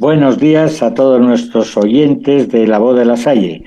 Buenos 0.00 0.40
días 0.40 0.82
a 0.82 0.92
todos 0.92 1.20
nuestros 1.20 1.76
oyentes 1.76 2.48
de 2.48 2.66
La 2.66 2.80
Voz 2.80 2.96
de 2.98 3.04
la 3.04 3.16
Salle. 3.16 3.62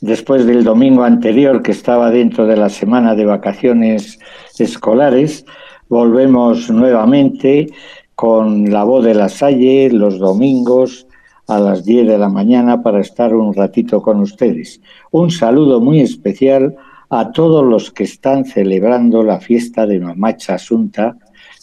Después 0.00 0.44
del 0.44 0.64
domingo 0.64 1.04
anterior, 1.04 1.62
que 1.62 1.70
estaba 1.70 2.10
dentro 2.10 2.48
de 2.48 2.56
la 2.56 2.68
semana 2.68 3.14
de 3.14 3.24
vacaciones 3.24 4.18
escolares, 4.58 5.46
volvemos 5.88 6.68
nuevamente 6.68 7.68
con 8.16 8.72
La 8.72 8.82
Voz 8.82 9.04
de 9.04 9.14
la 9.14 9.28
Salle 9.28 9.88
los 9.92 10.18
domingos 10.18 11.06
a 11.46 11.60
las 11.60 11.84
10 11.84 12.08
de 12.08 12.18
la 12.18 12.28
mañana 12.28 12.82
para 12.82 12.98
estar 12.98 13.32
un 13.32 13.54
ratito 13.54 14.02
con 14.02 14.18
ustedes. 14.18 14.80
Un 15.12 15.30
saludo 15.30 15.80
muy 15.80 16.00
especial 16.00 16.74
a 17.08 17.30
todos 17.30 17.64
los 17.64 17.92
que 17.92 18.02
están 18.02 18.44
celebrando 18.46 19.22
la 19.22 19.38
fiesta 19.38 19.86
de 19.86 20.00
Mamacha 20.00 20.54
Asunta 20.54 21.16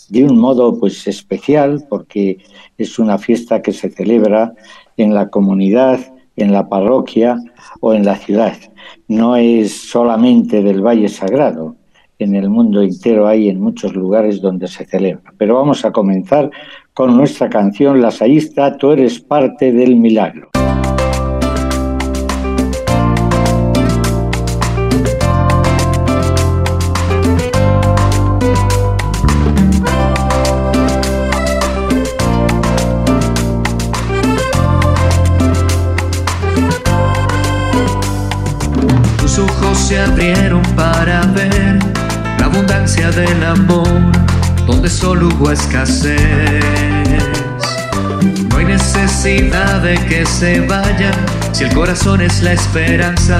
de 0.10 0.24
un 0.24 0.38
modo 0.38 0.80
pues 0.80 1.08
especial 1.08 1.86
porque 1.90 2.38
es 2.78 3.00
una 3.00 3.18
fiesta 3.18 3.62
que 3.62 3.72
se 3.72 3.90
celebra 3.90 4.54
en 4.98 5.14
la 5.14 5.30
comunidad, 5.30 6.00
en 6.36 6.52
la 6.52 6.68
parroquia 6.70 7.38
o 7.80 7.94
en 7.94 8.06
la 8.06 8.16
ciudad. 8.16 8.58
No 9.08 9.36
es 9.36 9.90
solamente 9.90 10.62
del 10.62 10.82
Valle 10.82 11.10
Sagrado, 11.10 11.76
en 12.18 12.36
el 12.36 12.50
mundo 12.50 12.82
entero 12.82 13.28
hay 13.28 13.50
en 13.50 13.60
muchos 13.60 13.94
lugares 13.94 14.42
donde 14.42 14.68
se 14.68 14.86
celebra. 14.86 15.34
Pero 15.38 15.56
vamos 15.56 15.84
a 15.84 15.92
comenzar 15.92 16.50
con 16.94 17.18
nuestra 17.18 17.50
canción 17.50 17.98
La 17.98 18.08
Lasallista, 18.08 18.78
Tú 18.78 18.92
eres 18.92 19.20
parte 19.20 19.74
del 19.74 19.98
milagro. 19.98 20.55
Del 43.16 43.46
amor 43.46 43.88
donde 44.68 44.90
solo 44.90 45.30
hubo 45.30 45.50
escasez. 45.50 46.20
No 48.50 48.58
hay 48.58 48.66
necesidad 48.66 49.82
de 49.82 49.96
que 50.06 50.26
se 50.26 50.60
vayan 50.62 51.14
si 51.54 51.64
el 51.64 51.74
corazón 51.74 52.20
es 52.20 52.42
la 52.42 52.52
esperanza. 52.52 53.40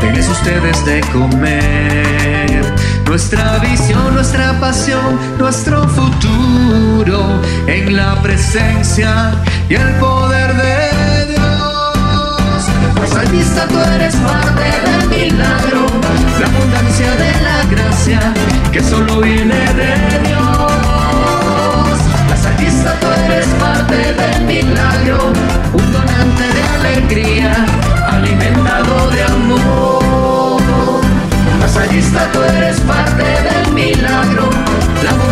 Tienes 0.00 0.28
ustedes 0.28 0.84
de 0.86 1.00
comer. 1.12 2.74
Nuestra 3.06 3.58
visión, 3.58 4.14
nuestra 4.14 4.60
pasión, 4.60 5.18
nuestro 5.38 5.88
futuro 5.88 7.42
en 7.66 7.96
la 7.96 8.22
presencia 8.22 9.32
y 9.68 9.74
el 9.74 9.94
poder 9.94 10.54
de 10.54 11.26
Dios. 11.32 13.10
Salvista, 13.12 13.66
tú 13.66 13.80
eres 13.94 14.14
parte 14.14 14.62
del 14.84 15.08
milagro 15.08 15.95
la 16.40 16.46
abundancia 16.46 17.10
de 17.16 17.32
la 17.42 17.64
gracia 17.70 18.20
que 18.72 18.82
solo 18.82 19.20
viene 19.20 19.54
de 19.54 19.92
Dios. 20.26 20.72
La 22.28 22.36
salista 22.36 22.94
tú 23.00 23.06
eres 23.26 23.46
parte 23.60 23.96
del 24.14 24.44
milagro, 24.44 25.32
un 25.72 25.92
donante 25.92 26.44
de 26.56 26.62
alegría, 26.78 27.52
alimentado 28.08 29.10
de 29.10 29.22
amor. 29.24 31.02
La 31.60 31.68
salista 31.68 32.30
tú 32.32 32.42
eres 32.42 32.80
parte 32.80 33.24
del 33.24 33.72
milagro, 33.72 34.50
la 35.02 35.25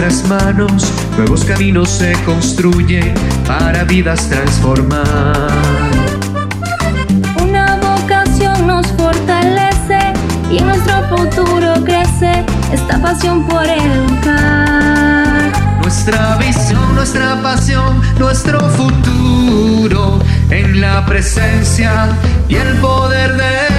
nuestras 0.00 0.28
manos 0.30 0.90
nuevos 1.18 1.44
caminos 1.44 1.90
se 1.90 2.12
construyen 2.24 3.12
para 3.46 3.84
vidas 3.84 4.26
transformar. 4.30 5.50
Una 7.42 7.76
vocación 7.76 8.66
nos 8.66 8.86
fortalece 8.92 9.98
y 10.50 10.56
en 10.58 10.68
nuestro 10.68 11.02
futuro 11.08 11.84
crece 11.84 12.46
esta 12.72 13.00
pasión 13.02 13.46
por 13.46 13.66
educar. 13.66 15.52
Nuestra 15.82 16.36
visión, 16.36 16.94
nuestra 16.94 17.42
pasión, 17.42 18.00
nuestro 18.18 18.58
futuro 18.70 20.18
en 20.48 20.80
la 20.80 21.04
presencia 21.04 22.08
y 22.48 22.54
el 22.54 22.74
poder 22.78 23.36
de 23.36 23.69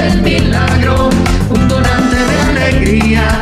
del 0.00 0.22
milagro, 0.22 1.10
un 1.50 1.68
donante 1.68 2.16
de 2.16 2.40
alegría, 2.50 3.39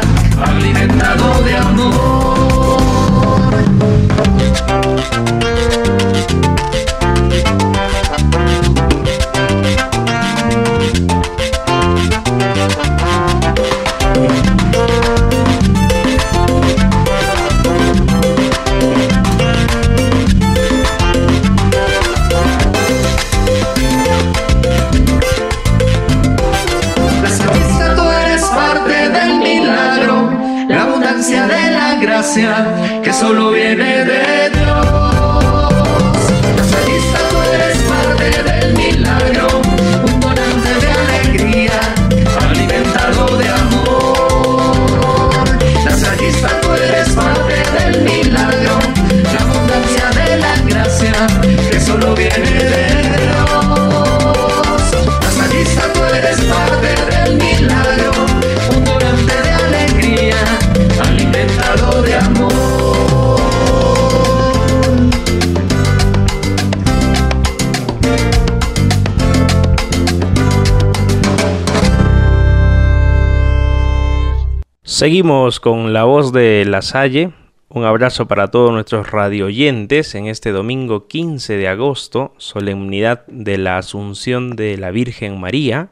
Seguimos 74.98 75.60
con 75.60 75.92
la 75.92 76.02
voz 76.02 76.32
de 76.32 76.64
La 76.64 76.82
Salle. 76.82 77.30
Un 77.68 77.84
abrazo 77.84 78.26
para 78.26 78.48
todos 78.48 78.72
nuestros 78.72 79.08
radioyentes 79.12 80.16
en 80.16 80.26
este 80.26 80.50
domingo 80.50 81.06
15 81.06 81.56
de 81.56 81.68
agosto, 81.68 82.34
solemnidad 82.36 83.24
de 83.28 83.58
la 83.58 83.78
Asunción 83.78 84.56
de 84.56 84.76
la 84.76 84.90
Virgen 84.90 85.38
María. 85.38 85.90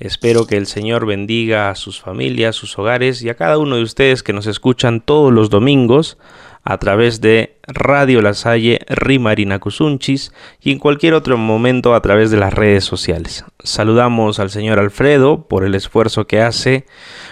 Espero 0.00 0.48
que 0.48 0.56
el 0.56 0.66
Señor 0.66 1.06
bendiga 1.06 1.70
a 1.70 1.76
sus 1.76 2.00
familias, 2.00 2.56
sus 2.56 2.76
hogares 2.80 3.22
y 3.22 3.28
a 3.28 3.36
cada 3.36 3.58
uno 3.58 3.76
de 3.76 3.84
ustedes 3.84 4.24
que 4.24 4.32
nos 4.32 4.48
escuchan 4.48 5.00
todos 5.00 5.32
los 5.32 5.48
domingos 5.48 6.18
a 6.64 6.78
través 6.78 7.20
de 7.20 7.51
Radio 7.66 8.22
La 8.22 8.34
Salle, 8.34 8.80
Rimarina 8.88 9.60
Cusunchis 9.60 10.32
y 10.60 10.72
en 10.72 10.78
cualquier 10.78 11.14
otro 11.14 11.38
momento 11.38 11.94
a 11.94 12.02
través 12.02 12.30
de 12.30 12.36
las 12.36 12.52
redes 12.52 12.84
sociales. 12.84 13.44
Saludamos 13.62 14.40
al 14.40 14.50
señor 14.50 14.80
Alfredo 14.80 15.46
por 15.46 15.64
el 15.64 15.76
esfuerzo 15.76 16.26
que 16.26 16.40
hace 16.40 16.86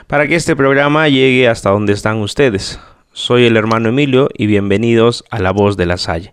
para 0.07 0.29
que 0.29 0.37
este 0.37 0.55
programa 0.55 1.09
llegue 1.09 1.49
hasta 1.49 1.71
donde 1.71 1.95
están 1.95 2.19
ustedes. 2.19 2.79
Soy 3.13 3.47
el 3.47 3.57
hermano 3.57 3.89
Emilio 3.89 4.29
y 4.33 4.47
bienvenidos 4.47 5.25
a 5.31 5.41
La 5.41 5.51
Voz 5.51 5.77
de 5.77 5.87
la 5.87 5.97
Salle. 5.97 6.33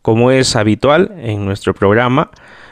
Como 0.00 0.30
es 0.30 0.56
habitual 0.56 1.12
en 1.18 1.44
nuestro 1.44 1.74
programa, 1.74 2.30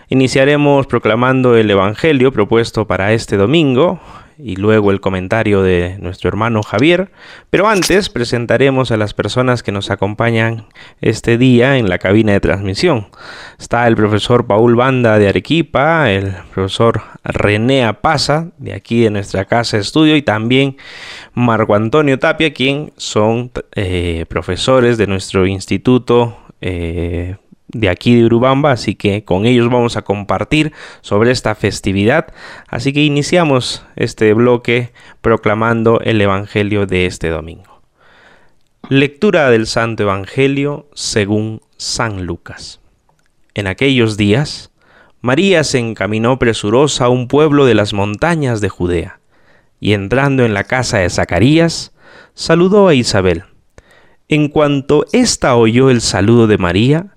iniciaremos 0.08 0.86
proclamando 0.86 1.54
el 1.56 1.70
Evangelio 1.70 2.32
propuesto 2.32 2.86
para 2.86 3.12
este 3.12 3.36
domingo 3.36 4.00
y 4.42 4.56
luego 4.56 4.90
el 4.90 5.00
comentario 5.00 5.62
de 5.62 5.96
nuestro 6.00 6.28
hermano 6.28 6.62
Javier, 6.62 7.10
pero 7.50 7.68
antes 7.68 8.08
presentaremos 8.08 8.90
a 8.90 8.96
las 8.96 9.14
personas 9.14 9.62
que 9.62 9.70
nos 9.70 9.90
acompañan 9.90 10.66
este 11.00 11.38
día 11.38 11.78
en 11.78 11.88
la 11.88 11.98
cabina 11.98 12.32
de 12.32 12.40
transmisión. 12.40 13.06
Está 13.58 13.86
el 13.86 13.94
profesor 13.94 14.46
Paul 14.46 14.74
Banda 14.74 15.18
de 15.18 15.28
Arequipa, 15.28 16.10
el 16.10 16.34
profesor 16.52 17.02
René 17.22 17.84
Apaza 17.84 18.48
de 18.58 18.74
aquí 18.74 19.02
de 19.02 19.10
nuestra 19.10 19.44
casa 19.44 19.76
de 19.76 19.82
estudio 19.82 20.16
y 20.16 20.22
también 20.22 20.76
Marco 21.34 21.74
Antonio 21.74 22.18
Tapia, 22.18 22.52
quien 22.52 22.92
son 22.96 23.52
eh, 23.74 24.26
profesores 24.28 24.98
de 24.98 25.06
nuestro 25.06 25.46
instituto 25.46 26.36
eh, 26.60 27.36
de 27.72 27.88
aquí 27.88 28.14
de 28.14 28.26
Urubamba, 28.26 28.72
así 28.72 28.94
que 28.94 29.24
con 29.24 29.46
ellos 29.46 29.68
vamos 29.70 29.96
a 29.96 30.02
compartir 30.02 30.72
sobre 31.00 31.30
esta 31.30 31.54
festividad. 31.54 32.32
Así 32.68 32.92
que 32.92 33.02
iniciamos 33.02 33.84
este 33.96 34.32
bloque 34.34 34.92
proclamando 35.20 36.00
el 36.00 36.20
Evangelio 36.20 36.86
de 36.86 37.06
este 37.06 37.28
domingo. 37.28 37.82
Lectura 38.88 39.48
del 39.50 39.66
Santo 39.66 40.02
Evangelio 40.02 40.88
según 40.92 41.62
San 41.76 42.26
Lucas. 42.26 42.80
En 43.54 43.66
aquellos 43.66 44.16
días, 44.16 44.70
María 45.20 45.62
se 45.62 45.78
encaminó 45.78 46.38
presurosa 46.38 47.06
a 47.06 47.08
un 47.08 47.28
pueblo 47.28 47.64
de 47.64 47.74
las 47.74 47.92
montañas 47.92 48.60
de 48.60 48.68
Judea, 48.68 49.20
y 49.78 49.92
entrando 49.92 50.44
en 50.44 50.52
la 50.52 50.64
casa 50.64 50.98
de 50.98 51.10
Zacarías, 51.10 51.94
saludó 52.34 52.88
a 52.88 52.94
Isabel. 52.94 53.44
En 54.28 54.48
cuanto 54.48 55.06
ésta 55.12 55.54
oyó 55.54 55.90
el 55.90 56.00
saludo 56.00 56.46
de 56.46 56.58
María, 56.58 57.16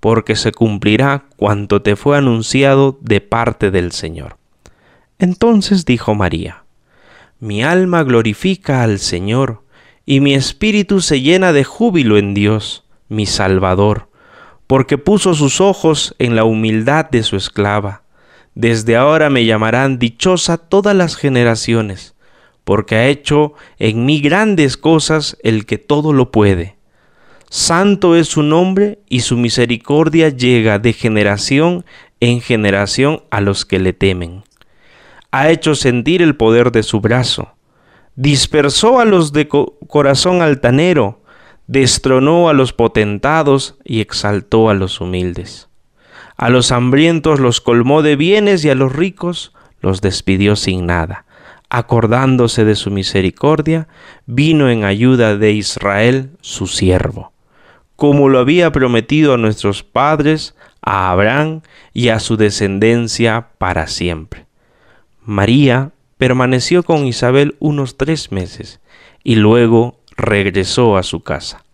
porque 0.00 0.36
se 0.36 0.52
cumplirá 0.52 1.24
cuanto 1.36 1.82
te 1.82 1.96
fue 1.96 2.16
anunciado 2.16 2.98
de 3.00 3.20
parte 3.20 3.70
del 3.70 3.92
Señor. 3.92 4.36
Entonces 5.18 5.84
dijo 5.84 6.14
María, 6.14 6.64
Mi 7.40 7.62
alma 7.62 8.04
glorifica 8.04 8.82
al 8.82 8.98
Señor, 8.98 9.62
y 10.06 10.20
mi 10.20 10.34
espíritu 10.34 11.00
se 11.00 11.20
llena 11.20 11.52
de 11.52 11.64
júbilo 11.64 12.16
en 12.16 12.32
Dios, 12.32 12.84
mi 13.08 13.26
Salvador, 13.26 14.08
porque 14.66 14.98
puso 14.98 15.34
sus 15.34 15.60
ojos 15.60 16.14
en 16.18 16.36
la 16.36 16.44
humildad 16.44 17.10
de 17.10 17.22
su 17.22 17.36
esclava. 17.36 18.02
Desde 18.54 18.96
ahora 18.96 19.30
me 19.30 19.44
llamarán 19.44 19.98
dichosa 19.98 20.56
todas 20.56 20.96
las 20.96 21.16
generaciones, 21.16 22.14
porque 22.64 22.96
ha 22.96 23.06
hecho 23.06 23.54
en 23.78 24.04
mí 24.06 24.20
grandes 24.20 24.76
cosas 24.76 25.36
el 25.42 25.66
que 25.66 25.78
todo 25.78 26.12
lo 26.12 26.30
puede 26.30 26.77
Santo 27.50 28.14
es 28.14 28.28
su 28.28 28.42
nombre 28.42 28.98
y 29.08 29.20
su 29.20 29.38
misericordia 29.38 30.28
llega 30.28 30.78
de 30.78 30.92
generación 30.92 31.86
en 32.20 32.42
generación 32.42 33.22
a 33.30 33.40
los 33.40 33.64
que 33.64 33.78
le 33.78 33.94
temen. 33.94 34.42
Ha 35.30 35.48
hecho 35.48 35.74
sentir 35.74 36.20
el 36.20 36.36
poder 36.36 36.72
de 36.72 36.82
su 36.82 37.00
brazo. 37.00 37.54
Dispersó 38.16 39.00
a 39.00 39.06
los 39.06 39.32
de 39.32 39.48
corazón 39.48 40.42
altanero, 40.42 41.22
destronó 41.66 42.50
a 42.50 42.52
los 42.52 42.74
potentados 42.74 43.78
y 43.82 44.02
exaltó 44.02 44.68
a 44.68 44.74
los 44.74 45.00
humildes. 45.00 45.68
A 46.36 46.50
los 46.50 46.70
hambrientos 46.70 47.40
los 47.40 47.62
colmó 47.62 48.02
de 48.02 48.16
bienes 48.16 48.62
y 48.64 48.68
a 48.68 48.74
los 48.74 48.92
ricos 48.92 49.54
los 49.80 50.02
despidió 50.02 50.54
sin 50.54 50.84
nada. 50.84 51.24
Acordándose 51.70 52.66
de 52.66 52.74
su 52.74 52.90
misericordia, 52.90 53.88
vino 54.26 54.68
en 54.68 54.84
ayuda 54.84 55.36
de 55.36 55.52
Israel 55.52 56.30
su 56.42 56.66
siervo 56.66 57.32
como 57.98 58.28
lo 58.28 58.38
había 58.38 58.70
prometido 58.70 59.34
a 59.34 59.38
nuestros 59.38 59.82
padres, 59.82 60.54
a 60.82 61.10
Abraham 61.10 61.62
y 61.92 62.10
a 62.10 62.20
su 62.20 62.36
descendencia 62.36 63.48
para 63.58 63.88
siempre. 63.88 64.46
María 65.24 65.90
permaneció 66.16 66.84
con 66.84 67.06
Isabel 67.08 67.56
unos 67.58 67.96
tres 67.96 68.30
meses 68.30 68.78
y 69.24 69.34
luego 69.34 69.96
regresó 70.16 70.96
a 70.96 71.02
su 71.02 71.24
casa. 71.24 71.64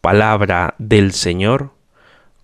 Palabra 0.00 0.76
del 0.78 1.10
Señor. 1.10 1.72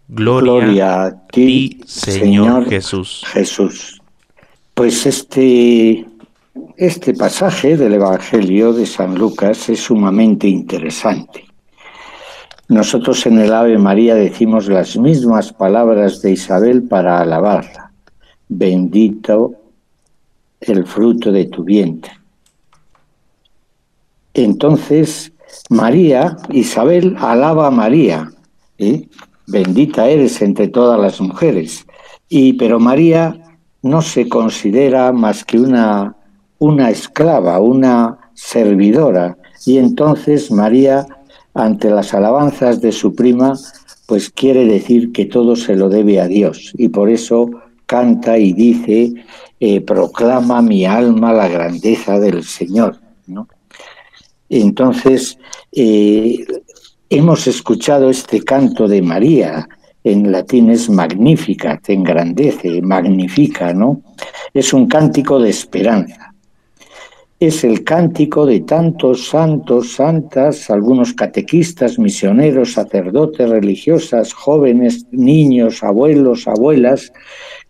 Gloria, 0.09 1.04
a 1.04 1.26
ti, 1.28 1.83
Señor, 1.87 2.68
Jesús. 2.68 3.23
Jesús. 3.28 4.02
Pues 4.75 5.06
este, 5.06 6.04
este 6.76 7.14
pasaje 7.14 7.76
del 7.76 7.94
Evangelio 7.94 8.73
de 8.73 8.87
San 8.87 9.14
Lucas 9.14 9.68
es 9.68 9.78
sumamente 9.78 10.49
interesante 10.49 11.54
nosotros 12.75 13.25
en 13.26 13.38
el 13.38 13.52
Ave 13.52 13.78
María 13.78 14.16
decimos 14.16 14.66
las 14.66 14.97
mismas 14.97 15.52
palabras 15.52 16.21
de 16.21 16.33
Isabel 16.33 16.83
para 16.83 17.21
alabarla. 17.21 17.93
Bendito 18.49 19.54
el 20.61 20.85
fruto 20.85 21.31
de 21.31 21.45
tu 21.47 21.62
vientre. 21.62 22.12
Entonces, 24.35 25.33
María, 25.71 26.37
Isabel 26.50 27.16
alaba 27.21 27.69
a 27.69 27.71
María. 27.71 28.33
¿eh? 28.78 29.09
Bendita 29.47 30.09
eres 30.09 30.43
entre 30.43 30.66
todas 30.66 30.99
las 30.99 31.21
mujeres. 31.21 31.87
Y, 32.28 32.54
pero 32.54 32.81
María 32.81 33.57
no 33.83 34.02
se 34.02 34.28
considera 34.28 35.12
más 35.12 35.45
que 35.45 35.61
una, 35.61 36.16
una 36.59 36.90
esclava, 36.90 37.61
una 37.61 38.19
servidora. 38.35 39.38
Y 39.64 39.78
entonces 39.78 40.50
María 40.50 41.07
ante 41.55 41.89
las 41.91 42.13
alabanzas 42.13 42.81
de 42.81 42.93
su 42.93 43.15
prima, 43.15 43.55
pues 44.07 44.31
quiere 44.31 44.67
decir 44.67 45.13
que 45.13 45.25
todo 45.25 45.57
se 45.57 45.77
lo 45.77 45.89
debe 45.89 46.21
a 46.21 46.27
Dios 46.27 46.73
y 46.77 46.89
por 46.89 47.09
eso 47.09 47.49
canta 47.87 48.37
y 48.39 48.53
dice, 48.53 49.13
eh, 49.61 49.81
proclama 49.81 50.61
mi 50.61 50.85
alma 50.85 51.33
la 51.33 51.49
grandeza 51.49 52.19
del 52.19 52.45
Señor. 52.45 52.99
Entonces, 54.49 55.39
eh, 55.73 56.45
hemos 57.09 57.47
escuchado 57.47 58.11
este 58.11 58.43
canto 58.43 58.87
de 58.87 59.01
María, 59.03 59.69
en 60.03 60.31
latín 60.31 60.71
es 60.71 60.91
magnífica, 60.91 61.81
te 61.83 61.95
engrandece, 61.95 62.83
magnifica, 62.83 63.73
¿no? 63.73 64.03
Es 64.53 64.73
un 64.75 64.87
cántico 64.87 65.39
de 65.39 65.51
esperanza 65.51 66.24
es 67.47 67.65
el 67.65 67.85
cántico 67.85 68.47
de 68.47 68.61
tantos 68.61 69.29
santos, 69.29 69.93
santas, 69.93 70.71
algunos 70.71 71.13
catequistas, 71.15 71.99
misioneros, 71.99 72.73
sacerdotes, 72.73 73.49
religiosas, 73.49 74.33
jóvenes, 74.33 75.07
niños, 75.11 75.83
abuelos, 75.83 76.47
abuelas, 76.47 77.13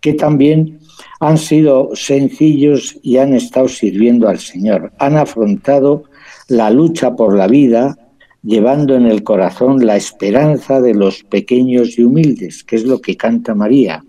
que 0.01 0.13
también 0.13 0.79
han 1.19 1.37
sido 1.37 1.89
sencillos 1.93 2.97
y 3.01 3.17
han 3.17 3.33
estado 3.33 3.67
sirviendo 3.67 4.27
al 4.27 4.39
Señor. 4.39 4.91
Han 4.99 5.17
afrontado 5.17 6.03
la 6.47 6.69
lucha 6.69 7.15
por 7.15 7.35
la 7.35 7.47
vida, 7.47 7.97
llevando 8.43 8.95
en 8.95 9.05
el 9.05 9.23
corazón 9.23 9.85
la 9.85 9.95
esperanza 9.95 10.81
de 10.81 10.93
los 10.93 11.23
pequeños 11.23 11.97
y 11.97 12.03
humildes, 12.03 12.63
que 12.63 12.75
es 12.75 12.83
lo 12.83 13.01
que 13.01 13.17
canta 13.17 13.55
María. 13.55 14.03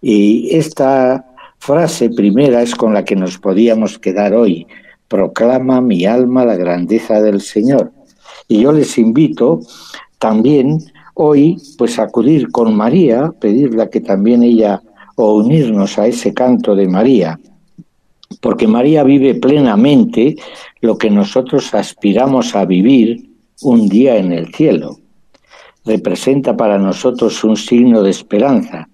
Y 0.00 0.54
esta 0.54 1.24
frase 1.58 2.10
primera 2.10 2.60
es 2.60 2.74
con 2.74 2.92
la 2.92 3.04
que 3.04 3.16
nos 3.16 3.38
podíamos 3.38 3.98
quedar 3.98 4.34
hoy. 4.34 4.66
Proclama 5.08 5.80
mi 5.80 6.06
alma 6.06 6.44
la 6.44 6.56
grandeza 6.56 7.20
del 7.20 7.40
Señor. 7.40 7.92
Y 8.48 8.60
yo 8.62 8.72
les 8.72 8.98
invito 8.98 9.60
también 10.18 10.78
hoy 11.14 11.56
pues 11.78 11.98
acudir 11.98 12.50
con 12.50 12.74
María, 12.74 13.32
pedirle 13.40 13.88
que 13.90 14.00
también 14.00 14.42
ella 14.42 14.82
o 15.16 15.34
unirnos 15.34 15.98
a 15.98 16.06
ese 16.06 16.34
canto 16.34 16.74
de 16.74 16.88
María, 16.88 17.38
porque 18.40 18.66
María 18.66 19.04
vive 19.04 19.34
plenamente 19.34 20.36
lo 20.80 20.98
que 20.98 21.10
nosotros 21.10 21.72
aspiramos 21.74 22.54
a 22.54 22.64
vivir 22.64 23.30
un 23.62 23.88
día 23.88 24.16
en 24.16 24.32
el 24.32 24.52
cielo. 24.52 24.98
Representa 25.84 26.56
para 26.56 26.78
nosotros 26.78 27.44
un 27.44 27.56
signo 27.56 28.02
de 28.02 28.10
esperanza. 28.10 28.88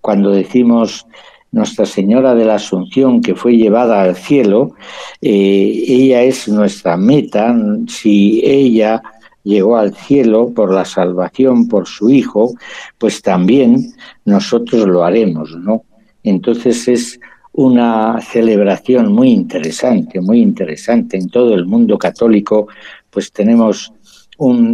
Cuando 0.00 0.30
decimos 0.30 1.06
nuestra 1.52 1.86
Señora 1.86 2.34
de 2.34 2.44
la 2.44 2.56
Asunción 2.56 3.20
que 3.20 3.34
fue 3.34 3.56
llevada 3.56 4.02
al 4.02 4.16
cielo, 4.16 4.74
eh, 5.22 5.84
ella 5.88 6.22
es 6.22 6.48
nuestra 6.48 6.96
meta. 6.96 7.56
Si 7.88 8.40
ella 8.44 9.02
llegó 9.42 9.76
al 9.76 9.94
cielo 9.94 10.52
por 10.54 10.72
la 10.72 10.84
salvación, 10.84 11.68
por 11.68 11.86
su 11.86 12.10
Hijo, 12.10 12.54
pues 12.98 13.22
también 13.22 13.94
nosotros 14.24 14.86
lo 14.86 15.04
haremos, 15.04 15.56
¿no? 15.56 15.84
Entonces 16.22 16.88
es 16.88 17.20
una 17.52 18.20
celebración 18.20 19.12
muy 19.12 19.30
interesante, 19.30 20.20
muy 20.20 20.40
interesante. 20.40 21.16
En 21.16 21.28
todo 21.28 21.54
el 21.54 21.64
mundo 21.64 21.96
católico, 21.96 22.66
pues 23.08 23.32
tenemos 23.32 23.92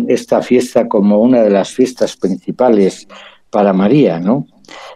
esta 0.09 0.43
fiesta 0.43 0.89
como 0.89 1.21
una 1.21 1.43
de 1.43 1.51
las 1.51 1.71
fiestas 1.71 2.17
principales 2.17 3.07
para 3.51 3.73
María, 3.73 4.19
¿no? 4.19 4.47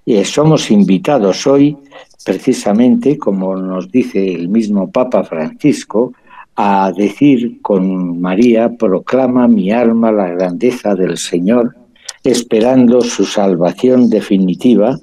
Eh, 0.04 0.24
somos 0.24 0.70
invitados 0.70 1.46
hoy, 1.46 1.76
precisamente, 2.24 3.18
como 3.18 3.56
nos 3.56 3.90
dice 3.90 4.34
el 4.34 4.48
mismo 4.48 4.90
Papa 4.90 5.24
Francisco, 5.24 6.12
a 6.56 6.90
decir 6.96 7.60
con 7.60 8.20
María, 8.20 8.76
proclama 8.76 9.46
mi 9.46 9.70
alma 9.70 10.10
la 10.10 10.28
grandeza 10.28 10.94
del 10.94 11.18
Señor, 11.18 11.76
esperando 12.24 13.02
su 13.02 13.24
salvación 13.24 14.08
definitiva, 14.08 14.98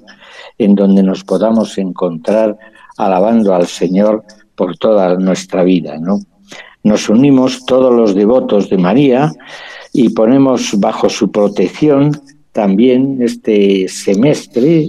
en 0.58 0.74
donde 0.74 1.02
nos 1.02 1.24
podamos 1.24 1.78
encontrar 1.78 2.56
alabando 2.96 3.54
al 3.54 3.66
Señor 3.66 4.24
por 4.54 4.76
toda 4.76 5.16
nuestra 5.16 5.64
vida, 5.64 5.98
¿no? 5.98 6.20
Nos 6.82 7.08
unimos 7.08 7.64
todos 7.64 7.92
los 7.94 8.14
devotos 8.14 8.68
de 8.68 8.78
María 8.78 9.32
y 9.92 10.10
ponemos 10.10 10.78
bajo 10.78 11.08
su 11.08 11.30
protección 11.30 12.12
también 12.54 13.18
este 13.20 13.88
semestre 13.88 14.88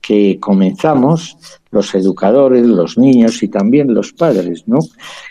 que 0.00 0.40
comenzamos 0.40 1.36
los 1.70 1.94
educadores, 1.94 2.66
los 2.66 2.96
niños 2.96 3.42
y 3.42 3.48
también 3.48 3.92
los 3.92 4.12
padres, 4.12 4.64
¿no? 4.66 4.78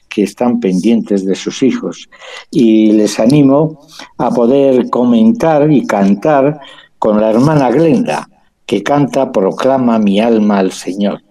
que 0.07 0.24
están 0.24 0.60
pendientes 0.60 1.25
de 1.25 1.34
sus 1.34 1.63
hijos. 1.63 2.07
Y 2.51 2.91
les 2.91 3.19
animo 3.19 3.79
a 4.17 4.29
poder 4.29 4.89
comentar 4.91 5.72
y 5.72 5.88
cantar 5.88 6.60
con 7.00 7.19
la 7.19 7.31
hermana 7.31 7.72
Glenda, 7.72 8.29
que 8.65 8.84
canta 8.84 9.31
Proclama 9.31 9.98
mi 9.98 10.19
alma 10.19 10.60
al 10.60 10.72
Señor. 10.72 11.24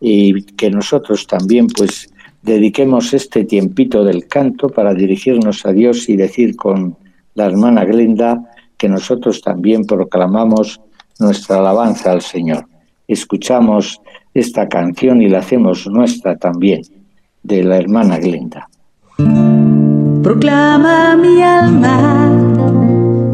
Y 0.00 0.42
que 0.56 0.68
nosotros 0.68 1.28
también 1.28 1.68
pues 1.68 2.12
dediquemos 2.42 3.14
este 3.14 3.44
tiempito 3.44 4.04
del 4.04 4.26
canto 4.26 4.68
para 4.68 4.94
dirigirnos 4.94 5.64
a 5.64 5.72
Dios 5.72 6.08
y 6.08 6.16
decir 6.16 6.56
con 6.56 6.96
la 7.34 7.46
hermana 7.46 7.84
Glenda, 7.84 8.50
que 8.76 8.88
nosotros 8.88 9.40
también 9.40 9.84
proclamamos 9.84 10.80
nuestra 11.18 11.58
alabanza 11.58 12.12
al 12.12 12.22
Señor. 12.22 12.66
Escuchamos 13.08 14.00
esta 14.34 14.68
canción 14.68 15.22
y 15.22 15.28
la 15.28 15.38
hacemos 15.38 15.86
nuestra 15.86 16.36
también, 16.36 16.82
de 17.42 17.62
la 17.62 17.78
hermana 17.78 18.18
Glenda. 18.18 18.68
Proclama 20.22 21.16
mi 21.16 21.42
alma 21.42 22.30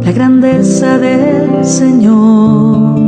la 0.04 0.12
grandeza 0.12 0.98
del 0.98 1.64
Señor. 1.64 3.00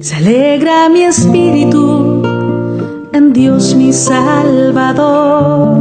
Se 0.00 0.16
alegra 0.16 0.88
mi 0.88 1.02
espíritu 1.02 2.22
en 3.12 3.32
Dios 3.32 3.74
mi 3.74 3.92
Salvador 3.92 5.74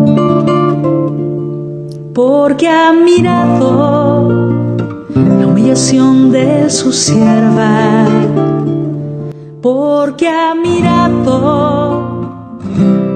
porque 2.13 2.69
ha 2.69 2.93
mirado 2.93 4.29
la 5.15 5.47
humillación 5.47 6.31
de 6.31 6.69
su 6.69 6.93
sierva, 6.93 8.05
porque 9.61 10.29
ha 10.29 10.53
mirado 10.53 12.29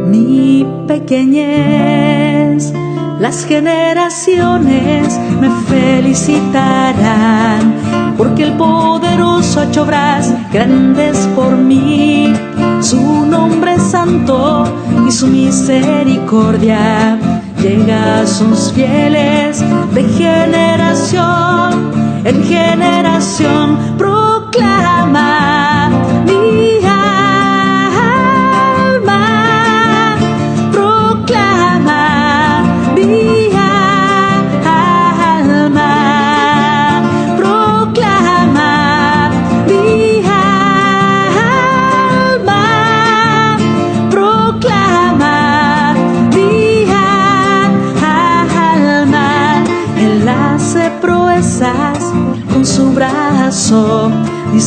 mi 0.08 0.66
pequeñez. 0.88 2.74
Las 3.20 3.46
generaciones 3.46 5.20
me 5.40 5.52
felicitarán, 5.68 7.76
porque 8.18 8.46
el 8.46 8.54
poderoso 8.54 9.60
ha 9.60 9.66
hecho 9.66 9.84
obras 9.84 10.34
grandes 10.52 11.20
por 11.36 11.56
mí. 11.56 12.34
Su 12.82 13.00
nombre 13.26 13.78
santo 13.80 14.64
y 15.08 15.12
su 15.12 15.28
misericordia 15.28 17.20
llega 17.62 18.22
a 18.22 18.28
sus 18.28 18.72
fieles 18.74 19.64
de 19.94 20.04
generación 20.04 21.92
en 22.24 22.44
generación, 22.44 23.78
proclama 23.98 25.57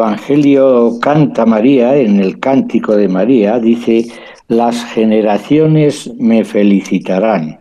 Evangelio 0.00 0.98
canta 0.98 1.44
María, 1.44 1.94
en 1.94 2.20
el 2.20 2.40
cántico 2.40 2.96
de 2.96 3.06
María, 3.06 3.58
dice, 3.58 4.06
las 4.48 4.82
generaciones 4.82 6.10
me 6.18 6.42
felicitarán. 6.42 7.60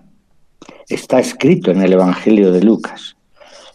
Está 0.88 1.19
escrito 1.19 1.72
en 1.72 1.81
el 1.81 1.91
Evangelio 1.91 2.53
de 2.53 2.63
Lucas. 2.63 3.17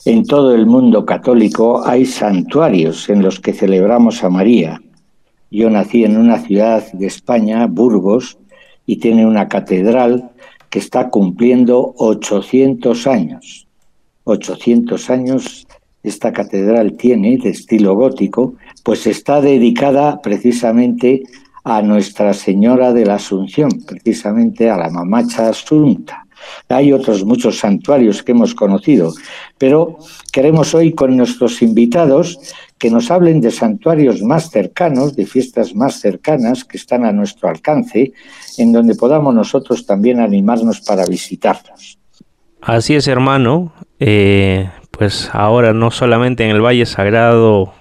En 0.07 0.25
todo 0.25 0.55
el 0.55 0.65
mundo 0.65 1.05
católico 1.05 1.87
hay 1.87 2.07
santuarios 2.07 3.11
en 3.11 3.23
los 3.23 3.39
que 3.39 3.53
celebramos 3.53 4.25
a 4.25 4.31
María. 4.31 4.81
Yo 5.51 5.69
nací 5.69 6.05
en 6.05 6.17
una 6.17 6.39
ciudad 6.39 6.91
de 6.95 7.07
España, 7.07 7.67
Burgos, 7.67 8.39
y 8.87 8.97
tiene 8.97 9.27
una 9.27 9.47
catedral 9.47 10.31
que 10.71 10.79
está 10.79 11.11
cumpliendo 11.11 11.95
800 11.99 13.07
años. 13.09 13.69
800 14.25 15.11
años 15.11 15.67
esta 16.05 16.33
catedral 16.33 16.97
tiene 16.97 17.39
de 17.39 17.51
estilo 17.51 17.95
gótico, 17.95 18.55
pues 18.85 19.07
está 19.07 19.41
dedicada 19.41 20.21
precisamente 20.21 21.23
a 21.65 21.81
Nuestra 21.81 22.35
Señora 22.35 22.93
de 22.93 23.07
la 23.07 23.15
Asunción, 23.15 23.71
precisamente 23.87 24.71
a 24.71 24.77
la 24.77 24.91
Mamacha 24.91 25.49
Asunta. 25.49 26.27
Hay 26.69 26.93
otros 26.93 27.25
muchos 27.25 27.59
santuarios 27.59 28.23
que 28.23 28.33
hemos 28.33 28.55
conocido, 28.55 29.15
pero 29.57 29.99
queremos 30.31 30.75
hoy 30.75 30.93
con 30.93 31.17
nuestros 31.17 31.63
invitados 31.63 32.39
que 32.77 32.91
nos 32.91 33.11
hablen 33.11 33.41
de 33.41 33.51
santuarios 33.51 34.21
más 34.23 34.51
cercanos, 34.51 35.17
de 35.17 35.25
fiestas 35.25 35.75
más 35.75 36.01
cercanas 36.01 36.65
que 36.65 36.77
están 36.77 37.07
a 37.07 37.13
nuestro 37.13 37.49
alcance, 37.49 38.13
en 38.59 38.73
donde 38.73 38.95
podamos 38.95 39.35
nosotros 39.35 39.87
también 39.87 40.21
animarnos 40.21 40.83
para 40.83 41.07
visitarlos. 41.07 41.99
Así 42.61 42.95
es, 42.95 43.09
hermano. 43.09 43.73
Eh, 43.99 44.69
pues 44.97 45.31
ahora 45.33 45.73
no 45.73 45.91
solamente 45.91 46.45
en 46.45 46.51
el 46.51 46.65
Valle 46.65 46.87
Sagrado 46.87 47.75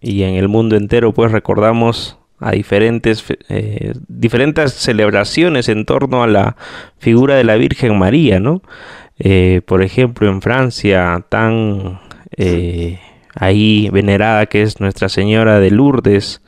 y 0.00 0.22
en 0.22 0.34
el 0.34 0.48
mundo 0.48 0.76
entero, 0.76 1.12
pues 1.12 1.32
recordamos 1.32 2.18
a 2.40 2.52
diferentes, 2.52 3.24
eh, 3.48 3.94
diferentes 4.06 4.72
celebraciones 4.74 5.68
en 5.68 5.84
torno 5.84 6.22
a 6.22 6.26
la 6.26 6.56
figura 6.98 7.34
de 7.36 7.44
la 7.44 7.56
Virgen 7.56 7.98
María, 7.98 8.38
¿no? 8.38 8.62
Eh, 9.18 9.62
por 9.66 9.82
ejemplo, 9.82 10.28
en 10.28 10.40
Francia, 10.40 11.24
tan 11.28 12.00
eh, 12.36 13.00
ahí 13.34 13.88
venerada 13.92 14.46
que 14.46 14.62
es 14.62 14.80
Nuestra 14.80 15.08
Señora 15.08 15.58
de 15.58 15.70
Lourdes, 15.70 16.42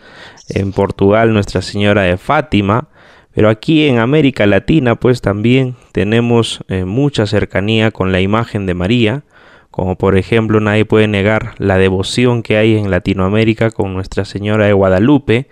en 0.49 0.73
Portugal 0.73 1.33
Nuestra 1.33 1.63
Señora 1.63 2.03
de 2.03 2.17
Fátima, 2.17 2.89
pero 3.33 3.49
aquí 3.49 3.87
en 3.87 3.99
América 3.99 4.47
Latina 4.47 4.97
pues 4.97 5.21
también 5.21 5.77
tenemos 5.93 6.65
mucha 6.85 7.27
cercanía 7.27 7.93
con 7.93 8.11
la 8.11 8.21
imagen 8.21 8.67
de 8.67 8.75
María, 8.75 9.23
como 9.71 9.97
por 9.97 10.17
ejemplo 10.17 10.61
nadie 10.61 10.85
puede 10.85 11.09
negar 11.09 11.55
la 11.59 11.79
devoción 11.79 12.43
que 12.43 12.57
hay 12.57 12.77
en 12.77 12.91
Latinoamérica 12.91 13.71
con 13.71 13.95
Nuestra 13.95 14.25
Señora 14.25 14.67
de 14.67 14.73
Guadalupe, 14.73 15.49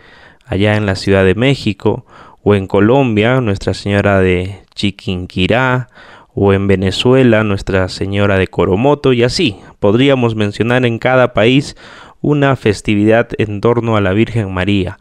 allá 0.47 0.77
en 0.77 0.87
la 0.87 0.97
Ciudad 0.97 1.25
de 1.25 1.35
México, 1.35 2.05
o 2.43 2.55
en 2.55 2.67
Colombia, 2.67 3.41
Nuestra 3.41 3.75
Señora 3.75 4.21
de 4.21 4.61
Chiquinquirá, 4.75 5.89
o 6.35 6.53
en 6.53 6.67
Venezuela, 6.67 7.45
Nuestra 7.45 7.89
Señora 7.89 8.39
de 8.39 8.49
Coromoto, 8.49 9.13
y 9.13 9.23
así 9.23 9.57
podríamos 9.81 10.35
mencionar 10.35 10.87
en 10.87 10.99
cada 10.99 11.33
país 11.33 11.77
una 12.21 12.57
festividad 12.57 13.29
en 13.39 13.61
torno 13.61 13.97
a 13.97 14.01
la 14.01 14.13
Virgen 14.13 14.53
María, 14.53 14.99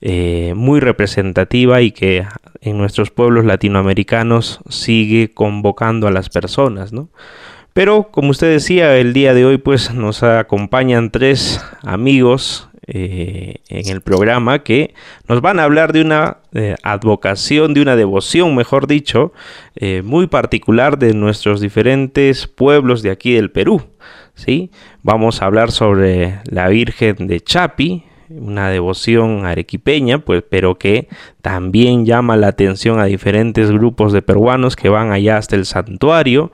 eh, 0.00 0.54
muy 0.56 0.80
representativa 0.80 1.80
y 1.82 1.90
que 1.90 2.26
en 2.60 2.78
nuestros 2.78 3.10
pueblos 3.10 3.44
latinoamericanos 3.44 4.60
sigue 4.68 5.32
convocando 5.32 6.06
a 6.06 6.10
las 6.10 6.28
personas, 6.28 6.92
¿no? 6.92 7.08
Pero 7.72 8.08
como 8.10 8.30
usted 8.30 8.50
decía, 8.50 8.96
el 8.96 9.12
día 9.12 9.34
de 9.34 9.44
hoy 9.44 9.58
pues 9.58 9.94
nos 9.94 10.22
acompañan 10.22 11.10
tres 11.10 11.64
amigos 11.82 12.70
eh, 12.92 13.56
en 13.68 13.88
el 13.88 14.00
programa 14.00 14.64
que 14.64 14.94
nos 15.28 15.40
van 15.40 15.60
a 15.60 15.64
hablar 15.64 15.92
de 15.92 16.00
una 16.00 16.38
eh, 16.52 16.74
advocación, 16.82 17.72
de 17.72 17.82
una 17.82 17.94
devoción, 17.94 18.56
mejor 18.56 18.88
dicho, 18.88 19.32
eh, 19.76 20.02
muy 20.04 20.26
particular 20.26 20.98
de 20.98 21.14
nuestros 21.14 21.60
diferentes 21.60 22.48
pueblos 22.48 23.02
de 23.02 23.10
aquí 23.10 23.34
del 23.34 23.52
Perú. 23.52 23.82
¿sí? 24.34 24.72
Vamos 25.04 25.40
a 25.40 25.46
hablar 25.46 25.70
sobre 25.70 26.40
la 26.50 26.66
Virgen 26.66 27.28
de 27.28 27.40
Chapi, 27.40 28.02
una 28.30 28.70
devoción 28.70 29.44
arequipeña, 29.44 30.18
pues, 30.18 30.42
pero 30.48 30.78
que 30.78 31.08
también 31.42 32.06
llama 32.06 32.36
la 32.36 32.48
atención 32.48 33.00
a 33.00 33.04
diferentes 33.04 33.70
grupos 33.70 34.12
de 34.12 34.22
peruanos 34.22 34.76
que 34.76 34.88
van 34.88 35.12
allá 35.12 35.36
hasta 35.36 35.56
el 35.56 35.64
santuario. 35.64 36.52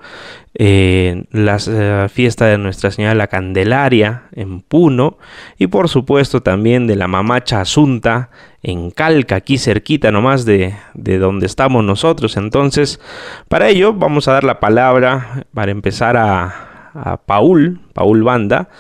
La 0.59 1.59
eh, 1.69 2.09
fiesta 2.11 2.47
de 2.47 2.57
Nuestra 2.57 2.91
Señora 2.91 3.15
la 3.15 3.27
Candelaria 3.27 4.23
en 4.33 4.61
Puno 4.61 5.19
y 5.59 5.67
por 5.67 5.91
supuesto 5.91 6.43
también 6.43 6.87
de 6.87 6.97
la 6.97 7.09
Mamacha 7.09 7.61
Asunta 7.61 8.31
en 8.63 8.91
Calca, 8.91 9.37
aquí 9.37 9.59
cerquita 9.59 10.11
nomás 10.11 10.45
de, 10.47 10.75
de 10.95 11.19
donde 11.19 11.47
estamos 11.47 11.85
nosotros. 11.85 12.37
Entonces, 12.37 13.01
para 13.49 13.69
ello 13.69 13.93
vamos 13.93 14.29
a 14.29 14.33
dar 14.33 14.45
la 14.45 14.59
palabra 14.59 15.45
para 15.53 15.71
empezar 15.73 16.17
a, 16.17 16.93
a 16.95 17.19
Paul, 17.19 17.81
Paul 17.93 18.23
Banda, 18.23 18.71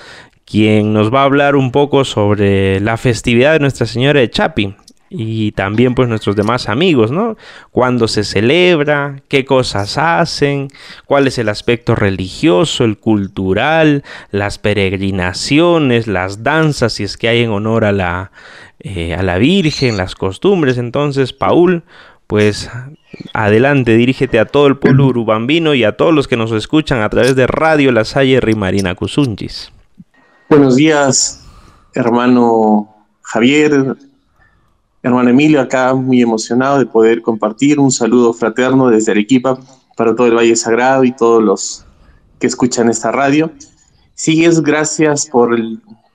quien 0.47 0.95
nos 0.95 1.12
va 1.12 1.21
a 1.21 1.25
hablar 1.25 1.57
un 1.57 1.73
poco 1.73 2.05
sobre 2.05 2.81
la 2.81 2.97
festividad 2.97 3.53
de 3.53 3.61
Nuestra 3.61 3.87
Señora 3.87 4.21
de 4.21 4.31
Chapi 4.31 4.75
y 5.09 5.53
también 5.53 5.95
pues 5.95 6.09
nuestros 6.09 6.37
demás 6.37 6.69
amigos, 6.69 7.11
¿no? 7.11 7.37
Cuándo 7.71 8.09
se 8.09 8.25
celebra, 8.25 9.23
qué 9.29 9.45
cosas 9.45 9.99
hacen, 9.99 10.69
cuál 11.05 11.27
es 11.27 11.38
el 11.38 11.49
aspecto 11.49 11.95
religioso, 11.95 12.85
el 12.85 12.99
cultural, 12.99 14.03
las 14.31 14.59
peregrinaciones, 14.59 16.07
las 16.07 16.42
danzas, 16.42 16.95
si 16.95 17.05
es 17.05 17.16
que 17.16 17.29
hay 17.29 17.42
en 17.42 17.51
honor 17.51 17.85
a 17.85 17.92
la, 17.92 18.33
eh, 18.81 19.14
a 19.14 19.23
la 19.23 19.38
Virgen, 19.38 19.97
las 19.97 20.14
costumbres. 20.14 20.79
Entonces, 20.79 21.33
Paul, 21.33 21.85
pues 22.27 22.69
adelante, 23.33 23.97
dirígete 23.97 24.38
a 24.40 24.47
todo 24.47 24.66
el 24.66 24.77
pueblo 24.77 25.07
urubambino 25.07 25.75
y 25.75 25.85
a 25.85 25.97
todos 25.97 26.12
los 26.12 26.27
que 26.27 26.37
nos 26.37 26.53
escuchan 26.53 27.01
a 27.03 27.09
través 27.09 27.37
de 27.37 27.47
Radio 27.47 27.92
La 27.92 28.05
Salle 28.05 28.40
Rimarina 28.40 28.95
Cusunchis. 28.95 29.71
Buenos 30.49 30.77
días, 30.77 31.45
hermano 31.95 32.95
Javier, 33.23 33.97
hermano 35.07 35.31
Emilio, 35.31 35.61
acá 35.61 35.95
muy 35.95 36.21
emocionado 36.21 36.79
de 36.79 36.87
poder 36.87 37.23
compartir 37.23 37.79
un 37.79 37.92
saludo 37.92 38.33
fraterno 38.33 38.88
desde 38.88 39.12
Arequipa 39.12 39.57
para 39.97 40.16
todo 40.16 40.27
el 40.27 40.35
Valle 40.37 40.57
Sagrado 40.57 41.05
y 41.05 41.12
todos 41.12 41.42
los 41.42 41.87
que 42.40 42.49
escuchan 42.49 42.88
esta 42.88 43.12
radio. 43.12 43.53
Sí, 44.14 44.45
es 44.45 44.61
gracias 44.62 45.27
por 45.27 45.57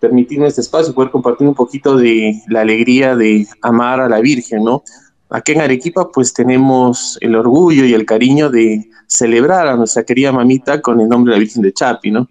permitirme 0.02 0.48
este 0.48 0.60
espacio, 0.60 0.94
poder 0.94 1.10
compartir 1.10 1.48
un 1.48 1.56
poquito 1.56 1.96
de 1.96 2.42
la 2.48 2.62
alegría 2.62 3.16
de 3.16 3.48
amar 3.62 4.02
a 4.02 4.10
la 4.10 4.20
Virgen, 4.20 4.66
¿no? 4.66 4.84
Aquí 5.30 5.54
en 5.54 5.62
Arequipa 5.62 6.10
pues 6.12 6.34
tenemos 6.34 7.18
el 7.22 7.36
orgullo 7.36 7.86
y 7.86 7.94
el 7.94 8.06
cariño 8.06 8.50
de 8.50 8.90
celebrar 9.08 9.68
a 9.68 9.78
nuestra 9.78 10.04
querida 10.04 10.34
mamita 10.34 10.82
con 10.82 11.00
el 11.00 11.08
nombre 11.08 11.32
de 11.32 11.38
la 11.38 11.44
Virgen 11.44 11.62
de 11.62 11.72
Chapi, 11.72 12.12
¿no? 12.12 12.28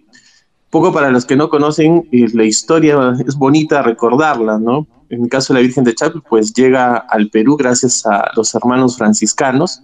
Poco 0.71 0.93
para 0.93 1.11
los 1.11 1.25
que 1.25 1.35
no 1.35 1.49
conocen 1.49 2.07
eh, 2.11 2.27
la 2.33 2.45
historia, 2.45 3.13
es 3.27 3.35
bonita 3.35 3.83
recordarla, 3.83 4.57
¿no? 4.57 4.87
En 5.09 5.23
el 5.23 5.29
caso 5.29 5.53
de 5.53 5.59
la 5.59 5.63
Virgen 5.63 5.83
de 5.83 5.93
Chapi, 5.93 6.19
pues 6.27 6.53
llega 6.53 6.95
al 6.95 7.29
Perú 7.29 7.57
gracias 7.57 8.05
a 8.05 8.31
los 8.35 8.55
hermanos 8.55 8.97
franciscanos, 8.97 9.83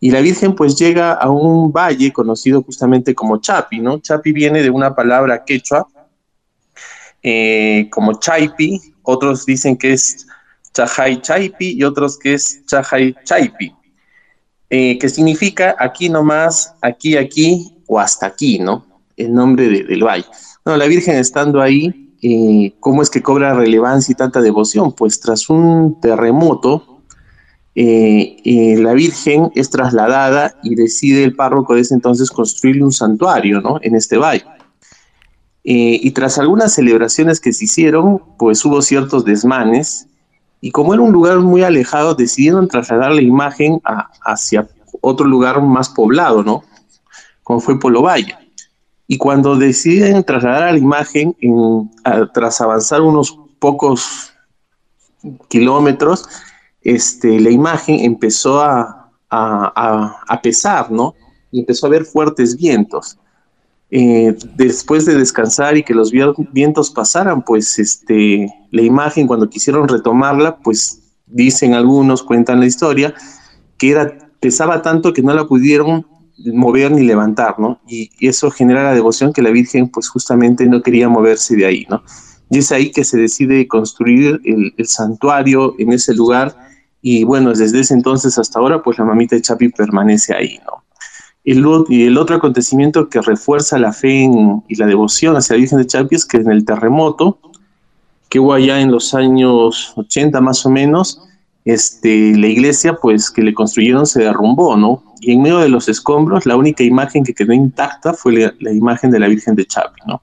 y 0.00 0.10
la 0.10 0.20
Virgen 0.20 0.54
pues 0.54 0.76
llega 0.76 1.12
a 1.12 1.30
un 1.30 1.70
valle 1.70 2.12
conocido 2.12 2.62
justamente 2.62 3.14
como 3.14 3.38
Chapi, 3.38 3.80
¿no? 3.80 3.98
Chapi 3.98 4.32
viene 4.32 4.62
de 4.62 4.70
una 4.70 4.94
palabra 4.94 5.44
quechua, 5.44 5.86
eh, 7.22 7.88
como 7.90 8.18
Chaipi, 8.18 8.80
otros 9.02 9.44
dicen 9.44 9.76
que 9.76 9.92
es 9.92 10.26
Chajay 10.72 11.20
Chaipi 11.20 11.72
y 11.72 11.84
otros 11.84 12.18
que 12.18 12.34
es 12.34 12.64
Chajay 12.66 13.14
Chaipi, 13.24 13.74
eh, 14.70 14.98
que 14.98 15.08
significa 15.10 15.76
aquí 15.78 16.08
nomás, 16.08 16.74
aquí, 16.80 17.16
aquí 17.16 17.76
o 17.86 18.00
hasta 18.00 18.26
aquí, 18.26 18.58
¿no? 18.58 18.93
El 19.16 19.32
nombre 19.32 19.68
del 19.68 20.04
valle. 20.04 20.26
Bueno, 20.64 20.78
la 20.78 20.86
Virgen 20.86 21.16
estando 21.16 21.60
ahí, 21.60 22.16
eh, 22.22 22.74
¿cómo 22.80 23.02
es 23.02 23.10
que 23.10 23.22
cobra 23.22 23.54
relevancia 23.54 24.12
y 24.12 24.14
tanta 24.14 24.40
devoción? 24.40 24.92
Pues 24.92 25.20
tras 25.20 25.50
un 25.50 26.00
terremoto, 26.00 27.00
eh, 27.74 28.36
eh, 28.44 28.76
la 28.78 28.94
Virgen 28.94 29.50
es 29.54 29.68
trasladada 29.70 30.54
y 30.62 30.74
decide 30.74 31.24
el 31.24 31.34
párroco 31.34 31.74
de 31.74 31.82
ese 31.82 31.94
entonces 31.94 32.30
construirle 32.30 32.84
un 32.84 32.92
santuario 32.92 33.60
¿no? 33.60 33.78
en 33.82 33.94
este 33.96 34.16
valle. 34.16 34.44
y 35.66 36.10
tras 36.10 36.38
algunas 36.38 36.74
celebraciones 36.74 37.40
que 37.40 37.52
se 37.52 37.64
hicieron, 37.64 38.22
pues 38.38 38.64
hubo 38.64 38.82
ciertos 38.82 39.24
desmanes 39.24 40.06
y 40.64 40.70
como 40.70 40.94
era 40.94 41.02
un 41.02 41.12
lugar 41.12 41.40
muy 41.40 41.62
alejado, 41.62 42.14
decidieron 42.14 42.68
trasladar 42.68 43.12
la 43.12 43.20
imagen 43.20 43.82
hacia 44.24 44.66
otro 45.02 45.26
lugar 45.26 45.60
más 45.60 45.90
poblado, 45.90 46.42
¿no? 46.42 46.64
Como 47.42 47.60
fue 47.60 47.78
Polo 47.78 48.00
Valle. 48.00 48.34
Y 49.06 49.18
cuando 49.18 49.56
deciden 49.56 50.24
trasladar 50.24 50.62
a 50.64 50.72
la 50.72 50.78
imagen, 50.78 51.36
tras 52.32 52.60
avanzar 52.60 53.02
unos 53.02 53.38
pocos 53.58 54.32
kilómetros, 55.48 56.26
este, 56.82 57.40
la 57.40 57.50
imagen 57.50 58.00
empezó 58.00 58.62
a, 58.62 59.10
pesar, 60.42 60.90
¿no? 60.90 61.14
Y 61.50 61.60
empezó 61.60 61.86
a 61.86 61.88
haber 61.88 62.04
fuertes 62.04 62.56
vientos. 62.56 63.18
eh, 63.90 64.36
después 64.56 65.04
de 65.04 65.14
descansar 65.14 65.76
y 65.76 65.84
que 65.84 65.94
los 65.94 66.10
vientos 66.10 66.90
pasaran, 66.90 67.42
pues 67.42 67.78
este, 67.78 68.52
la 68.72 68.82
imagen 68.82 69.26
cuando 69.26 69.48
quisieron 69.48 69.86
retomarla, 69.86 70.56
pues 70.56 71.00
dicen 71.26 71.74
algunos, 71.74 72.22
cuentan 72.22 72.58
la 72.60 72.66
historia, 72.66 73.14
que 73.78 73.90
era, 73.90 74.18
pesaba 74.40 74.82
tanto 74.82 75.12
que 75.12 75.22
no 75.22 75.32
la 75.32 75.46
pudieron 75.46 76.06
mover 76.52 76.90
ni 76.90 77.02
levantar, 77.02 77.58
¿no? 77.58 77.80
Y, 77.86 78.10
eso 78.26 78.50
genera 78.50 78.84
la 78.84 78.94
devoción 78.94 79.32
que 79.32 79.42
la 79.42 79.50
Virgen 79.50 79.88
pues 79.88 80.08
justamente 80.08 80.66
no 80.66 80.82
quería 80.82 81.08
moverse 81.08 81.56
de 81.56 81.66
ahí, 81.66 81.86
¿no? 81.88 82.02
Y 82.50 82.58
es 82.58 82.72
ahí 82.72 82.90
que 82.90 83.04
se 83.04 83.18
decide 83.18 83.66
construir 83.66 84.40
el, 84.44 84.72
santuario 84.86 85.74
en 85.78 85.92
ese 85.92 86.14
lugar 86.14 86.56
y 87.00 87.24
bueno, 87.24 87.52
desde 87.52 87.80
ese 87.80 87.94
entonces 87.94 88.38
hasta 88.38 88.58
ahora 88.58 88.82
pues 88.82 88.98
la 88.98 89.04
mamita 89.04 89.36
de 89.36 89.42
Chapi 89.42 89.70
permanece 89.70 90.34
ahí, 90.34 90.58
¿no? 90.66 90.84
El, 91.44 91.64
y 91.88 92.06
el 92.06 92.16
otro 92.16 92.36
acontecimiento 92.36 93.08
que 93.10 93.20
refuerza 93.20 93.78
la 93.78 93.92
fe 93.92 94.28
y 94.68 94.76
la 94.76 94.86
devoción 94.86 95.36
hacia 95.36 95.54
la 95.54 95.60
Virgen 95.60 95.78
de 95.78 95.86
Chapi 95.86 96.16
es 96.16 96.24
que 96.24 96.38
en 96.38 96.50
el 96.50 96.64
terremoto, 96.64 97.38
que 98.30 98.40
hubo 98.40 98.54
allá 98.54 98.80
en 98.80 98.90
los 98.90 99.14
años 99.14 99.92
80 99.96 100.40
más 100.40 100.64
o 100.64 100.70
menos, 100.70 101.20
este, 101.64 102.36
la 102.36 102.46
iglesia 102.46 102.94
pues 102.94 103.30
que 103.30 103.42
le 103.42 103.54
construyeron 103.54 104.06
se 104.06 104.22
derrumbó, 104.22 104.76
¿no? 104.76 105.02
Y 105.26 105.32
en 105.32 105.42
medio 105.42 105.58
de 105.58 105.68
los 105.68 105.88
escombros, 105.88 106.44
la 106.46 106.56
única 106.56 106.82
imagen 106.82 107.24
que 107.24 107.34
quedó 107.34 107.52
intacta 107.52 108.12
fue 108.12 108.52
la, 108.60 108.72
imagen 108.72 109.10
de 109.10 109.18
la 109.18 109.28
Virgen 109.28 109.54
de 109.54 109.64
Chapi, 109.64 110.00
¿no? 110.06 110.22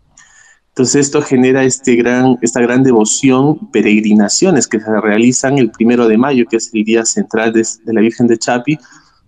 Entonces 0.69 1.07
esto 1.07 1.21
genera 1.21 1.63
este 1.63 1.95
gran, 1.95 2.37
esta 2.41 2.61
gran 2.61 2.83
devoción, 2.83 3.71
peregrinaciones 3.71 4.67
que 4.67 4.79
se 4.79 5.01
realizan 5.01 5.57
el 5.57 5.69
primero 5.69 6.07
de 6.07 6.17
mayo, 6.17 6.45
que 6.49 6.57
es 6.57 6.69
el 6.73 6.83
día 6.85 7.03
central 7.03 7.51
de, 7.51 7.67
de 7.83 7.93
la 7.93 8.01
Virgen 8.01 8.27
de 8.27 8.37
Chapi, 8.37 8.77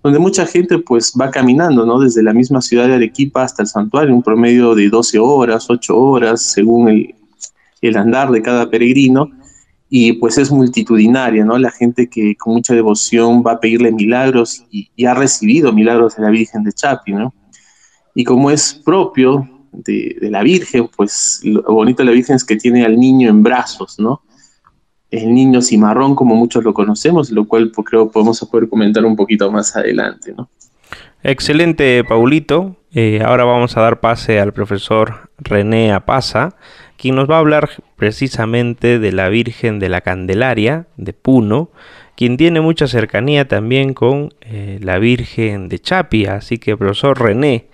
donde 0.03 0.19
mucha 0.19 0.45
gente 0.45 0.77
pues 0.79 1.13
va 1.19 1.31
caminando, 1.31 1.85
¿no? 1.85 1.99
Desde 1.99 2.21
la 2.21 2.33
misma 2.33 2.61
ciudad 2.61 2.87
de 2.87 2.95
Arequipa 2.95 3.43
hasta 3.43 3.63
el 3.63 3.67
santuario, 3.67 4.13
un 4.13 4.21
promedio 4.21 4.75
de 4.75 4.89
12 4.89 5.17
horas, 5.17 5.65
8 5.69 5.97
horas, 5.97 6.41
según 6.41 6.89
el, 7.81 7.97
andar 7.97 8.29
de 8.31 8.41
cada 8.41 8.69
peregrino, 8.69 9.31
y 9.89 10.13
pues 10.13 10.37
es 10.37 10.51
multitudinaria, 10.51 11.45
¿no? 11.45 11.57
La 11.57 11.71
gente 11.71 12.09
que 12.09 12.35
con 12.35 12.53
mucha 12.53 12.73
devoción 12.73 13.43
va 13.45 13.53
a 13.53 13.59
pedirle 13.59 13.91
milagros 13.91 14.63
y, 14.71 15.05
ha 15.05 15.13
recibido 15.13 15.71
milagros 15.71 16.15
de 16.15 16.23
la 16.23 16.29
Virgen 16.29 16.63
de 16.63 16.71
Chapi, 16.71 17.13
¿no? 17.13 17.33
Y 18.15 18.23
como 18.23 18.49
es 18.51 18.73
propio 18.73 19.47
de, 19.71 20.17
la 20.21 20.43
Virgen, 20.43 20.89
pues 20.95 21.41
lo 21.43 21.61
bonito 21.63 22.03
de 22.03 22.05
la 22.05 22.11
Virgen 22.11 22.35
es 22.35 22.43
que 22.43 22.55
tiene 22.55 22.85
al 22.85 22.99
niño 22.99 23.29
en 23.29 23.43
brazos, 23.43 23.99
¿no? 23.99 24.21
el 25.13 25.31
niño 25.31 25.61
cimarrón, 25.61 26.15
como 26.15 26.35
muchos 26.35 26.63
lo 26.63 26.73
conocemos, 26.73 27.29
lo 27.29 27.45
cual 27.45 27.71
pues, 27.71 27.87
creo 27.87 28.09
podemos 28.09 28.39
poder 28.51 28.67
comentar 28.67 29.05
un 29.05 29.15
poquito 29.15 29.51
más 29.51 29.75
adelante. 29.75 30.33
¿no? 30.35 30.49
Excelente, 31.21 32.03
Paulito. 32.03 32.77
Eh, 32.93 33.21
ahora 33.23 33.43
vamos 33.43 33.77
a 33.77 33.81
dar 33.81 33.99
pase 33.99 34.39
al 34.39 34.53
profesor 34.53 35.29
René 35.37 35.93
Apaza, 35.93 36.55
quien 37.03 37.15
nos 37.15 37.29
va 37.29 37.35
a 37.35 37.39
hablar 37.39 37.69
precisamente 37.97 38.97
de 38.97 39.11
la 39.11 39.27
Virgen 39.27 39.77
de 39.77 39.89
la 39.89 39.99
Candelaria 39.99 40.87
de 40.95 41.11
Puno, 41.11 41.69
quien 42.15 42.37
tiene 42.37 42.61
mucha 42.61 42.87
cercanía 42.87 43.45
también 43.45 43.93
con 43.93 44.33
eh, 44.39 44.79
la 44.81 44.99
Virgen 44.99 45.67
de 45.67 45.79
Chapia. 45.79 46.35
Así 46.35 46.59
que, 46.59 46.77
profesor 46.77 47.21
René, 47.21 47.67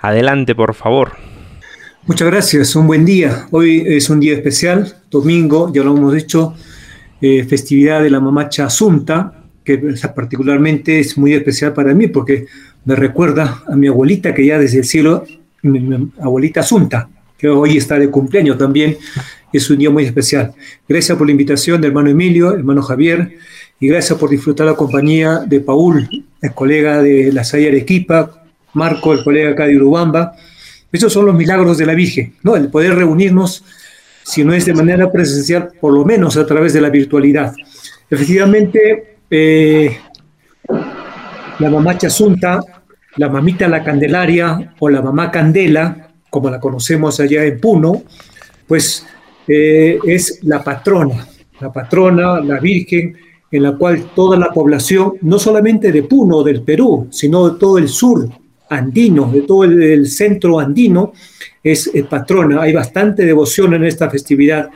adelante, 0.00 0.56
por 0.56 0.74
favor. 0.74 1.12
Muchas 2.08 2.26
gracias, 2.26 2.74
un 2.74 2.88
buen 2.88 3.04
día. 3.04 3.46
Hoy 3.52 3.84
es 3.86 4.10
un 4.10 4.18
día 4.18 4.34
especial, 4.34 4.92
domingo, 5.12 5.72
ya 5.72 5.84
lo 5.84 5.96
hemos 5.96 6.12
dicho, 6.12 6.54
eh, 7.20 7.44
festividad 7.44 8.02
de 8.02 8.10
la 8.10 8.18
mamacha 8.18 8.66
Asunta, 8.66 9.44
que 9.62 9.78
particularmente 10.12 10.98
es 10.98 11.16
muy 11.16 11.34
especial 11.34 11.72
para 11.72 11.94
mí 11.94 12.08
porque 12.08 12.46
me 12.84 12.96
recuerda 12.96 13.62
a 13.64 13.76
mi 13.76 13.86
abuelita 13.86 14.34
que 14.34 14.44
ya 14.44 14.58
desde 14.58 14.78
el 14.78 14.84
cielo, 14.86 15.24
mi, 15.62 16.10
abuelita 16.20 16.62
Asunta, 16.62 17.08
que 17.42 17.48
hoy 17.48 17.76
está 17.76 17.98
de 17.98 18.08
cumpleaños 18.08 18.56
también, 18.56 18.96
es 19.52 19.68
un 19.68 19.76
día 19.76 19.90
muy 19.90 20.04
especial. 20.04 20.54
Gracias 20.88 21.18
por 21.18 21.26
la 21.26 21.32
invitación 21.32 21.82
hermano 21.82 22.08
Emilio, 22.08 22.54
hermano 22.54 22.82
Javier, 22.82 23.36
y 23.80 23.88
gracias 23.88 24.16
por 24.16 24.30
disfrutar 24.30 24.64
la 24.64 24.74
compañía 24.74 25.40
de 25.44 25.58
Paul, 25.58 26.08
el 26.40 26.52
colega 26.52 27.02
de 27.02 27.32
la 27.32 27.42
Salle 27.42 27.66
Arequipa, 27.66 28.44
Marco, 28.74 29.12
el 29.12 29.24
colega 29.24 29.50
acá 29.50 29.66
de 29.66 29.76
Urubamba. 29.76 30.36
Esos 30.92 31.12
son 31.12 31.26
los 31.26 31.34
milagros 31.34 31.76
de 31.78 31.84
la 31.84 31.94
Virgen, 31.94 32.32
¿no? 32.44 32.54
El 32.54 32.68
poder 32.68 32.94
reunirnos 32.94 33.64
si 34.22 34.44
no 34.44 34.54
es 34.54 34.64
de 34.66 34.74
manera 34.74 35.10
presencial, 35.10 35.72
por 35.80 35.92
lo 35.92 36.04
menos 36.04 36.36
a 36.36 36.46
través 36.46 36.72
de 36.72 36.80
la 36.80 36.90
virtualidad. 36.90 37.52
Efectivamente, 38.08 39.16
eh, 39.28 39.98
la 41.58 41.70
mamá 41.70 41.98
Chasunta, 41.98 42.60
la 43.16 43.28
mamita 43.28 43.66
la 43.66 43.82
Candelaria 43.82 44.74
o 44.78 44.88
la 44.88 45.02
mamá 45.02 45.32
Candela, 45.32 46.11
como 46.32 46.48
la 46.48 46.58
conocemos 46.58 47.20
allá 47.20 47.44
en 47.44 47.60
Puno, 47.60 48.04
pues 48.66 49.06
eh, 49.46 49.98
es 50.06 50.38
la 50.44 50.64
patrona, 50.64 51.28
la 51.60 51.70
patrona, 51.70 52.40
la 52.40 52.58
Virgen, 52.58 53.14
en 53.50 53.62
la 53.62 53.76
cual 53.76 54.12
toda 54.16 54.38
la 54.38 54.50
población, 54.50 55.12
no 55.20 55.38
solamente 55.38 55.92
de 55.92 56.04
Puno, 56.04 56.42
del 56.42 56.62
Perú, 56.62 57.08
sino 57.10 57.50
de 57.50 57.60
todo 57.60 57.76
el 57.76 57.88
sur 57.88 58.26
andino, 58.70 59.30
de 59.30 59.42
todo 59.42 59.64
el 59.64 60.06
centro 60.06 60.58
andino, 60.58 61.12
es 61.62 61.90
eh, 61.92 62.02
patrona. 62.04 62.62
Hay 62.62 62.72
bastante 62.72 63.26
devoción 63.26 63.74
en 63.74 63.84
esta 63.84 64.08
festividad. 64.08 64.70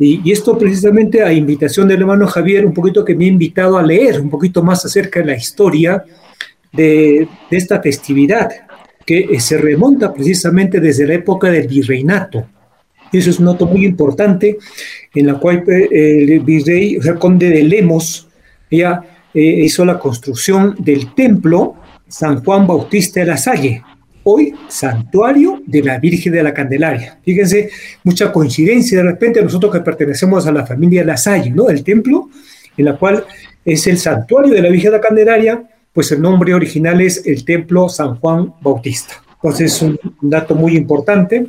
Y, 0.00 0.32
esto 0.32 0.58
precisamente 0.58 1.22
a 1.22 1.32
invitación 1.32 1.86
del 1.86 2.00
hermano 2.00 2.26
Javier, 2.26 2.66
un 2.66 2.74
poquito 2.74 3.04
que 3.04 3.14
me 3.14 3.26
ha 3.26 3.28
invitado 3.28 3.78
a 3.78 3.84
leer 3.84 4.20
un 4.20 4.30
poquito 4.30 4.64
más 4.64 4.84
acerca 4.84 5.20
de 5.20 5.26
la 5.26 5.36
historia 5.36 6.04
de, 6.72 7.28
esta 7.52 7.80
festividad, 7.80 8.50
que 9.08 9.20
eh, 9.20 9.40
se 9.40 9.56
remonta 9.56 10.12
precisamente 10.12 10.80
desde 10.80 11.06
la 11.06 11.14
época 11.14 11.50
del 11.50 11.66
virreinato. 11.66 12.46
Eso 13.10 13.30
es 13.30 13.38
un 13.38 13.46
noto 13.46 13.64
muy 13.64 13.86
importante, 13.86 14.58
en 15.14 15.26
la 15.26 15.38
cual 15.38 15.64
eh, 15.66 16.26
el 16.28 16.40
virrey, 16.40 16.98
o 16.98 17.02
sea, 17.02 17.12
el 17.12 17.18
conde 17.18 17.48
de 17.48 17.62
Lemos, 17.62 18.28
ya 18.70 19.02
hizo 19.32 19.84
la 19.86 19.98
construcción 19.98 20.74
del 20.78 21.14
templo 21.14 21.76
San 22.06 22.44
Juan 22.44 22.66
Bautista 22.66 23.20
de 23.20 23.26
la 23.26 23.38
Salle, 23.38 23.82
hoy 24.24 24.52
santuario 24.68 25.62
de 25.64 25.82
la 25.82 25.98
Virgen 25.98 26.34
de 26.34 26.42
la 26.42 26.52
Candelaria. 26.52 27.18
Fíjense, 27.24 27.70
mucha 28.04 28.30
coincidencia 28.30 28.98
de 28.98 29.04
repente 29.04 29.40
nosotros 29.40 29.72
que 29.72 29.80
pertenecemos 29.80 30.46
a 30.46 30.52
la 30.52 30.66
familia 30.66 31.02
La 31.02 31.16
Salle, 31.16 31.50
¿no? 31.50 31.70
El 31.70 31.82
templo 31.82 32.28
en 32.76 32.84
la 32.84 32.98
cual 32.98 33.24
es 33.64 33.86
el 33.86 33.96
santuario 33.96 34.52
de 34.52 34.60
la 34.60 34.68
Virgen 34.68 34.90
de 34.90 34.98
la 34.98 35.02
Candelaria, 35.02 35.62
pues 35.98 36.12
el 36.12 36.22
nombre 36.22 36.54
original 36.54 37.00
es 37.00 37.26
el 37.26 37.44
Templo 37.44 37.88
San 37.88 38.20
Juan 38.20 38.54
Bautista. 38.60 39.14
Entonces 39.34 39.74
es 39.74 39.82
un 39.82 39.98
dato 40.20 40.54
muy 40.54 40.76
importante. 40.76 41.44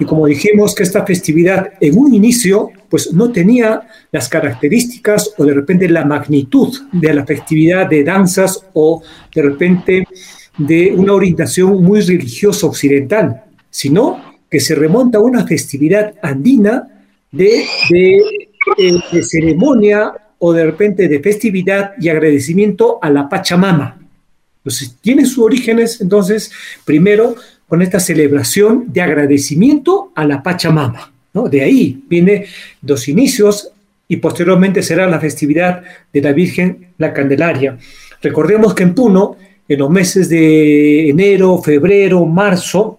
Y 0.00 0.04
como 0.04 0.26
dijimos 0.26 0.74
que 0.74 0.82
esta 0.82 1.06
festividad 1.06 1.74
en 1.80 1.96
un 1.96 2.12
inicio 2.12 2.72
pues 2.88 3.12
no 3.12 3.30
tenía 3.30 3.82
las 4.10 4.28
características 4.28 5.32
o 5.38 5.44
de 5.44 5.54
repente 5.54 5.88
la 5.88 6.04
magnitud 6.04 6.76
de 6.90 7.14
la 7.14 7.24
festividad 7.24 7.88
de 7.88 8.02
danzas 8.02 8.66
o 8.72 9.00
de 9.32 9.42
repente 9.42 10.08
de 10.56 10.92
una 10.96 11.12
orientación 11.12 11.80
muy 11.80 12.00
religiosa 12.00 12.66
occidental, 12.66 13.44
sino 13.70 14.40
que 14.50 14.58
se 14.58 14.74
remonta 14.74 15.18
a 15.18 15.20
una 15.20 15.46
festividad 15.46 16.14
andina 16.20 17.04
de, 17.30 17.64
eh, 17.94 18.22
de, 19.12 19.22
ceremonia 19.22 20.14
o 20.38 20.52
de 20.52 20.64
repente 20.64 21.08
de 21.08 21.20
festividad 21.20 21.92
y 21.98 22.08
agradecimiento 22.08 22.98
a 23.02 23.10
la 23.10 23.28
Pachamama. 23.28 23.98
Entonces, 24.58 24.96
tiene 25.00 25.24
sus 25.24 25.38
orígenes, 25.38 26.00
entonces, 26.00 26.50
primero 26.84 27.36
con 27.68 27.82
esta 27.82 28.00
celebración 28.00 28.84
de 28.88 29.02
agradecimiento 29.02 30.12
a 30.14 30.24
la 30.24 30.42
Pachamama. 30.42 31.12
¿no? 31.34 31.48
De 31.48 31.62
ahí 31.62 32.02
viene 32.08 32.46
dos 32.80 33.08
inicios 33.08 33.70
y 34.08 34.16
posteriormente 34.16 34.82
será 34.82 35.06
la 35.06 35.20
festividad 35.20 35.82
de 36.12 36.22
la 36.22 36.32
Virgen 36.32 36.88
la 36.96 37.12
Candelaria. 37.12 37.78
Recordemos 38.22 38.74
que 38.74 38.84
en 38.84 38.94
Puno 38.94 39.36
en 39.68 39.78
los 39.78 39.90
meses 39.90 40.28
de 40.30 41.10
enero, 41.10 41.58
febrero, 41.58 42.24
marzo, 42.24 42.98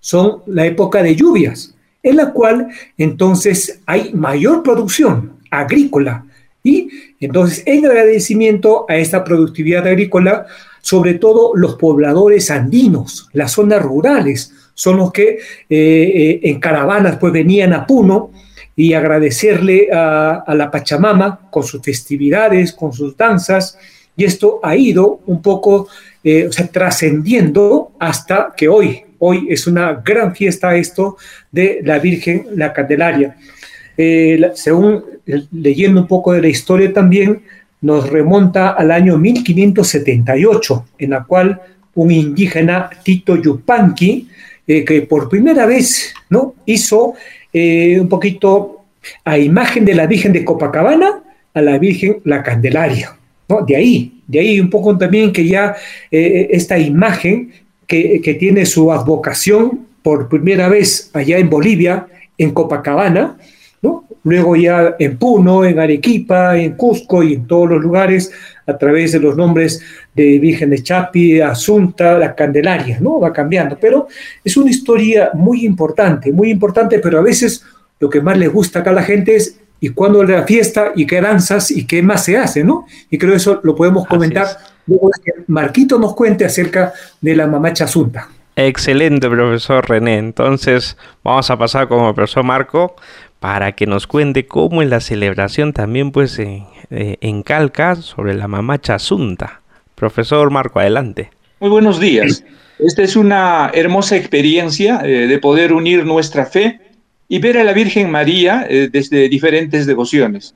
son 0.00 0.42
la 0.46 0.66
época 0.66 1.00
de 1.00 1.14
lluvias, 1.14 1.74
en 2.02 2.16
la 2.16 2.32
cual 2.32 2.68
entonces 2.98 3.80
hay 3.86 4.12
mayor 4.12 4.64
producción 4.64 5.34
agrícola. 5.48 6.26
Y 6.62 6.88
entonces, 7.20 7.62
en 7.66 7.84
agradecimiento 7.86 8.86
a 8.88 8.96
esta 8.96 9.24
productividad 9.24 9.86
agrícola, 9.86 10.46
sobre 10.80 11.14
todo 11.14 11.52
los 11.54 11.76
pobladores 11.76 12.50
andinos, 12.50 13.28
las 13.32 13.52
zonas 13.52 13.82
rurales, 13.82 14.52
son 14.74 14.96
los 14.96 15.12
que 15.12 15.28
eh, 15.28 15.38
eh, 15.68 16.40
en 16.42 16.60
caravanas 16.60 17.16
pues 17.18 17.32
venían 17.32 17.72
a 17.72 17.86
Puno 17.86 18.30
y 18.74 18.94
agradecerle 18.94 19.88
a, 19.92 20.44
la 20.48 20.70
Pachamama 20.70 21.48
con 21.50 21.62
sus 21.62 21.82
festividades, 21.82 22.72
con 22.72 22.92
sus 22.92 23.16
danzas, 23.16 23.78
y 24.16 24.24
esto 24.24 24.60
ha 24.62 24.76
ido 24.76 25.20
un 25.26 25.42
poco 25.42 25.88
eh, 26.24 26.48
trascendiendo 26.70 27.92
hasta 27.98 28.52
que 28.56 28.68
hoy, 28.68 29.02
hoy 29.18 29.46
es 29.50 29.66
una 29.66 30.02
gran 30.04 30.34
fiesta 30.34 30.74
esto 30.74 31.16
de 31.50 31.80
la 31.84 31.98
Virgen, 31.98 32.46
la 32.54 32.72
Candelaria. 32.72 33.36
Según 34.54 35.04
leyendo 35.24 36.00
un 36.00 36.06
poco 36.06 36.32
de 36.32 36.42
la 36.42 36.48
historia 36.48 36.92
también, 36.92 37.42
nos 37.80 38.08
remonta 38.08 38.70
al 38.70 38.90
año 38.90 39.18
1578, 39.18 40.86
en 40.98 41.10
la 41.10 41.24
cual 41.24 41.60
un 41.94 42.10
indígena, 42.10 42.88
Tito 43.02 43.36
Yupanqui, 43.36 44.28
eh, 44.66 44.84
que 44.84 45.02
por 45.02 45.28
primera 45.28 45.66
vez 45.66 46.14
¿no? 46.30 46.54
hizo 46.64 47.14
eh, 47.52 47.98
un 48.00 48.08
poquito 48.08 48.84
a 49.24 49.36
imagen 49.36 49.84
de 49.84 49.94
la 49.94 50.06
Virgen 50.06 50.32
de 50.32 50.44
Copacabana 50.44 51.22
a 51.54 51.60
la 51.60 51.78
Virgen 51.78 52.18
la 52.24 52.42
Candelaria. 52.42 53.16
¿no? 53.48 53.62
De 53.62 53.76
ahí, 53.76 54.22
de 54.26 54.40
ahí 54.40 54.60
un 54.60 54.70
poco 54.70 54.96
también 54.96 55.32
que 55.32 55.46
ya 55.46 55.74
esta 56.10 56.78
imagen 56.78 57.52
que, 57.86 58.20
que 58.22 58.34
tiene 58.34 58.64
su 58.64 58.92
advocación 58.92 59.86
por 60.02 60.28
primera 60.28 60.68
vez 60.68 61.10
allá 61.12 61.38
en 61.38 61.50
Bolivia, 61.50 62.06
en 62.38 62.52
Copacabana, 62.52 63.36
luego 64.24 64.56
ya 64.56 64.96
en 64.98 65.16
Puno, 65.16 65.64
en 65.64 65.78
Arequipa, 65.78 66.56
en 66.56 66.72
Cusco 66.76 67.22
y 67.22 67.34
en 67.34 67.46
todos 67.46 67.70
los 67.70 67.82
lugares 67.82 68.32
a 68.66 68.76
través 68.78 69.12
de 69.12 69.20
los 69.20 69.36
nombres 69.36 69.82
de 70.14 70.38
Virgen 70.38 70.70
de 70.70 70.82
Chapi, 70.82 71.40
Asunta, 71.40 72.18
la 72.18 72.34
Candelaria, 72.34 72.98
¿no? 73.00 73.18
Va 73.18 73.32
cambiando, 73.32 73.76
pero 73.80 74.06
es 74.44 74.56
una 74.56 74.70
historia 74.70 75.30
muy 75.34 75.64
importante, 75.64 76.32
muy 76.32 76.50
importante, 76.50 76.98
pero 76.98 77.18
a 77.18 77.22
veces 77.22 77.64
lo 77.98 78.08
que 78.08 78.20
más 78.20 78.38
le 78.38 78.48
gusta 78.48 78.80
acá 78.80 78.90
a 78.90 78.94
la 78.94 79.02
gente 79.02 79.36
es 79.36 79.58
y 79.80 79.88
cuándo 79.88 80.22
la 80.22 80.44
fiesta 80.44 80.92
y 80.94 81.06
qué 81.06 81.20
danzas 81.20 81.72
y 81.72 81.86
qué 81.86 82.02
más 82.02 82.24
se 82.24 82.38
hace, 82.38 82.62
¿no? 82.62 82.86
Y 83.10 83.18
creo 83.18 83.34
eso 83.34 83.60
lo 83.64 83.74
podemos 83.74 84.06
comentar 84.06 84.46
luego 84.86 85.10
que 85.24 85.32
Marquito 85.48 85.98
nos 85.98 86.14
cuente 86.14 86.44
acerca 86.44 86.92
de 87.20 87.34
la 87.34 87.48
mamacha 87.48 87.84
Asunta. 87.84 88.28
Excelente, 88.54 89.28
profesor 89.28 89.88
René. 89.88 90.18
Entonces, 90.18 90.96
vamos 91.24 91.50
a 91.50 91.58
pasar 91.58 91.88
con 91.88 92.04
el 92.04 92.14
profesor 92.14 92.44
Marco 92.44 92.94
para 93.42 93.72
que 93.72 93.88
nos 93.88 94.06
cuente 94.06 94.46
cómo 94.46 94.82
es 94.82 94.88
la 94.88 95.00
celebración 95.00 95.72
también 95.72 96.12
pues 96.12 96.38
en, 96.38 96.64
eh, 96.90 97.42
Calca 97.44 97.96
sobre 97.96 98.34
la 98.34 98.46
mamacha 98.46 98.94
Asunta. 98.94 99.62
Profesor 99.96 100.52
Marco, 100.52 100.78
adelante. 100.78 101.28
Muy 101.58 101.68
buenos 101.68 101.98
días. 101.98 102.44
Esta 102.78 103.02
es 103.02 103.16
una 103.16 103.72
hermosa 103.74 104.14
experiencia 104.16 105.00
eh, 105.04 105.26
de 105.26 105.38
poder 105.40 105.72
unir 105.72 106.06
nuestra 106.06 106.46
fe 106.46 106.78
y 107.28 107.40
ver 107.40 107.58
a 107.58 107.64
la 107.64 107.72
Virgen 107.72 108.12
María 108.12 108.64
eh, 108.70 108.88
desde 108.92 109.28
diferentes 109.28 109.86
devociones. 109.86 110.54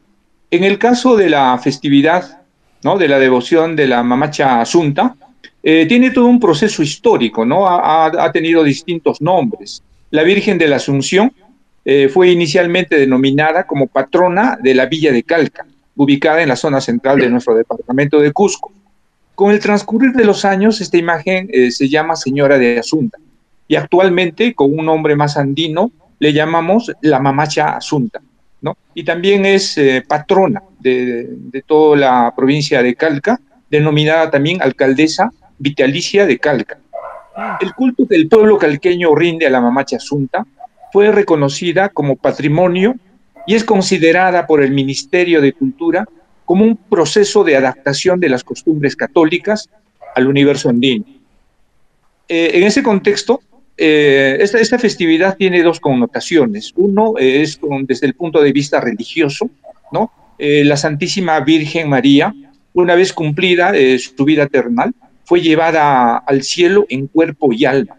En 0.52 0.62
el 0.62 0.78
caso 0.78 1.16
de 1.16 1.28
la 1.28 1.58
festividad, 1.58 2.42
¿no? 2.84 2.98
de 2.98 3.08
la 3.08 3.18
devoción 3.18 3.74
de 3.74 3.88
la 3.88 4.04
mamacha 4.04 4.60
Asunta, 4.60 5.16
tiene 5.60 6.12
todo 6.12 6.26
un 6.26 6.38
proceso 6.38 6.80
histórico, 6.80 7.44
¿no? 7.44 7.66
Ha, 7.66 8.30
tenido 8.30 8.62
distintos 8.62 9.20
nombres. 9.20 9.82
La 10.12 10.22
Virgen 10.22 10.58
de 10.58 10.68
la 10.68 10.76
Asunción, 10.76 11.32
eh, 11.88 12.08
fue 12.08 12.30
inicialmente 12.30 12.96
denominada 12.96 13.64
como 13.64 13.86
patrona 13.86 14.58
de 14.60 14.74
la 14.74 14.86
villa 14.86 15.12
de 15.12 15.22
Calca, 15.22 15.64
ubicada 15.94 16.42
en 16.42 16.48
la 16.48 16.56
zona 16.56 16.80
central 16.80 17.20
de 17.20 17.30
nuestro 17.30 17.54
departamento 17.54 18.18
de 18.18 18.32
Cusco. 18.32 18.72
Con 19.36 19.52
el 19.52 19.60
transcurrir 19.60 20.12
de 20.12 20.24
los 20.24 20.44
años, 20.44 20.80
esta 20.80 20.96
imagen 20.96 21.48
eh, 21.52 21.70
se 21.70 21.88
llama 21.88 22.16
Señora 22.16 22.58
de 22.58 22.80
Asunta 22.80 23.18
y 23.68 23.76
actualmente, 23.76 24.52
con 24.52 24.76
un 24.76 24.84
nombre 24.84 25.14
más 25.14 25.36
andino, 25.36 25.92
le 26.18 26.32
llamamos 26.32 26.90
la 27.02 27.20
Mamacha 27.20 27.76
Asunta. 27.76 28.20
¿no? 28.62 28.76
Y 28.92 29.04
también 29.04 29.46
es 29.46 29.78
eh, 29.78 30.02
patrona 30.06 30.64
de, 30.80 31.28
de, 31.30 31.62
toda 31.62 31.96
la 31.96 32.34
provincia 32.34 32.82
de 32.82 32.96
Calca, 32.96 33.38
denominada 33.70 34.28
también 34.28 34.60
alcaldesa 34.60 35.30
vitalicia 35.56 36.26
de 36.26 36.36
Calca. 36.38 36.78
El 37.60 37.74
culto 37.74 38.08
que 38.08 38.16
el 38.16 38.28
pueblo 38.28 38.58
calqueño 38.58 39.14
rinde 39.14 39.46
a 39.46 39.50
la 39.50 39.60
Mamacha 39.60 39.98
Asunta 39.98 40.44
fue 40.92 41.10
reconocida 41.12 41.88
como 41.88 42.16
patrimonio 42.16 42.96
y 43.46 43.54
es 43.54 43.64
considerada 43.64 44.46
por 44.46 44.62
el 44.62 44.72
Ministerio 44.72 45.40
de 45.40 45.52
Cultura 45.52 46.06
como 46.44 46.64
un 46.64 46.76
proceso 46.76 47.44
de 47.44 47.56
adaptación 47.56 48.20
de 48.20 48.28
las 48.28 48.44
costumbres 48.44 48.96
católicas 48.96 49.68
al 50.14 50.26
universo 50.26 50.68
andino. 50.68 51.04
Eh, 52.28 52.52
en 52.54 52.64
ese 52.64 52.82
contexto, 52.82 53.40
eh, 53.76 54.38
esta, 54.40 54.78
festividad 54.78 55.36
tiene 55.36 55.62
dos 55.62 55.80
connotaciones. 55.80 56.72
Uno 56.76 57.14
es 57.18 57.60
desde 57.82 58.06
el 58.06 58.14
punto 58.14 58.40
de 58.42 58.52
vista 58.52 58.80
religioso, 58.80 59.50
¿no? 59.92 60.10
Eh, 60.38 60.64
la 60.64 60.76
Santísima 60.76 61.38
Virgen 61.40 61.88
María, 61.88 62.34
una 62.72 62.94
vez 62.94 63.12
cumplida 63.12 63.72
su 63.98 64.24
vida 64.24 64.44
eternal, 64.44 64.94
fue 65.24 65.40
llevada 65.40 66.18
al 66.18 66.42
cielo 66.42 66.86
en 66.88 67.06
cuerpo 67.06 67.52
y 67.52 67.64
alma. 67.64 67.96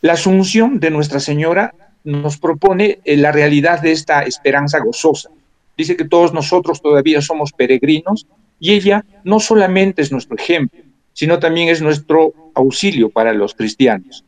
La 0.00 0.14
asunción 0.14 0.80
de 0.80 0.90
Nuestra 0.90 1.20
Señora 1.20 1.74
nos 2.08 2.38
propone 2.38 3.00
eh, 3.04 3.18
la 3.18 3.32
realidad 3.32 3.82
de 3.82 3.92
esta 3.92 4.22
esperanza 4.22 4.78
gozosa. 4.78 5.28
Dice 5.76 5.94
que 5.94 6.06
todos 6.06 6.32
nosotros 6.32 6.80
todavía 6.80 7.20
somos 7.20 7.52
peregrinos 7.52 8.26
y 8.58 8.72
ella 8.72 9.04
no 9.24 9.40
solamente 9.40 10.00
es 10.00 10.10
nuestro 10.10 10.34
ejemplo, 10.36 10.80
sino 11.12 11.38
también 11.38 11.68
es 11.68 11.82
nuestro 11.82 12.32
auxilio 12.54 13.10
para 13.10 13.34
los 13.34 13.54
cristianos. 13.54 14.24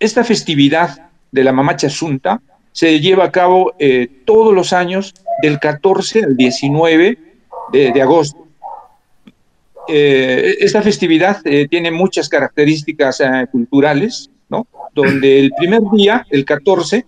Esta 0.00 0.24
festividad 0.24 1.10
de 1.30 1.44
la 1.44 1.52
Mamacha 1.52 1.88
Asunta 1.88 2.40
se 2.72 2.98
lleva 2.98 3.24
a 3.24 3.30
cabo 3.30 3.74
eh, 3.78 4.08
todos 4.24 4.54
los 4.54 4.72
años 4.72 5.14
del 5.42 5.60
14 5.60 6.24
al 6.24 6.36
19 6.36 7.18
de, 7.72 8.02
agosto. 8.02 8.46
Eh, 9.86 10.56
esta 10.60 10.80
festividad 10.80 11.42
tiene 11.68 11.90
muchas 11.90 12.30
características 12.30 13.22
culturales, 13.50 14.30
donde 14.94 15.40
el 15.40 15.52
primer 15.56 15.82
día, 15.92 16.26
el 16.30 16.44
14, 16.44 17.06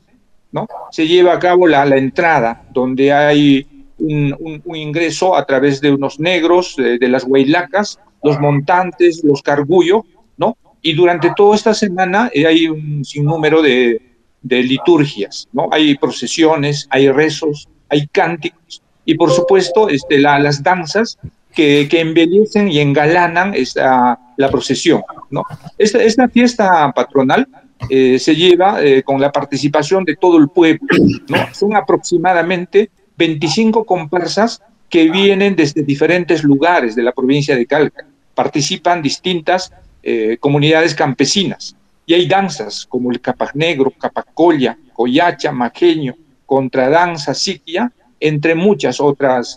¿no? 0.53 0.67
Se 0.91 1.07
lleva 1.07 1.35
a 1.35 1.39
cabo 1.39 1.67
la, 1.67 1.85
la 1.85 1.97
entrada, 1.97 2.65
donde 2.73 3.13
hay 3.13 3.67
un, 3.99 4.63
ingreso 4.75 5.37
a 5.37 5.45
través 5.45 5.81
de 5.81 5.93
unos 5.93 6.19
negros, 6.21 6.77
de, 6.77 7.09
las 7.09 7.25
huaylacas, 7.25 7.99
los 8.23 8.39
montantes, 8.41 9.23
los 9.25 9.43
cargullo, 9.43 10.05
¿no? 10.37 10.57
Y 10.83 10.93
durante 10.95 11.33
toda 11.37 11.57
esta 11.57 11.75
semana 11.75 12.31
eh, 12.33 12.47
hay 12.47 12.69
un 12.69 13.05
sinnúmero 13.05 13.63
de, 13.63 14.01
de 14.43 14.63
liturgias, 14.63 15.49
¿no? 15.53 15.69
Hay 15.73 15.97
procesiones, 15.97 16.87
hay 16.91 17.11
rezos, 17.11 17.69
hay 17.89 18.07
cánticos 18.09 18.83
y 19.05 19.15
por 19.15 19.31
supuesto 19.31 19.89
este, 19.89 20.19
las 20.19 20.63
danzas 20.63 21.19
que, 21.55 21.89
embellecen 21.93 22.69
y 22.69 22.81
engalanan 22.81 23.55
esta, 23.55 24.19
la 24.37 24.51
procesión. 24.51 25.03
¿no? 25.31 25.45
Esta, 25.79 26.03
esta 26.03 26.29
fiesta 26.29 26.93
patronal 26.93 27.47
eh, 27.89 28.19
se 28.19 28.35
lleva 28.35 28.83
eh, 28.83 29.03
con 29.03 29.21
la 29.21 29.31
participación 29.31 30.05
de 30.05 30.17
todo 30.17 30.39
el 30.39 30.49
pueblo. 30.49 30.87
¿no? 31.29 31.37
Son 31.53 31.77
aproximadamente 31.77 32.91
25 33.17 33.85
comparsas 33.85 34.61
que 34.89 35.11
vienen 35.11 35.57
desde 35.57 35.83
diferentes 35.83 36.43
lugares 36.43 36.95
de 36.95 37.03
la 37.03 37.13
provincia 37.13 37.57
de 37.57 37.67
Calca. 37.67 38.05
Participan 38.35 39.01
distintas 39.01 39.73
eh, 40.03 40.37
comunidades 40.41 40.95
campesinas. 40.95 41.77
Y 42.07 42.15
hay 42.15 42.27
danzas 42.27 42.85
como 42.85 43.11
el 43.11 43.21
Capac 43.21 43.55
Negro, 43.55 43.91
Capacolla, 43.99 44.77
Coyacha, 44.93 45.53
Maqueño, 45.53 46.15
Contradanza, 46.45 47.33
Siquia, 47.33 47.91
entre 48.21 48.55
muchas 48.55 49.01
otras, 49.01 49.57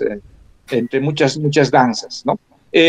entre 0.72 1.00
muchas, 1.00 1.38
muchas 1.38 1.72
danzas. 1.72 2.24
¿no? 2.26 2.40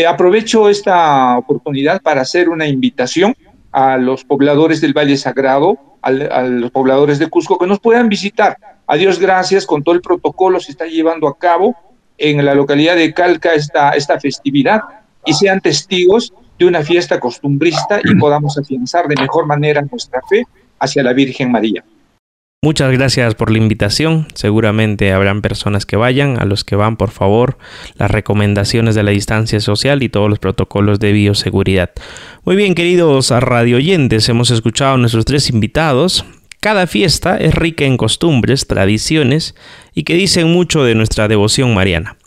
aprovecho 0.07 0.69
esta 0.69 1.37
oportunidad 1.37 2.01
para 2.01 2.21
hacer 2.21 2.49
una 2.49 2.67
invitación 2.67 3.35
a 3.71 3.97
los 3.97 4.23
pobladores 4.23 4.81
del 4.81 4.93
Valle 4.93 5.17
Sagrado, 5.17 5.77
a, 6.01 6.11
los 6.11 6.71
pobladores 6.71 7.19
de 7.19 7.27
Cusco, 7.27 7.57
que 7.57 7.67
nos 7.67 7.79
puedan 7.79 8.09
visitar. 8.09 8.57
A 8.87 8.95
Dios 8.95 9.19
gracias, 9.19 9.65
con 9.65 9.83
todo 9.83 9.95
el 9.95 10.01
protocolo 10.01 10.59
se 10.59 10.71
está 10.71 10.85
llevando 10.85 11.27
a 11.27 11.37
cabo 11.37 11.75
en 12.17 12.43
la 12.43 12.53
localidad 12.53 12.95
de 12.95 13.13
Calca 13.13 13.53
esta, 13.53 13.91
esta 13.91 14.19
festividad 14.19 14.81
y 15.25 15.33
sean 15.33 15.61
testigos 15.61 16.33
de 16.57 16.65
una 16.65 16.81
fiesta 16.83 17.19
costumbrista 17.19 18.01
y 18.03 18.15
podamos 18.15 18.57
afianzar 18.57 19.07
de 19.07 19.15
mejor 19.19 19.45
manera 19.45 19.81
nuestra 19.81 20.21
fe 20.29 20.43
hacia 20.79 21.03
la 21.03 21.13
Virgen 21.13 21.51
María. 21.51 21.83
Muchas 22.61 22.91
gracias 22.91 23.35
por 23.35 23.51
la 23.51 23.57
invitación. 23.57 24.27
Seguramente 24.33 25.13
habrán 25.13 25.41
personas 25.41 25.85
que 25.85 25.95
vayan. 25.95 26.41
A 26.41 26.45
los 26.45 26.65
que 26.65 26.75
van, 26.75 26.97
por 26.97 27.09
favor, 27.09 27.57
las 27.95 28.11
recomendaciones 28.11 28.95
de 28.95 29.03
la 29.03 29.11
distancia 29.11 29.61
social 29.61 30.03
y 30.03 30.09
todos 30.09 30.29
los 30.29 30.39
protocolos 30.39 30.99
de 30.99 31.13
bioseguridad. 31.13 31.91
Muy 32.43 32.57
bien, 32.57 32.75
queridos 32.75 33.29
radio 33.29 33.77
oyentes, 33.77 34.27
hemos 34.27 34.51
escuchado 34.51 34.95
a 34.95 34.97
nuestros 34.97 35.23
tres 35.23 35.49
invitados. 35.49 36.25
Cada 36.59 36.85
fiesta 36.85 37.37
es 37.37 37.55
rica 37.55 37.85
en 37.85 37.95
costumbres, 37.95 38.67
tradiciones 38.67 39.55
y 39.95 40.03
que 40.03 40.15
dicen 40.15 40.51
mucho 40.51 40.83
de 40.83 40.95
nuestra 40.95 41.29
devoción 41.29 41.73
mariana. 41.73 42.17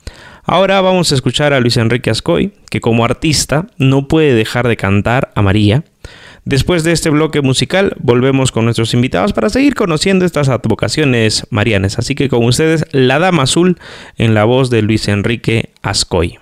Ahora 0.45 0.81
vamos 0.81 1.12
a 1.12 1.14
escuchar 1.14 1.53
a 1.53 1.61
Luis 1.61 1.77
Enrique 1.77 2.09
Ascoy, 2.09 2.55
que 2.71 2.81
como 2.81 3.05
artista 3.05 3.66
no 3.77 4.09
puede 4.09 4.33
dejar 4.33 4.66
de 4.66 4.79
cantar 4.79 5.31
a 5.35 5.42
María 5.42 5.85
Después 6.44 6.83
de 6.83 6.90
este 6.90 7.09
bloque 7.11 7.40
musical, 7.40 7.94
volvemos 8.00 8.50
con 8.50 8.64
nuestros 8.64 8.94
invitados 8.94 9.33
para 9.33 9.48
seguir 9.48 9.74
conociendo 9.76 10.24
estas 10.24 10.48
advocaciones 10.48 11.46
marianas. 11.50 11.98
Así 11.98 12.16
que 12.16 12.28
con 12.28 12.44
ustedes, 12.44 12.85
La 12.90 13.20
Dama 13.20 13.44
Azul 13.44 13.78
en 14.18 14.35
la 14.35 14.44
voz 14.44 14.68
de 14.68 14.83
Luis 14.83 15.07
Enrique 15.07 15.70
Ascoy. 15.83 16.38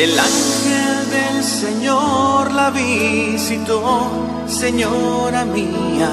Ángel 0.00 1.10
del 1.10 1.42
Señor 1.42 2.52
la 2.52 2.70
visitó, 2.70 4.44
señora 4.46 5.44
mía. 5.44 6.08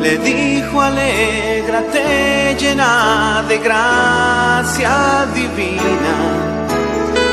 Le 0.00 0.16
dijo, 0.16 0.80
alégrate 0.80 2.56
llena 2.58 3.44
de 3.48 3.58
gracia 3.58 5.26
divina. 5.34 6.16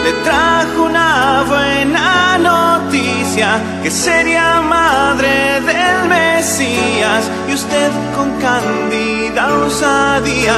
Le 0.03 0.11
trajo 0.25 0.83
una 0.83 1.45
buena 1.47 2.37
noticia, 2.37 3.61
que 3.83 3.89
sería 3.89 4.59
madre 4.61 5.61
del 5.61 6.09
Mesías. 6.09 7.23
Y 7.49 7.53
usted 7.53 7.91
con 8.17 8.31
cándida 8.41 9.47
osadía 9.65 10.57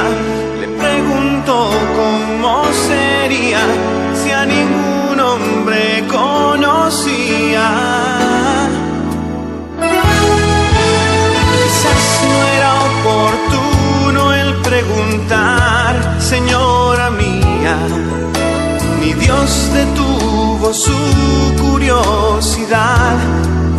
le 0.60 0.66
preguntó 0.66 1.70
cómo 1.96 2.64
sería 2.88 3.60
ningún 4.46 5.20
hombre 5.20 6.04
conocía. 6.08 7.66
Quizás 11.52 12.04
no 12.28 12.38
era 12.56 12.70
oportuno 12.90 14.32
el 14.32 14.54
preguntar, 14.56 16.16
señora 16.18 17.10
mía, 17.10 17.76
ni 19.00 19.12
Dios 19.14 19.70
detuvo 19.72 20.72
su 20.72 20.98
curiosidad 21.60 23.16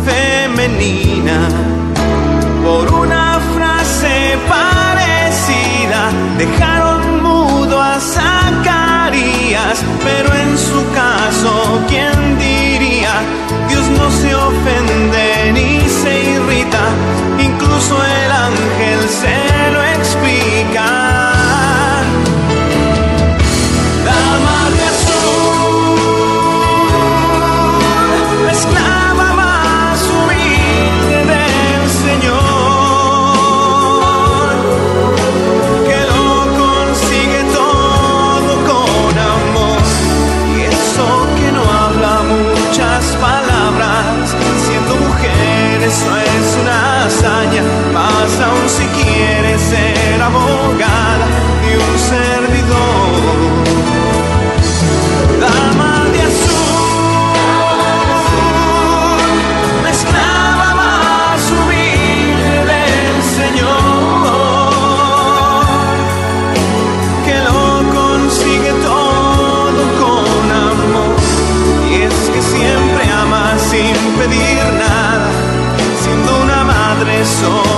femenina 0.04 1.48
por 2.64 2.92
una 2.92 3.40
frase 3.54 4.38
parecida. 4.48 6.10
Dejaron 6.38 7.22
mudo 7.22 7.80
a 7.80 8.00
Pero 10.04 10.34
en 10.34 10.58
su 10.58 10.84
caso, 10.94 11.80
¿quién 11.88 12.38
diría? 12.38 13.12
Dios 13.68 13.84
no 13.98 14.10
se 14.10 14.34
ofende 14.34 15.52
ni 15.52 15.80
se 15.88 16.30
irrita, 16.32 16.84
incluso 17.38 17.96
el 18.04 18.30
ángel 18.30 19.08
se 19.08 19.55
quiere 49.02 49.58
ser 49.58 50.22
abogada 50.22 51.26
de 51.62 51.70
un 51.86 51.94
servidor. 52.12 53.16
Dama 55.40 55.94
de 56.12 56.20
azul, 56.30 57.36
la 59.84 59.90
esclava 59.90 60.68
más 60.82 61.40
humilde 61.56 62.54
del 62.72 63.16
Señor, 63.38 64.28
que 67.26 67.36
lo 67.48 67.62
consigue 68.00 68.72
todo 68.90 69.82
con 70.00 70.46
amor, 70.68 71.16
y 71.90 71.92
es 72.08 72.16
que 72.32 72.40
siempre 72.42 73.02
ama 73.22 73.44
sin 73.70 73.96
pedir 74.18 74.64
nada, 74.84 75.28
siendo 76.02 76.30
una 76.44 76.60
madre 76.64 77.20
eso 77.20 77.75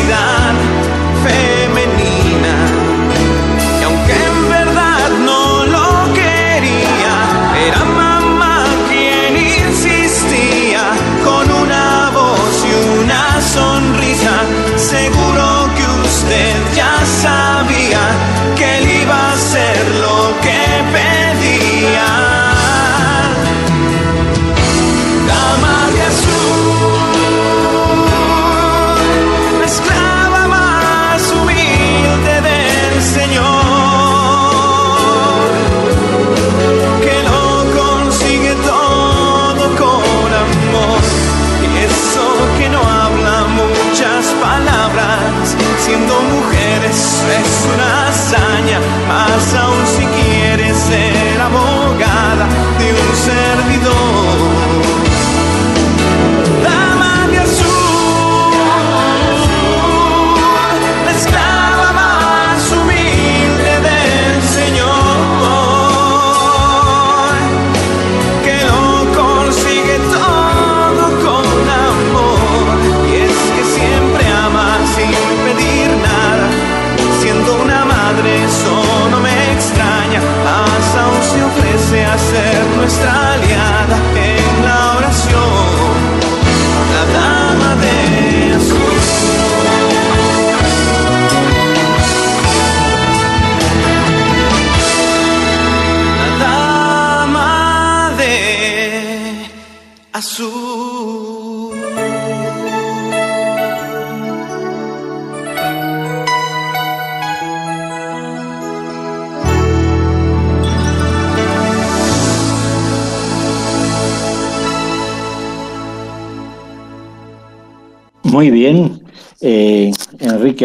tenacidad 0.00 0.29
femenina. 0.29 0.29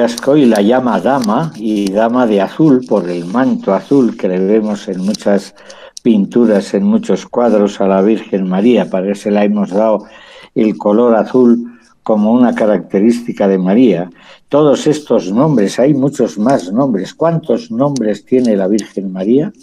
Ascoy 0.02 0.46
la 0.46 0.62
llama 0.62 1.00
dama 1.00 1.54
y 1.56 1.92
dama 1.92 2.28
de 2.28 2.42
azul 2.42 2.86
por 2.88 3.10
el 3.10 3.26
manto 3.26 3.74
azul 3.74 4.18
que 4.18 4.28
le 4.28 4.40
vemos 4.40 4.88
en 4.88 5.02
muchas 5.02 5.56
pinturas, 6.04 6.74
en 6.74 6.84
muchos 6.84 7.26
cuadros 7.26 7.80
a 7.80 7.88
la 7.88 8.02
Virgen 8.02 8.48
María. 8.48 8.90
Para 8.90 9.12
eso 9.12 9.30
le 9.30 9.44
hemos 9.44 9.70
dado 9.70 10.06
el 10.54 10.78
color 10.78 11.16
azul 11.16 11.80
como 12.04 12.34
una 12.34 12.54
característica 12.54 13.48
de 13.48 13.58
María. 13.58 14.10
Todos 14.50 14.86
estos 14.86 15.32
nombres, 15.32 15.80
hay 15.80 15.94
muchos 15.94 16.38
más 16.38 16.72
nombres. 16.72 17.14
¿Cuántos 17.14 17.72
nombres 17.72 18.26
tiene 18.26 18.56
la 18.56 18.68
Virgen 18.68 19.12
María? 19.12 19.54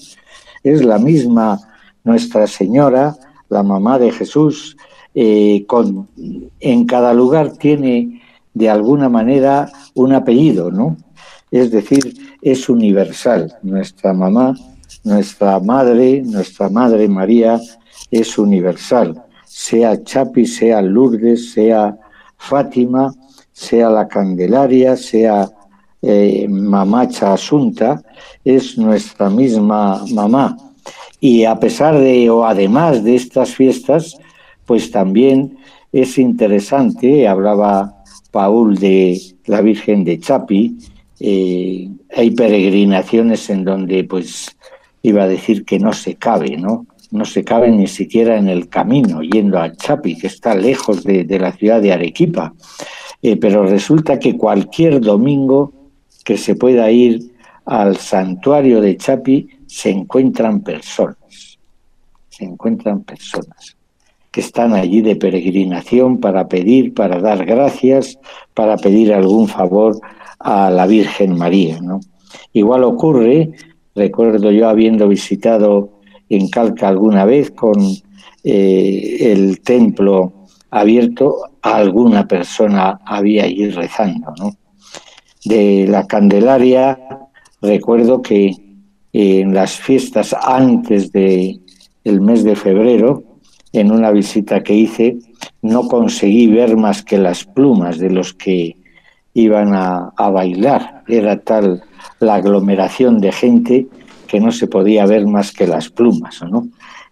Es 0.62 0.85
la 0.85 0.99
misma 0.99 1.59
Nuestra 2.05 2.47
Señora, 2.47 3.14
la 3.49 3.62
mamá 3.62 3.99
de 3.99 4.11
Jesús, 4.11 4.76
eh, 5.14 5.64
con, 5.66 6.09
en 6.59 6.87
cada 6.87 7.12
lugar 7.12 7.53
tiene 7.59 8.21
de 8.55 8.68
alguna 8.68 9.09
manera 9.09 9.70
un 9.94 10.12
apellido, 10.12 10.70
¿no? 10.70 10.96
Es 11.50 11.70
decir, 11.70 12.14
es 12.40 12.68
universal. 12.68 13.55
Nuestra 13.62 14.12
mamá, 14.12 14.55
nuestra 15.05 15.59
madre, 15.61 16.22
nuestra 16.22 16.68
madre 16.68 17.09
María 17.09 17.61
es 18.11 18.38
universal. 18.38 19.22
Sea 19.44 20.03
Chapi, 20.03 20.46
sea 20.46 20.80
Lourdes, 20.80 21.53
sea 21.53 21.96
Fátima, 22.36 23.14
sea 23.53 23.90
la 23.90 24.09
Candelaria, 24.09 24.96
sea 24.96 25.48
eh, 26.00 26.46
Mamacha 26.48 27.34
Asunta, 27.34 28.03
es 28.44 28.76
nuestra 28.78 29.30
misma 29.30 30.05
mamá. 30.11 30.57
Y 31.20 31.44
a 31.44 31.55
pesar 31.61 31.98
de, 31.98 32.28
o 32.30 32.44
además 32.44 33.05
de 33.05 33.14
estas 33.14 33.55
fiestas, 33.55 34.18
pues 34.66 34.90
también 34.90 35.59
es 35.92 36.18
interesante, 36.18 37.28
hablaba 37.28 38.01
Paul 38.33 38.76
de 38.76 39.20
la 39.47 39.61
Virgen 39.61 40.03
de 40.03 40.18
Chapi, 40.18 40.76
eh, 41.20 41.89
hay 42.16 42.30
peregrinaciones 42.33 43.49
en 43.51 43.64
donde 43.64 44.03
pues 44.05 44.57
iba 45.03 45.22
a 45.22 45.28
decir 45.28 45.64
que 45.64 45.78
no 45.78 45.93
se 45.93 46.16
cabe, 46.16 46.57
¿no? 46.57 46.87
No 47.11 47.26
se 47.26 47.45
cabe 47.45 47.70
ni 47.70 47.87
siquiera 47.87 48.39
en 48.39 48.49
el 48.49 48.68
camino 48.68 49.22
yendo 49.22 49.61
a 49.61 49.72
Chapi, 49.72 50.16
que 50.16 50.28
está 50.28 50.55
lejos 50.55 51.05
de, 51.05 51.24
la 51.39 51.53
ciudad 51.53 51.83
de 51.83 51.93
Arequipa. 51.93 52.55
Eh, 53.20 53.37
pero 53.37 53.66
resulta 53.66 54.18
que 54.18 54.37
cualquier 54.37 55.01
domingo 55.01 55.72
que 56.24 56.39
se 56.39 56.55
pueda 56.55 56.91
ir 56.91 57.33
al 57.66 57.99
santuario 57.99 58.80
de 58.80 58.97
Chapi 58.97 59.47
se 59.66 59.91
encuentran 59.91 60.62
personas, 60.62 61.59
se 62.30 62.45
encuentran 62.45 63.03
personas 63.03 63.76
que 64.33 64.41
están 64.41 64.72
allí 64.72 65.03
de 65.03 65.14
peregrinación 65.14 66.18
para 66.18 66.49
pedir, 66.49 66.95
para 66.95 67.20
dar 67.20 67.45
gracias, 67.45 68.18
para 68.55 68.78
pedir 68.78 69.12
algún 69.12 69.47
favor 69.47 70.01
a 70.41 70.70
la 70.70 70.87
Virgen 70.87 71.37
María. 71.37 71.78
¿no? 71.80 72.01
Igual 72.55 72.83
ocurre, 72.85 73.51
recuerdo 73.95 74.51
yo 74.51 74.68
habiendo 74.68 75.07
visitado 75.07 76.01
en 76.30 76.49
Calca 76.49 76.89
alguna 76.89 77.26
vez 77.26 77.51
con 77.51 77.76
eh, 78.43 79.18
el 79.20 79.61
templo 79.61 80.33
abierto, 80.70 81.37
alguna 81.61 82.26
persona 82.26 83.01
había 83.05 83.45
allí 83.45 83.68
rezando. 83.68 84.33
De 85.45 85.87
la 85.87 86.07
Candelaria, 86.07 86.99
recuerdo 87.61 88.22
que 88.22 88.57
en 89.12 89.53
las 89.53 89.76
fiestas 89.76 90.33
antes 90.33 91.12
del 91.12 91.61
el 92.05 92.20
mes 92.22 92.45
de 92.45 92.57
febrero, 92.57 93.32
en 93.72 93.90
una 93.90 94.10
visita 94.10 94.62
que 94.62 94.74
hice, 94.74 95.18
no 95.62 95.88
conseguí 95.88 96.46
ver 96.46 96.76
más 96.76 97.02
que 97.02 97.18
las 97.18 97.44
plumas 97.44 97.98
de 97.98 98.10
los 98.10 98.34
que 98.34 98.76
iban 99.34 99.74
a, 99.74 100.12
bailar. 100.16 101.04
Era 101.08 101.38
tal 101.40 101.82
la 102.20 102.34
aglomeración 102.34 103.18
de 103.20 103.32
gente 103.32 103.86
que 104.26 104.40
no 104.40 104.52
se 104.52 104.66
podía 104.66 105.06
ver 105.06 105.26
más 105.26 105.52
que 105.52 105.66
las 105.66 105.90
plumas 105.90 106.40
¿no? 106.42 106.68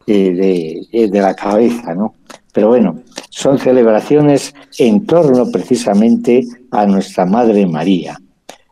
Eh, 0.06 0.80
eh, 0.92 1.08
de, 1.08 1.20
la 1.20 1.34
cabeza. 1.34 1.94
¿no? 1.94 2.14
Pero 2.52 2.68
bueno, 2.68 3.00
son 3.30 3.58
celebraciones 3.58 4.54
en 4.78 5.06
torno 5.06 5.50
precisamente 5.50 6.44
a 6.70 6.86
nuestra 6.86 7.26
Madre 7.26 7.66
María. 7.66 8.18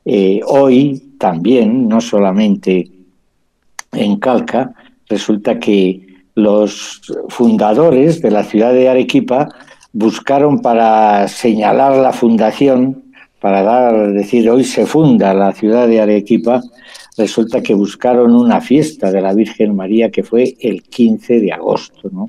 Eh, 0.04 0.40
hoy 0.46 1.14
también, 1.18 1.88
no 1.88 2.00
solamente 2.00 2.90
en 3.92 4.18
Calca, 4.18 4.74
resulta 5.08 5.58
que 5.58 6.07
los 6.38 7.02
fundadores 7.28 8.22
de 8.22 8.30
la 8.30 8.44
ciudad 8.44 8.72
de 8.72 8.88
Arequipa 8.88 9.48
buscaron 9.92 10.60
para 10.60 11.26
señalar 11.26 11.96
la 11.96 12.12
fundación, 12.12 13.02
para 13.40 13.62
dar, 13.62 14.12
decir, 14.12 14.48
hoy 14.48 14.62
se 14.62 14.86
funda 14.86 15.34
la 15.34 15.52
ciudad 15.52 15.88
de 15.88 16.00
Arequipa, 16.00 16.62
resulta 17.16 17.60
que 17.60 17.74
buscaron 17.74 18.36
una 18.36 18.60
fiesta 18.60 19.10
de 19.10 19.20
la 19.20 19.34
Virgen 19.34 19.74
María 19.74 20.10
que 20.10 20.22
fue 20.22 20.56
el 20.60 20.84
15 20.84 21.40
de 21.40 21.52
agosto, 21.52 22.08
¿no? 22.12 22.28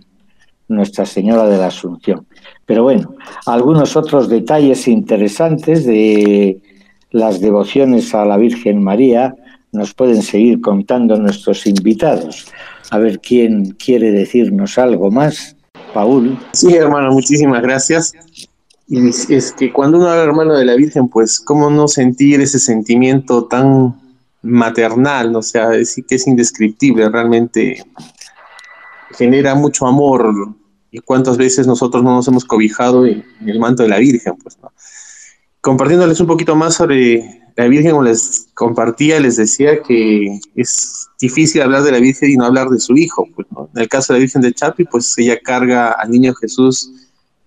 Nuestra 0.68 1.06
Señora 1.06 1.48
de 1.48 1.58
la 1.58 1.68
Asunción. 1.68 2.26
Pero 2.66 2.84
bueno, 2.84 3.16
algunos 3.46 3.96
otros 3.96 4.28
detalles 4.28 4.88
interesantes 4.88 5.86
de 5.86 6.60
las 7.12 7.42
devociones 7.42 8.16
a 8.16 8.26
la 8.26 8.38
Virgen 8.38 8.82
María 8.82 9.36
nos 9.72 9.94
pueden 9.94 10.24
seguir 10.24 10.62
contando 10.62 11.16
nuestros 11.18 11.68
invitados. 11.68 12.48
A 12.92 12.98
ver 12.98 13.20
quién 13.20 13.72
quiere 13.72 14.12
decirnos 14.12 14.78
algo 14.78 15.12
más. 15.12 15.56
Paul. 15.94 16.38
Sí, 16.54 16.74
hermano, 16.76 17.12
muchísimas 17.12 17.62
gracias. 17.62 18.14
Y 18.88 19.08
es 19.08 19.52
que 19.52 19.72
cuando 19.72 19.98
uno 19.98 20.08
habla, 20.08 20.24
hermano, 20.24 20.56
de 20.56 20.66
la 20.66 20.76
Virgen, 20.76 21.10
pues, 21.10 21.40
¿cómo 21.40 21.70
no 21.70 21.88
sentir 21.88 22.42
ese 22.42 22.58
sentimiento 22.58 23.46
tan 23.46 24.00
maternal? 24.42 25.36
O 25.36 25.44
sea, 25.44 25.70
decir 25.70 26.06
que 26.06 26.16
es 26.16 26.26
indescriptible, 26.26 27.08
realmente 27.10 27.84
genera 29.12 29.54
mucho 29.54 29.86
amor. 29.86 30.56
Y 30.90 31.00
cuántas 31.00 31.38
veces 31.38 31.68
nosotros 31.68 32.04
no 32.04 32.16
nos 32.16 32.28
hemos 32.28 32.46
cobijado 32.46 33.06
en, 33.06 33.24
el 33.46 33.60
manto 33.60 33.84
de 33.84 33.90
la 33.90 34.00
Virgen, 34.00 34.36
pues, 34.42 34.58
¿no? 34.60 34.72
Compartiéndoles 35.62 36.20
un 36.22 36.28
poquito 36.28 36.56
más 36.56 36.76
sobre 36.76 37.42
la 37.56 37.68
Virgen, 37.68 37.92
como 37.92 38.04
les 38.04 38.48
compartía, 38.54 39.20
les 39.20 39.36
decía 39.36 39.82
que 39.82 40.40
es 40.56 41.10
difícil 41.20 41.62
hablar 41.62 41.84
de 41.84 41.92
la 41.92 42.00
Virgen 42.00 42.32
y 42.32 42.38
no 42.38 42.46
hablar 42.46 42.70
de 42.70 42.80
su 42.80 42.96
hijo. 42.96 43.28
Pues, 43.36 43.48
En 43.76 43.82
el 43.82 43.90
caso 43.90 44.14
de 44.14 44.20
la 44.20 44.22
Virgen 44.22 44.42
de 44.42 44.54
Chapi, 44.54 44.86
pues 44.86 45.18
ella 45.18 45.38
carga 45.44 45.92
al 45.92 46.10
niño 46.10 46.34
Jesús 46.36 46.90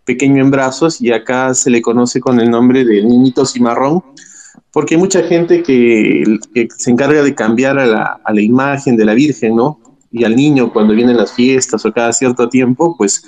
pequeño 0.04 0.42
en 0.42 0.50
brazos 0.50 1.00
y 1.00 1.12
acá 1.12 1.54
se 1.54 1.70
le 1.70 1.80
conoce 1.80 2.20
con 2.20 2.38
el 2.40 2.50
nombre 2.50 2.84
de 2.84 3.02
niñito 3.02 3.46
cimarrón, 3.46 4.04
porque 4.72 4.96
hay 4.96 5.00
mucha 5.00 5.22
gente 5.22 5.62
que, 5.62 6.24
se 6.76 6.90
encarga 6.90 7.22
de 7.22 7.34
cambiar 7.34 7.78
a 7.78 7.86
la, 7.86 8.20
a 8.22 8.34
la, 8.34 8.42
imagen 8.42 8.96
de 8.96 9.06
la 9.06 9.14
Virgen, 9.14 9.56
¿no? 9.56 9.80
Y 10.10 10.24
al 10.24 10.36
niño 10.36 10.70
cuando 10.72 10.92
vienen 10.92 11.16
las 11.16 11.32
fiestas 11.32 11.86
o 11.86 11.92
cada 11.92 12.12
cierto 12.12 12.50
tiempo, 12.50 12.94
pues 12.98 13.22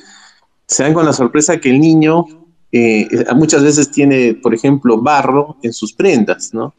se 0.66 0.82
dan 0.82 0.92
con 0.92 1.06
la 1.06 1.14
sorpresa 1.14 1.58
que 1.58 1.70
el 1.70 1.80
niño 1.80 2.26
eh, 2.74 3.24
muchas 3.34 3.62
veces 3.62 3.90
tiene, 3.90 4.34
por 4.34 4.54
ejemplo, 4.54 5.00
barro 5.00 5.56
en 5.62 5.72
sus 5.72 5.92
prendas, 5.92 6.52
¿no? 6.52 6.74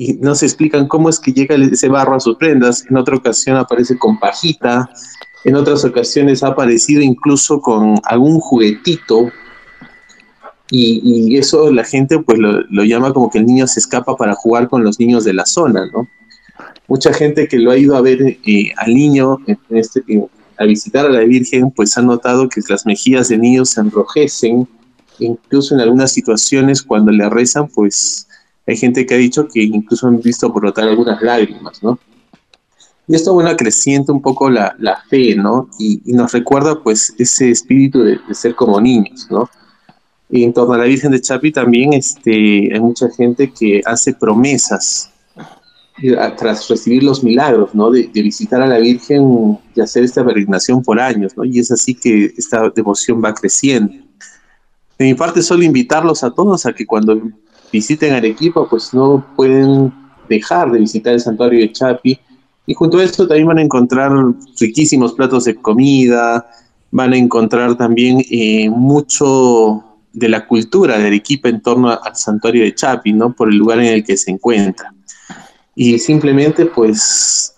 y 0.00 0.14
no 0.14 0.34
se 0.34 0.46
explican 0.46 0.88
cómo 0.88 1.10
es 1.10 1.20
que 1.20 1.30
llega 1.30 1.56
ese 1.56 1.90
barro 1.90 2.14
a 2.16 2.20
sus 2.20 2.36
prendas. 2.36 2.86
En 2.88 2.96
otra 2.96 3.16
ocasión 3.16 3.58
aparece 3.58 3.98
con 3.98 4.18
pajita, 4.18 4.88
en 5.44 5.56
otras 5.56 5.84
ocasiones 5.84 6.42
ha 6.42 6.48
aparecido 6.48 7.02
incluso 7.02 7.60
con 7.60 7.96
algún 8.04 8.40
juguetito. 8.40 9.30
Y, 10.70 11.36
eso 11.36 11.70
la 11.70 11.84
gente 11.84 12.18
pues 12.18 12.38
lo, 12.38 12.84
llama 12.84 13.12
como 13.12 13.28
que 13.28 13.40
el 13.40 13.46
niño 13.46 13.66
se 13.66 13.80
escapa 13.80 14.16
para 14.16 14.32
jugar 14.32 14.70
con 14.70 14.82
los 14.82 14.98
niños 14.98 15.24
de 15.24 15.34
la 15.34 15.44
zona, 15.44 15.84
¿no? 15.92 16.08
Mucha 16.88 17.12
gente 17.12 17.46
que 17.46 17.58
lo 17.58 17.70
ha 17.70 17.76
ido 17.76 17.94
a 17.94 18.00
ver 18.00 18.38
eh, 18.46 18.72
al 18.78 18.94
niño, 18.94 19.36
este, 19.68 20.02
a 20.58 20.64
visitar 20.64 21.04
a 21.04 21.10
la 21.10 21.20
Virgen, 21.20 21.72
pues 21.72 21.98
ha 21.98 22.02
notado 22.02 22.48
que 22.48 22.62
las 22.70 22.86
mejillas 22.86 23.28
del 23.28 23.42
niño 23.42 23.66
se 23.66 23.82
enrojecen, 23.82 24.66
incluso 25.24 25.74
en 25.74 25.80
algunas 25.80 26.12
situaciones 26.12 26.82
cuando 26.82 27.12
le 27.12 27.28
rezan, 27.28 27.68
pues 27.68 28.26
hay 28.66 28.76
gente 28.76 29.04
que 29.06 29.14
ha 29.14 29.18
dicho 29.18 29.48
que 29.48 29.62
incluso 29.62 30.06
han 30.06 30.20
visto 30.20 30.50
brotar 30.50 30.88
algunas 30.88 31.20
lágrimas, 31.22 31.82
¿no? 31.82 31.98
Y 33.10 33.16
esto, 33.16 33.34
bueno, 33.34 33.50
acrecienta 33.50 34.12
un 34.12 34.22
poco 34.22 34.48
la, 34.48 34.76
fe, 35.08 35.34
¿no? 35.34 35.68
Y, 35.80 36.00
nos 36.12 36.30
recuerda, 36.32 36.80
pues, 36.80 37.12
ese 37.18 37.50
espíritu 37.50 38.04
de, 38.04 38.20
ser 38.32 38.54
como 38.54 38.80
niños, 38.80 39.26
¿no? 39.30 39.50
Y 40.30 40.44
en 40.44 40.52
torno 40.52 40.74
a 40.74 40.78
la 40.78 40.84
Virgen 40.84 41.10
de 41.10 41.20
Chapi 41.20 41.50
también 41.50 41.92
este, 41.92 42.72
hay 42.72 42.78
mucha 42.78 43.10
gente 43.10 43.52
que 43.52 43.80
hace 43.84 44.14
promesas 44.14 45.10
tras 46.38 46.68
recibir 46.68 47.02
los 47.02 47.24
milagros, 47.24 47.74
¿no? 47.74 47.90
De, 47.90 48.08
de, 48.14 48.22
visitar 48.22 48.62
a 48.62 48.66
la 48.68 48.78
Virgen 48.78 49.58
y 49.74 49.80
hacer 49.80 50.04
esta 50.04 50.24
peregrinación 50.24 50.80
por 50.80 51.00
años, 51.00 51.36
¿no? 51.36 51.44
Y 51.44 51.58
es 51.58 51.72
así 51.72 51.96
que 51.96 52.32
esta 52.36 52.70
devoción 52.70 53.20
va 53.22 53.34
creciendo. 53.34 53.92
De 55.00 55.06
mi 55.06 55.14
parte, 55.14 55.40
solo 55.40 55.62
invitarlos 55.62 56.22
a 56.22 56.30
todos 56.30 56.66
a 56.66 56.74
que 56.74 56.84
cuando 56.84 57.18
visiten 57.72 58.12
Arequipa, 58.12 58.68
pues 58.68 58.92
no 58.92 59.26
pueden 59.34 59.90
dejar 60.28 60.70
de 60.70 60.80
visitar 60.80 61.14
el 61.14 61.20
santuario 61.20 61.58
de 61.58 61.72
Chapi. 61.72 62.20
Y 62.66 62.74
junto 62.74 62.98
a 62.98 63.04
esto 63.04 63.26
también 63.26 63.46
van 63.46 63.56
a 63.56 63.62
encontrar 63.62 64.12
riquísimos 64.60 65.14
platos 65.14 65.44
de 65.46 65.54
comida, 65.54 66.46
van 66.90 67.14
a 67.14 67.16
encontrar 67.16 67.78
también 67.78 68.22
eh, 68.30 68.68
mucho 68.68 69.82
de 70.12 70.28
la 70.28 70.46
cultura 70.46 70.98
de 70.98 71.06
Arequipa 71.06 71.48
en 71.48 71.62
torno 71.62 71.88
al 71.88 72.16
santuario 72.16 72.62
de 72.62 72.74
Chapi, 72.74 73.14
¿no? 73.14 73.32
Por 73.32 73.48
el 73.48 73.56
lugar 73.56 73.78
en 73.78 73.86
el 73.86 74.04
que 74.04 74.18
se 74.18 74.30
encuentra. 74.30 74.92
Y 75.74 75.98
simplemente, 75.98 76.66
pues, 76.66 77.54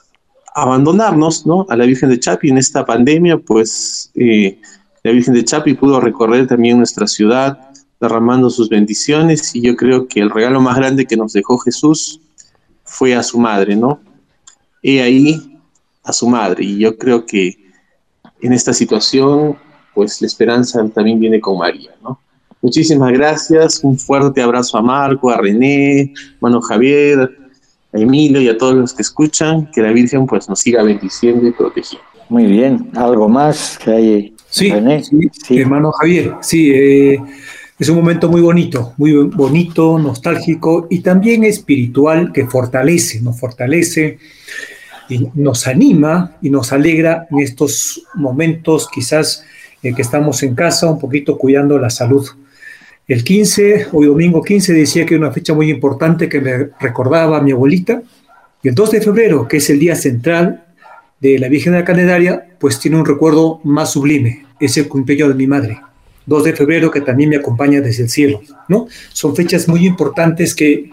abandonarnos, 0.54 1.44
¿no? 1.44 1.66
A 1.68 1.74
la 1.74 1.86
Virgen 1.86 2.10
de 2.10 2.20
Chapi 2.20 2.50
en 2.50 2.58
esta 2.58 2.86
pandemia, 2.86 3.36
pues, 3.36 4.12
eh, 4.14 4.60
la 5.02 5.10
Virgen 5.10 5.34
de 5.34 5.44
Chapi 5.44 5.74
pudo 5.74 6.00
recorrer 6.00 6.46
también 6.46 6.78
nuestra 6.78 7.06
ciudad, 7.06 7.58
derramando 8.00 8.50
sus 8.50 8.68
bendiciones, 8.68 9.54
y 9.54 9.60
yo 9.60 9.76
creo 9.76 10.06
que 10.06 10.20
el 10.20 10.30
regalo 10.30 10.60
más 10.60 10.76
grande 10.76 11.06
que 11.06 11.16
nos 11.16 11.32
dejó 11.32 11.58
Jesús 11.58 12.20
fue 12.84 13.14
a 13.14 13.22
su 13.22 13.38
madre, 13.38 13.76
¿no? 13.76 14.00
He 14.82 15.02
ahí 15.02 15.58
a 16.04 16.12
su 16.12 16.28
madre, 16.28 16.64
y 16.64 16.78
yo 16.78 16.96
creo 16.96 17.24
que 17.26 17.56
en 18.40 18.52
esta 18.52 18.72
situación, 18.72 19.56
pues 19.94 20.20
la 20.20 20.26
esperanza 20.26 20.84
también 20.88 21.20
viene 21.20 21.40
con 21.40 21.58
María, 21.58 21.90
¿no? 22.02 22.18
Muchísimas 22.60 23.12
gracias, 23.12 23.80
un 23.82 23.98
fuerte 23.98 24.40
abrazo 24.40 24.78
a 24.78 24.82
Marco, 24.82 25.30
a 25.30 25.36
René, 25.36 26.12
hermano 26.34 26.60
Javier, 26.60 27.30
a 27.92 27.98
Emilio 27.98 28.40
y 28.40 28.48
a 28.48 28.56
todos 28.56 28.74
los 28.74 28.92
que 28.94 29.02
escuchan, 29.02 29.68
que 29.72 29.82
la 29.82 29.92
Virgen 29.92 30.26
pues 30.26 30.48
nos 30.48 30.60
siga 30.60 30.82
bendiciendo 30.84 31.46
y 31.46 31.52
protegiendo. 31.52 32.06
Muy 32.28 32.46
bien, 32.46 32.90
¿algo 32.94 33.28
más 33.28 33.78
que 33.78 33.90
hay? 33.90 34.36
Sí, 34.52 34.70
René? 34.70 35.02
sí, 35.02 35.58
hermano 35.58 35.92
Javier, 35.92 36.34
sí, 36.42 36.70
eh, 36.74 37.18
es 37.78 37.88
un 37.88 37.96
momento 37.96 38.28
muy 38.28 38.42
bonito, 38.42 38.92
muy 38.98 39.14
bonito, 39.14 39.98
nostálgico 39.98 40.88
y 40.90 41.00
también 41.00 41.42
espiritual 41.44 42.32
que 42.34 42.46
fortalece, 42.46 43.22
nos 43.22 43.40
fortalece 43.40 44.18
y 45.08 45.26
nos 45.36 45.66
anima 45.66 46.36
y 46.42 46.50
nos 46.50 46.70
alegra 46.70 47.26
en 47.30 47.38
estos 47.38 48.02
momentos 48.12 48.90
quizás 48.92 49.42
eh, 49.82 49.94
que 49.94 50.02
estamos 50.02 50.42
en 50.42 50.54
casa 50.54 50.90
un 50.90 50.98
poquito 50.98 51.38
cuidando 51.38 51.78
la 51.78 51.88
salud. 51.88 52.28
El 53.08 53.24
15, 53.24 53.86
hoy 53.92 54.06
domingo 54.06 54.42
15, 54.42 54.74
decía 54.74 55.06
que 55.06 55.14
era 55.14 55.24
una 55.24 55.32
fecha 55.32 55.54
muy 55.54 55.70
importante 55.70 56.28
que 56.28 56.42
me 56.42 56.68
recordaba 56.78 57.38
a 57.38 57.40
mi 57.40 57.52
abuelita. 57.52 58.02
Y 58.62 58.68
el 58.68 58.74
2 58.74 58.90
de 58.90 59.00
febrero, 59.00 59.48
que 59.48 59.56
es 59.56 59.70
el 59.70 59.78
día 59.78 59.96
central 59.96 60.62
de 61.22 61.38
la 61.38 61.48
Virgen 61.48 61.72
de 61.72 61.78
la 61.78 61.84
Candelaria, 61.84 62.48
pues 62.58 62.78
tiene 62.78 62.98
un 62.98 63.06
recuerdo 63.06 63.60
más 63.64 63.92
sublime. 63.92 64.44
Es 64.60 64.76
el 64.76 64.88
cumpleaños 64.88 65.28
de 65.30 65.34
mi 65.36 65.46
madre. 65.46 65.80
2 66.26 66.44
de 66.44 66.52
febrero, 66.52 66.90
que 66.90 67.00
también 67.00 67.30
me 67.30 67.36
acompaña 67.36 67.80
desde 67.80 68.04
el 68.04 68.10
cielo, 68.10 68.42
¿no? 68.68 68.86
Son 69.12 69.34
fechas 69.34 69.66
muy 69.66 69.86
importantes 69.86 70.54
que, 70.54 70.90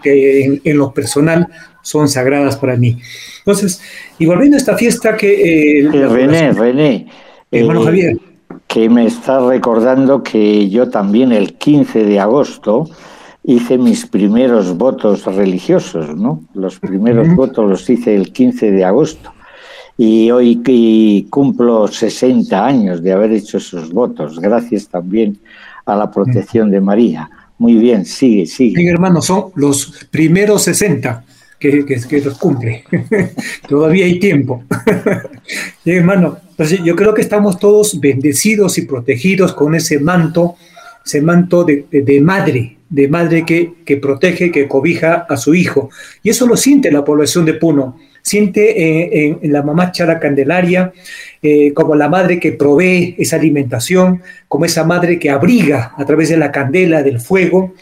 en, 0.64 0.76
lo 0.76 0.92
personal 0.92 1.46
son 1.82 2.08
sagradas 2.08 2.56
para 2.56 2.76
mí. 2.76 2.98
Entonces, 3.38 3.80
y 4.18 4.26
volviendo 4.26 4.56
a 4.56 4.58
esta 4.58 4.76
fiesta 4.76 5.16
que... 5.16 5.80
Eh, 5.80 5.88
René, 5.88 6.52
René. 6.52 7.06
Hermano 7.50 7.82
eh, 7.82 7.84
Javier 7.84 8.16
que 8.70 8.88
me 8.88 9.04
está 9.04 9.40
recordando 9.44 10.22
que 10.22 10.68
yo 10.68 10.90
también 10.90 11.32
el 11.32 11.54
15 11.54 12.04
de 12.04 12.20
agosto 12.20 12.88
hice 13.42 13.78
mis 13.78 14.06
primeros 14.06 14.76
votos 14.76 15.24
religiosos, 15.24 16.16
¿no? 16.16 16.44
Los 16.54 16.78
primeros 16.78 17.34
votos 17.34 17.68
los 17.68 17.90
hice 17.90 18.14
el 18.14 18.32
15 18.32 18.70
de 18.70 18.84
agosto. 18.84 19.32
Y 20.02 20.30
hoy 20.30 21.26
cumplo 21.28 21.86
60 21.86 22.66
años 22.66 23.02
de 23.02 23.12
haber 23.12 23.32
hecho 23.32 23.58
esos 23.58 23.92
votos, 23.92 24.40
gracias 24.40 24.88
también 24.88 25.38
a 25.84 25.94
la 25.94 26.10
protección 26.10 26.70
de 26.70 26.80
María. 26.80 27.28
Muy 27.58 27.74
bien, 27.74 28.06
sigue, 28.06 28.46
sigue. 28.46 28.78
Bien, 28.78 28.88
hermano, 28.88 29.20
son 29.20 29.50
los 29.56 30.06
primeros 30.10 30.62
60 30.62 31.22
que, 31.58 31.84
que, 31.84 32.20
los 32.22 32.38
cumple. 32.38 32.84
Todavía 33.68 34.06
hay 34.06 34.18
tiempo. 34.18 34.64
Bien, 35.84 35.98
hermano, 35.98 36.38
entonces, 36.48 36.80
yo 36.82 36.96
creo 36.96 37.12
que 37.12 37.20
estamos 37.20 37.58
todos 37.58 38.00
bendecidos 38.00 38.78
y 38.78 38.86
protegidos 38.86 39.52
con 39.52 39.74
ese 39.74 39.98
manto, 39.98 40.54
ese 41.04 41.20
manto 41.20 41.62
de, 41.62 42.20
madre, 42.22 42.78
de 42.88 43.06
madre 43.06 43.44
que, 43.44 43.74
que, 43.84 43.98
protege, 43.98 44.50
que 44.50 44.66
cobija 44.66 45.26
a 45.28 45.36
su 45.36 45.54
hijo. 45.54 45.90
Y 46.22 46.30
eso 46.30 46.46
lo 46.46 46.56
siente 46.56 46.90
la 46.90 47.04
población 47.04 47.44
de 47.44 47.52
Puno. 47.52 47.98
Siente 48.22 49.26
eh, 49.26 49.38
en, 49.42 49.52
la 49.52 49.62
mamá 49.62 49.92
Chara 49.92 50.18
Candelaria 50.18 50.92
eh, 51.42 51.72
como 51.72 51.94
la 51.94 52.08
madre 52.08 52.38
que 52.38 52.52
provee 52.52 53.14
esa 53.18 53.36
alimentación, 53.36 54.22
como 54.48 54.64
esa 54.64 54.84
madre 54.84 55.18
que 55.18 55.30
abriga 55.30 55.92
a 55.96 56.04
través 56.04 56.28
de 56.28 56.36
la 56.36 56.52
candela, 56.52 57.02
del 57.02 57.20
fuego, 57.20 57.74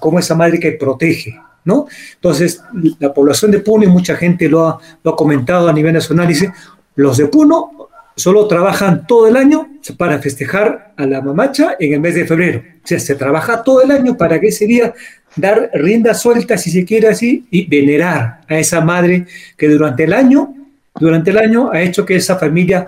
como 0.00 0.18
esa 0.18 0.34
madre 0.34 0.58
que 0.58 0.72
protege. 0.72 1.38
¿No? 1.64 1.86
Entonces, 2.14 2.60
la 2.98 3.14
población 3.14 3.52
de 3.52 3.60
Puno, 3.60 3.84
y 3.84 3.86
mucha 3.86 4.16
gente 4.16 4.48
lo 4.48 4.68
ha 4.68 5.16
comentado 5.16 5.68
a 5.68 5.72
nivel 5.72 5.92
nacional, 5.92 6.26
dice, 6.26 6.50
los 6.96 7.16
de 7.18 7.26
Puno 7.26 7.81
solo 8.16 8.46
trabajan 8.46 9.06
todo 9.06 9.28
el 9.28 9.36
año 9.36 9.68
para 9.96 10.18
festejar 10.18 10.94
a 10.96 11.06
la 11.06 11.20
mamacha 11.20 11.76
en 11.78 11.94
el 11.94 12.00
mes 12.00 12.14
de 12.14 12.26
febrero. 12.26 12.62
O 12.84 12.86
sea, 12.86 12.98
se 12.98 13.14
trabaja 13.14 13.62
todo 13.62 13.82
el 13.82 13.90
año 13.90 14.16
para 14.16 14.40
que 14.40 14.48
ese 14.48 14.66
día 14.66 14.94
dar 15.36 15.70
rienda 15.74 16.14
suelta, 16.14 16.58
si 16.58 16.70
se 16.70 16.84
quiere 16.84 17.08
así, 17.08 17.46
y 17.50 17.66
venerar 17.66 18.40
a 18.48 18.58
esa 18.58 18.80
madre 18.80 19.26
que 19.56 19.68
durante 19.68 20.04
el 20.04 20.12
año, 20.12 20.54
durante 20.98 21.30
el 21.30 21.38
año 21.38 21.70
ha 21.72 21.80
hecho 21.80 22.04
que 22.04 22.16
esa 22.16 22.38
familia 22.38 22.86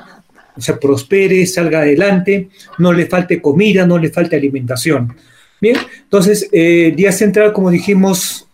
se 0.58 0.74
prospere, 0.74 1.46
salga 1.46 1.80
adelante, 1.80 2.48
no 2.78 2.92
le 2.92 3.06
falte 3.06 3.40
comida, 3.40 3.86
no 3.86 3.98
le 3.98 4.10
falte 4.10 4.36
alimentación. 4.36 5.16
Bien, 5.60 5.76
entonces, 6.02 6.48
eh, 6.52 6.92
día 6.94 7.10
central, 7.10 7.52
como 7.52 7.70
dijimos, 7.70 8.46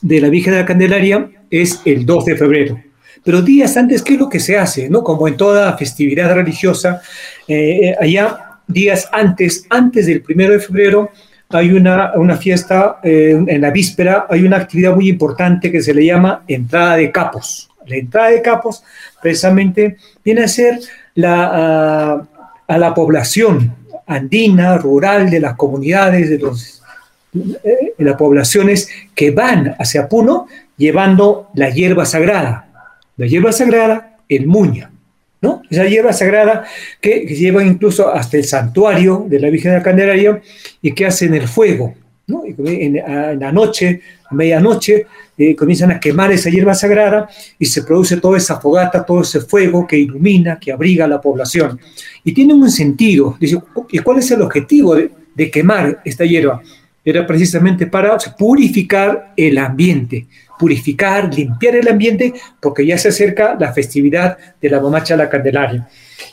de 0.00 0.20
la 0.20 0.28
Virgen 0.28 0.52
de 0.52 0.60
la 0.60 0.66
Candelaria 0.66 1.30
es 1.50 1.80
el 1.84 2.04
2 2.04 2.24
de 2.26 2.36
febrero. 2.36 2.80
Pero 3.26 3.42
días 3.42 3.76
antes, 3.76 4.02
¿qué 4.02 4.14
es 4.14 4.20
lo 4.20 4.28
que 4.28 4.38
se 4.38 4.56
hace? 4.56 4.88
¿no? 4.88 5.02
Como 5.02 5.26
en 5.26 5.36
toda 5.36 5.76
festividad 5.76 6.32
religiosa, 6.32 7.02
eh, 7.48 7.92
allá 8.00 8.60
días 8.68 9.08
antes, 9.10 9.66
antes 9.68 10.06
del 10.06 10.22
primero 10.22 10.52
de 10.52 10.60
febrero, 10.60 11.10
hay 11.48 11.72
una, 11.72 12.12
una 12.14 12.36
fiesta, 12.36 13.00
eh, 13.02 13.36
en 13.44 13.60
la 13.60 13.72
víspera 13.72 14.26
hay 14.30 14.44
una 14.44 14.58
actividad 14.58 14.94
muy 14.94 15.08
importante 15.08 15.72
que 15.72 15.82
se 15.82 15.92
le 15.92 16.06
llama 16.06 16.44
entrada 16.46 16.94
de 16.94 17.10
capos. 17.10 17.68
La 17.88 17.96
entrada 17.96 18.30
de 18.30 18.42
capos 18.42 18.84
precisamente 19.20 19.96
viene 20.24 20.44
a 20.44 20.48
ser 20.48 20.78
la, 21.16 22.24
a, 22.68 22.78
la 22.78 22.94
población 22.94 23.74
andina, 24.06 24.78
rural, 24.78 25.30
de 25.30 25.40
las 25.40 25.56
comunidades, 25.56 26.30
de, 26.30 26.38
los, 26.38 26.80
eh, 27.34 27.92
de 27.98 28.04
las 28.04 28.14
poblaciones 28.14 28.88
que 29.16 29.32
van 29.32 29.74
hacia 29.80 30.08
Puno 30.08 30.46
llevando 30.76 31.48
la 31.54 31.70
hierba 31.70 32.04
sagrada, 32.04 32.65
la 33.16 33.26
hierba 33.26 33.52
sagrada, 33.52 34.18
el 34.28 34.46
muña, 34.46 34.90
¿no? 35.40 35.62
Esa 35.70 35.86
hierba 35.86 36.12
sagrada 36.12 36.64
que, 37.00 37.20
lleva 37.26 37.64
incluso 37.64 38.12
hasta 38.12 38.36
el 38.36 38.44
santuario 38.44 39.26
de 39.28 39.40
la 39.40 39.50
Virgen 39.50 39.72
de 39.72 39.78
la 39.78 39.82
Candelaria 39.82 40.40
y 40.82 40.92
que 40.92 41.06
hacen 41.06 41.34
el 41.34 41.48
fuego, 41.48 41.94
¿no? 42.26 42.42
En, 42.46 42.96
la 43.40 43.52
noche, 43.52 44.00
a 44.28 44.34
medianoche, 44.34 45.06
eh, 45.38 45.54
comienzan 45.54 45.92
a 45.92 46.00
quemar 46.00 46.32
esa 46.32 46.50
hierba 46.50 46.74
sagrada 46.74 47.28
y 47.58 47.66
se 47.66 47.82
produce 47.82 48.16
toda 48.16 48.38
esa 48.38 48.60
fogata, 48.60 49.04
todo 49.04 49.20
ese 49.20 49.40
fuego 49.40 49.86
que 49.86 49.98
ilumina, 49.98 50.58
que 50.58 50.72
abriga 50.72 51.04
a 51.04 51.08
la 51.08 51.20
población. 51.20 51.78
Y 52.24 52.32
tiene 52.32 52.54
un 52.54 52.70
sentido. 52.70 53.36
Dice, 53.38 53.60
¿y 53.90 53.98
cuál 53.98 54.18
es 54.18 54.30
el 54.30 54.42
objetivo 54.42 54.94
de, 54.94 55.10
de 55.34 55.50
quemar 55.50 56.00
esta 56.04 56.24
hierba? 56.24 56.62
Era 57.04 57.24
precisamente 57.24 57.86
para 57.86 58.16
purificar 58.36 59.32
el 59.36 59.58
ambiente, 59.58 60.26
purificar, 60.58 61.32
limpiar 61.34 61.76
el 61.76 61.88
ambiente, 61.88 62.32
porque 62.60 62.86
ya 62.86 62.98
se 62.98 63.08
acerca 63.08 63.56
la 63.58 63.72
festividad 63.72 64.36
de 64.60 64.70
la 64.70 64.80
Mamacha 64.80 65.16
la 65.16 65.28
Candelaria. 65.28 65.88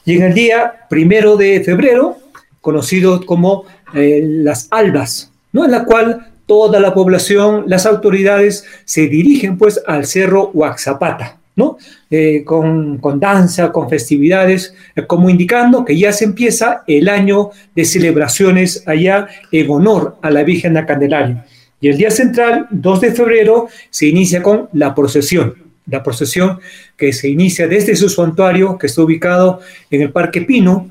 Y 0.06 0.16
en 0.18 0.24
el 0.24 0.34
día 0.34 0.74
primero 0.90 1.36
de 1.38 1.62
febrero, 1.64 2.18
conocido 2.62 3.26
como 3.26 3.66
eh, 3.94 4.22
las 4.24 4.68
albas, 4.72 5.32
¿no? 5.52 5.66
en 5.66 5.72
la 5.72 5.84
cual 5.86 6.34
toda 6.46 6.80
la 6.80 6.94
población, 6.94 7.66
las 7.68 7.86
autoridades 7.86 8.66
se 8.86 9.08
dirigen 9.08 9.58
pues 9.58 9.82
al 9.86 10.06
cerro 10.06 10.52
Huaxapata, 10.54 11.38
¿no? 11.56 11.78
Eh, 12.10 12.44
con, 12.44 13.00
danza, 13.20 13.72
con 13.72 13.90
festividades, 13.90 14.74
eh, 14.96 15.06
como 15.06 15.30
indicando 15.30 15.86
que 15.86 15.98
ya 15.98 16.12
se 16.12 16.26
empieza 16.26 16.84
el 16.88 17.10
año 17.10 17.52
de 17.76 17.86
celebraciones 17.86 18.84
allá 18.88 19.28
en 19.52 19.70
honor 19.70 20.18
a 20.22 20.32
la 20.32 20.44
Virgen 20.44 20.74
de 20.74 20.82
la 20.82 20.86
Candelaria. 20.86 21.46
Y 21.84 21.90
el 21.90 21.98
día 21.98 22.12
central, 22.12 22.68
2 22.72 23.02
de 23.02 23.12
febrero, 23.12 23.68
se 23.90 24.08
inicia 24.08 24.42
con 24.42 24.70
la 24.72 24.96
procesión. 24.96 25.54
La 25.88 26.02
procesión 26.02 26.62
que 26.96 27.12
se 27.12 27.28
inicia 27.28 27.68
desde 27.68 27.94
su 27.98 28.08
santuario, 28.08 28.78
que 28.78 28.88
está 28.88 29.02
ubicado 29.02 29.60
en 29.92 30.02
el 30.02 30.10
Parque 30.10 30.44
Pino, 30.44 30.88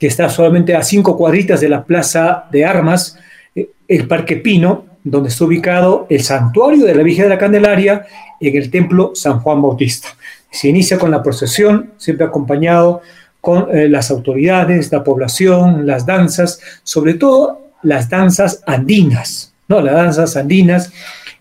que 0.00 0.08
está 0.08 0.28
solamente 0.28 0.74
a 0.74 0.82
cinco 0.82 1.16
cuadritas 1.16 1.60
de 1.60 1.68
la 1.68 1.84
Plaza 1.84 2.46
de 2.50 2.64
Armas, 2.64 3.16
eh, 3.54 3.70
el 3.86 4.08
Parque 4.08 4.34
Pino, 4.34 4.86
donde 5.04 5.28
está 5.28 5.44
ubicado 5.44 6.08
el 6.10 6.24
santuario 6.24 6.84
de 6.86 6.96
la 6.96 7.04
Virgen 7.04 7.26
de 7.26 7.28
la 7.28 7.38
Candelaria 7.38 8.04
en 8.40 8.56
el 8.56 8.68
Templo 8.68 9.12
San 9.14 9.38
Juan 9.38 9.62
Bautista. 9.62 10.08
Se 10.50 10.66
inicia 10.66 10.98
con 10.98 11.12
la 11.12 11.22
procesión, 11.22 11.92
siempre 11.98 12.26
acompañado 12.26 13.00
con 13.40 13.68
eh, 13.70 13.88
las 13.88 14.10
autoridades, 14.10 14.90
la 14.90 15.04
población, 15.04 15.86
las 15.86 16.04
danzas, 16.04 16.58
sobre 16.82 17.14
todo 17.14 17.70
las 17.82 18.10
danzas 18.10 18.64
andinas, 18.66 19.52
¿no? 19.68 19.80
Las 19.80 19.94
danzas 19.94 20.36
andinas, 20.36 20.92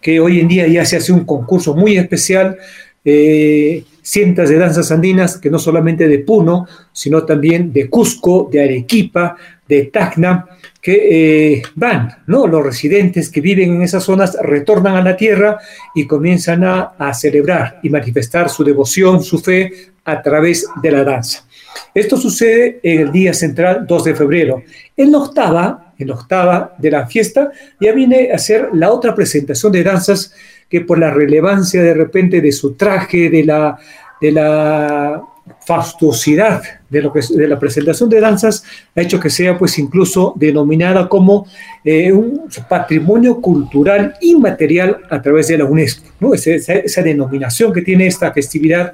que 0.01 0.19
hoy 0.19 0.39
en 0.39 0.47
día 0.47 0.67
ya 0.67 0.85
se 0.85 0.97
hace 0.97 1.11
un 1.11 1.25
concurso 1.25 1.75
muy 1.75 1.97
especial, 1.97 2.57
eh, 3.03 3.83
cientos 4.01 4.49
de 4.49 4.57
danzas 4.57 4.91
andinas, 4.91 5.37
que 5.37 5.49
no 5.49 5.59
solamente 5.59 6.07
de 6.07 6.19
Puno, 6.19 6.67
sino 6.91 7.23
también 7.23 7.71
de 7.71 7.89
Cusco, 7.89 8.49
de 8.51 8.63
Arequipa, 8.63 9.35
de 9.67 9.85
Tacna, 9.85 10.45
que 10.81 11.53
eh, 11.53 11.63
van, 11.75 12.23
¿no? 12.27 12.45
Los 12.45 12.63
residentes 12.63 13.29
que 13.29 13.41
viven 13.41 13.75
en 13.75 13.81
esas 13.81 14.03
zonas 14.03 14.37
retornan 14.41 14.95
a 14.95 15.01
la 15.01 15.17
tierra 15.17 15.57
y 15.95 16.05
comienzan 16.05 16.63
a, 16.63 16.93
a 16.99 17.13
celebrar 17.13 17.79
y 17.81 17.89
manifestar 17.89 18.49
su 18.49 18.63
devoción, 18.63 19.23
su 19.23 19.39
fe 19.39 19.71
a 20.03 20.21
través 20.21 20.67
de 20.81 20.91
la 20.91 21.03
danza. 21.03 21.45
Esto 21.93 22.17
sucede 22.17 22.79
en 22.83 23.01
el 23.01 23.11
día 23.11 23.33
central 23.33 23.85
2 23.87 24.03
de 24.03 24.15
febrero. 24.15 24.63
En 24.95 25.11
la 25.11 25.17
octava, 25.19 25.84
en 25.97 26.11
octava 26.11 26.75
de 26.77 26.91
la 26.91 27.07
fiesta, 27.07 27.51
ya 27.79 27.91
viene 27.91 28.31
a 28.31 28.37
ser 28.37 28.69
la 28.73 28.91
otra 28.91 29.15
presentación 29.15 29.71
de 29.71 29.83
danzas 29.83 30.33
que 30.69 30.81
por 30.81 30.99
la 30.99 31.11
relevancia 31.11 31.81
de 31.81 31.93
repente 31.93 32.41
de 32.41 32.51
su 32.51 32.73
traje, 32.73 33.29
de 33.29 33.43
la, 33.43 33.77
de 34.19 34.31
la 34.31 35.23
fastuosidad 35.65 36.63
de, 36.89 37.01
lo 37.01 37.13
que, 37.13 37.21
de 37.29 37.47
la 37.47 37.59
presentación 37.59 38.09
de 38.09 38.19
danzas 38.19 38.63
ha 38.95 39.01
hecho 39.01 39.19
que 39.19 39.29
sea 39.29 39.57
pues 39.57 39.77
incluso 39.77 40.33
denominada 40.35 41.07
como 41.07 41.47
eh, 41.83 42.11
un 42.11 42.49
patrimonio 42.67 43.39
cultural 43.41 44.15
inmaterial 44.21 45.01
a 45.09 45.21
través 45.21 45.47
de 45.47 45.57
la 45.57 45.65
UNESCO. 45.65 46.33
esa, 46.33 47.01
denominación 47.03 47.71
que 47.71 47.81
tiene 47.81 48.07
esta 48.07 48.31
festividad, 48.31 48.93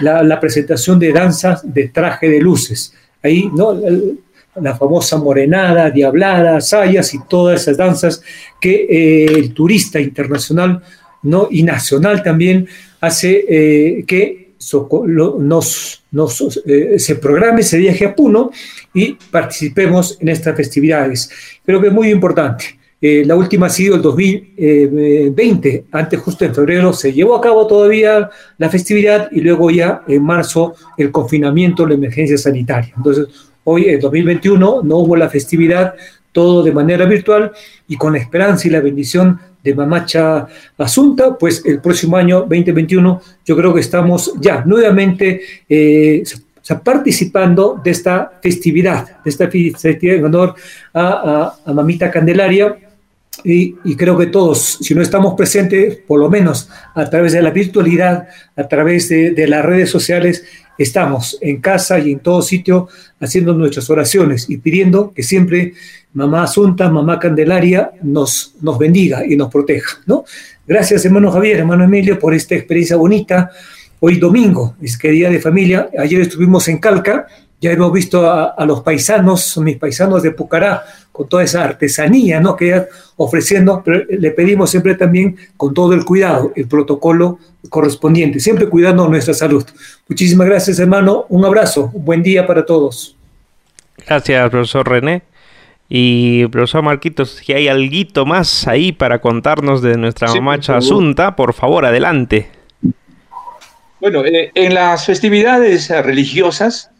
la, 0.00 0.22
la, 0.24 0.40
presentación 0.40 0.98
de 0.98 1.12
danzas 1.12 1.62
de 1.72 1.88
traje 1.88 2.28
de 2.28 2.40
luces. 2.40 2.92
Ahí, 3.22 3.48
¿no? 3.54 3.80
La 4.60 4.76
famosa 4.76 5.16
morenada, 5.16 5.90
diablada, 5.90 6.60
sayas 6.60 7.12
y 7.14 7.18
todas 7.28 7.62
esas 7.62 7.76
danzas 7.76 8.22
que 8.60 8.86
eh, 8.88 9.24
el 9.26 9.52
turista 9.52 10.00
internacional 10.00 10.82
¿no? 11.22 11.48
y 11.50 11.62
nacional 11.62 12.22
también 12.22 12.66
hace 13.00 13.44
eh, 13.48 14.04
que 14.06 14.44
nos, 15.38 16.04
nos 16.10 16.62
eh, 16.66 16.98
se 16.98 17.16
programe 17.16 17.60
ese 17.60 17.78
viaje 17.78 18.06
a 18.06 18.14
Puno 18.14 18.50
y 18.94 19.14
participemos 19.30 20.16
en 20.20 20.28
estas 20.28 20.56
festividades. 20.56 21.30
Creo 21.64 21.80
que 21.80 21.88
es 21.88 21.92
muy 21.92 22.10
importante. 22.10 22.78
La 23.06 23.36
última 23.36 23.66
ha 23.66 23.68
sido 23.68 23.96
el 23.96 24.00
2020, 24.00 25.84
antes 25.92 26.20
justo 26.20 26.46
en 26.46 26.54
febrero 26.54 26.90
se 26.94 27.12
llevó 27.12 27.36
a 27.36 27.40
cabo 27.42 27.66
todavía 27.66 28.30
la 28.56 28.70
festividad 28.70 29.28
y 29.30 29.42
luego 29.42 29.70
ya 29.70 30.00
en 30.08 30.22
marzo 30.22 30.74
el 30.96 31.10
confinamiento, 31.10 31.86
la 31.86 31.96
emergencia 31.96 32.38
sanitaria. 32.38 32.94
Entonces, 32.96 33.26
hoy 33.64 33.88
en 33.88 34.00
2021 34.00 34.82
no 34.82 34.96
hubo 34.96 35.16
la 35.16 35.28
festividad, 35.28 35.94
todo 36.32 36.62
de 36.62 36.72
manera 36.72 37.06
virtual 37.06 37.52
y 37.88 37.96
con 37.96 38.12
la 38.12 38.18
esperanza 38.18 38.66
y 38.68 38.70
la 38.70 38.80
bendición 38.80 39.38
de 39.62 39.74
Mamacha 39.74 40.46
Asunta, 40.76 41.38
pues 41.38 41.62
el 41.64 41.80
próximo 41.80 42.16
año 42.16 42.40
2021 42.40 43.20
yo 43.46 43.56
creo 43.56 43.72
que 43.72 43.80
estamos 43.80 44.34
ya 44.38 44.62
nuevamente 44.64 45.40
eh, 45.68 46.22
participando 46.82 47.80
de 47.82 47.90
esta 47.90 48.32
festividad, 48.42 49.22
de 49.22 49.30
esta 49.30 49.48
festividad 49.48 50.16
en 50.16 50.24
honor 50.24 50.54
a, 50.92 51.54
Mamita 51.66 52.10
Candelaria. 52.10 52.76
Y, 53.42 53.96
creo 53.96 54.16
que 54.16 54.26
todos, 54.26 54.78
si 54.80 54.94
no 54.94 55.02
estamos 55.02 55.34
presentes, 55.34 55.96
por 56.06 56.20
lo 56.20 56.30
menos 56.30 56.70
a 56.94 57.10
través 57.10 57.32
de 57.32 57.42
la 57.42 57.50
virtualidad, 57.50 58.28
a 58.56 58.68
través 58.68 59.08
de 59.08 59.46
las 59.48 59.64
redes 59.64 59.90
sociales, 59.90 60.44
estamos 60.78 61.38
en 61.40 61.60
casa 61.60 61.98
y 61.98 62.12
en 62.12 62.20
todo 62.20 62.42
sitio 62.42 62.88
haciendo 63.20 63.54
nuestras 63.54 63.88
oraciones 63.90 64.48
y 64.48 64.58
pidiendo 64.58 65.12
que 65.12 65.22
siempre 65.22 65.74
mamá 66.14 66.44
Asunta, 66.44 66.88
mamá 66.90 67.18
Candelaria, 67.18 67.92
nos, 68.02 68.54
nos 68.60 68.78
bendiga 68.78 69.26
y 69.26 69.36
nos 69.36 69.50
proteja, 69.50 69.98
¿no? 70.06 70.24
Gracias, 70.66 71.04
hermano 71.04 71.30
Javier, 71.30 71.58
hermano 71.58 71.84
Emilio, 71.84 72.18
por 72.18 72.34
esta 72.34 72.54
experiencia 72.54 72.96
bonita. 72.96 73.50
Hoy 74.00 74.16
domingo, 74.16 74.76
es 74.80 74.98
que 74.98 75.10
día 75.10 75.30
de 75.30 75.40
familia, 75.40 75.88
ayer 75.98 76.20
estuvimos 76.20 76.68
en 76.68 76.78
Calca, 76.78 77.26
ya 77.64 77.72
hemos 77.72 77.90
visto 77.94 78.30
a, 78.30 78.50
a, 78.50 78.66
los 78.66 78.82
paisanos, 78.82 79.56
mis 79.56 79.78
paisanos 79.78 80.22
de 80.22 80.32
Pucará, 80.32 80.84
con 81.10 81.26
toda 81.26 81.42
esa 81.42 81.64
artesanía, 81.64 82.38
¿no? 82.38 82.54
Que 82.54 82.84
ofreciendo, 83.16 83.80
pero 83.82 84.04
le 84.06 84.30
pedimos 84.32 84.68
siempre 84.68 84.96
también 84.96 85.34
con 85.56 85.72
todo 85.72 85.94
el 85.94 86.04
cuidado, 86.04 86.52
el 86.56 86.68
protocolo 86.68 87.38
correspondiente, 87.70 88.38
siempre 88.38 88.68
cuidando 88.68 89.08
nuestra 89.08 89.32
salud. 89.32 89.64
Muchísimas 90.06 90.46
gracias, 90.46 90.78
hermano. 90.78 91.24
Un 91.30 91.46
abrazo, 91.46 91.90
un 91.94 92.04
buen 92.04 92.22
día 92.22 92.46
para 92.46 92.66
todos. 92.66 93.16
Gracias, 94.06 94.50
profesor 94.50 94.86
René. 94.86 95.22
Y 95.88 96.46
profesor 96.48 96.82
Marquitos, 96.82 97.30
si 97.30 97.54
hay 97.54 97.68
algo 97.68 98.26
más 98.26 98.68
ahí 98.68 98.92
para 98.92 99.22
contarnos 99.22 99.80
de 99.80 99.96
nuestra 99.96 100.28
sí, 100.28 100.38
asunta, 100.68 101.34
por 101.34 101.54
favor, 101.54 101.86
adelante. 101.86 102.46
Bueno, 104.00 104.22
eh, 104.22 104.50
en 104.54 104.74
las 104.74 105.06
festividades 105.06 105.88
religiosas 105.88 106.90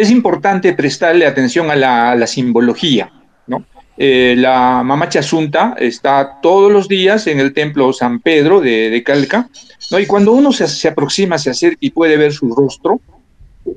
es 0.00 0.10
importante 0.10 0.72
prestarle 0.72 1.26
atención 1.26 1.70
a 1.70 1.76
la, 1.76 2.12
a 2.12 2.16
la 2.16 2.26
simbología, 2.26 3.12
¿no? 3.46 3.66
Eh, 3.98 4.34
la 4.38 4.82
mamacha 4.82 5.18
asunta 5.18 5.76
está 5.78 6.38
todos 6.40 6.72
los 6.72 6.88
días 6.88 7.26
en 7.26 7.38
el 7.38 7.52
templo 7.52 7.92
San 7.92 8.20
Pedro 8.20 8.62
de, 8.62 8.88
de 8.88 9.02
Calca, 9.02 9.50
¿no? 9.90 9.98
Y 9.98 10.06
cuando 10.06 10.32
uno 10.32 10.52
se, 10.52 10.66
se 10.68 10.88
aproxima, 10.88 11.36
se 11.36 11.50
acerca 11.50 11.76
y 11.80 11.90
puede 11.90 12.16
ver 12.16 12.32
su 12.32 12.54
rostro, 12.54 12.98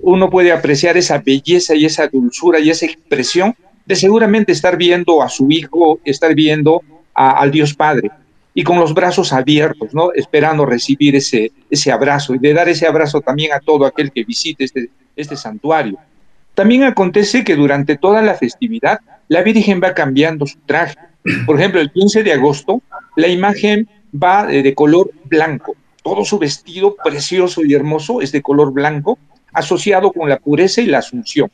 uno 0.02 0.30
puede 0.30 0.54
apreciar 0.54 0.96
esa 0.96 1.18
belleza 1.18 1.76
y 1.76 1.84
esa 1.84 2.08
dulzura 2.08 2.62
y 2.62 2.70
esa 2.70 2.86
expresión 2.86 3.54
de 3.86 3.98
seguramente 3.98 4.54
estar 4.54 4.78
viendo 4.78 5.22
a 5.22 5.28
su 5.28 5.52
hijo, 5.52 6.00
estar 6.06 6.34
viendo 6.34 6.82
a, 7.14 7.32
al 7.32 7.52
Dios 7.52 7.74
Padre 7.74 8.12
y 8.54 8.64
con 8.64 8.80
los 8.80 8.94
brazos 8.94 9.34
abiertos, 9.34 9.94
¿no? 9.94 10.14
Esperando 10.14 10.66
recibir 10.66 11.18
ese, 11.18 11.52
ese 11.70 11.92
abrazo 11.92 12.34
y 12.34 12.40
de 12.40 12.54
dar 12.54 12.70
ese 12.70 12.88
abrazo 12.88 13.20
también 13.20 13.52
a 13.52 13.60
todo 13.60 13.86
aquel 13.86 14.10
que 14.10 14.24
visite 14.24 14.64
este, 14.64 14.90
este 15.18 15.36
santuario. 15.36 15.98
También 16.56 16.84
acontece 16.84 17.44
que 17.44 17.56
durante 17.56 17.98
toda 17.98 18.22
la 18.22 18.36
festividad 18.36 19.00
la 19.28 19.42
Virgen 19.42 19.82
va 19.84 19.94
cambiando 19.94 20.46
su 20.46 20.60
traje. 20.66 20.96
Por 21.46 21.60
ejemplo, 21.60 21.82
el 21.82 21.92
15 21.92 22.24
de 22.24 22.34
agosto 22.34 22.82
la 23.16 23.28
imagen 23.28 23.88
va 24.14 24.46
de, 24.46 24.62
de 24.62 24.74
color 24.76 25.12
blanco. 25.26 25.76
Todo 26.04 26.26
su 26.26 26.38
vestido 26.38 26.96
precioso 27.04 27.64
y 27.64 27.74
hermoso 27.74 28.22
es 28.22 28.32
de 28.32 28.42
color 28.42 28.74
blanco, 28.74 29.18
asociado 29.54 30.12
con 30.12 30.30
la 30.30 30.38
pureza 30.38 30.82
y 30.82 30.88
la 30.88 31.00
asunción. 31.00 31.50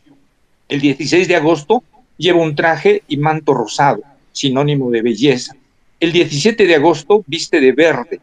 El 0.67 0.81
16 0.81 1.27
de 1.27 1.35
agosto 1.35 1.83
lleva 2.17 2.41
un 2.41 2.55
traje 2.55 3.03
y 3.07 3.17
manto 3.17 3.53
rosado, 3.53 4.01
sinónimo 4.31 4.91
de 4.91 5.01
belleza. 5.01 5.55
El 5.99 6.11
17 6.11 6.65
de 6.65 6.75
agosto 6.75 7.23
viste 7.27 7.59
de 7.59 7.71
verde, 7.71 8.21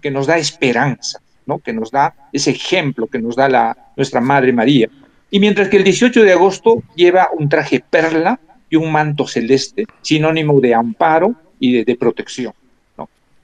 que 0.00 0.10
nos 0.10 0.26
da 0.26 0.38
esperanza, 0.38 1.20
¿no? 1.46 1.58
que 1.58 1.72
nos 1.72 1.90
da 1.90 2.14
ese 2.32 2.50
ejemplo 2.50 3.06
que 3.06 3.18
nos 3.18 3.36
da 3.36 3.48
la, 3.48 3.76
nuestra 3.96 4.20
Madre 4.20 4.52
María. 4.52 4.88
Y 5.32 5.40
mientras 5.40 5.70
que 5.70 5.78
el 5.78 5.84
18 5.84 6.24
de 6.24 6.32
agosto 6.32 6.82
lleva 6.94 7.30
un 7.36 7.48
traje 7.48 7.82
perla 7.88 8.38
y 8.68 8.76
un 8.76 8.92
manto 8.92 9.26
celeste, 9.26 9.86
sinónimo 10.02 10.60
de 10.60 10.74
amparo 10.74 11.34
y 11.58 11.82
de, 11.84 11.96
protección. 11.96 12.52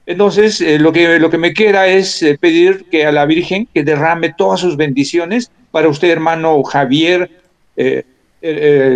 Entonces, 0.05 0.61
eh, 0.61 0.77
lo, 0.77 0.93
que, 0.93 1.17
lo 1.17 1.31
que 1.31 1.39
me 1.39 1.51
queda 1.51 1.87
es 1.87 2.21
eh, 2.21 2.37
pedir 2.39 2.85
que 2.91 3.07
a 3.07 3.11
la 3.11 3.25
Virgen 3.25 3.67
que 3.73 3.83
derrame 3.83 4.33
todas 4.33 4.59
sus 4.59 4.77
bendiciones 4.77 5.51
para 5.71 5.87
usted, 5.87 6.09
hermano 6.09 6.61
Javier, 6.63 7.31
eh, 7.75 8.03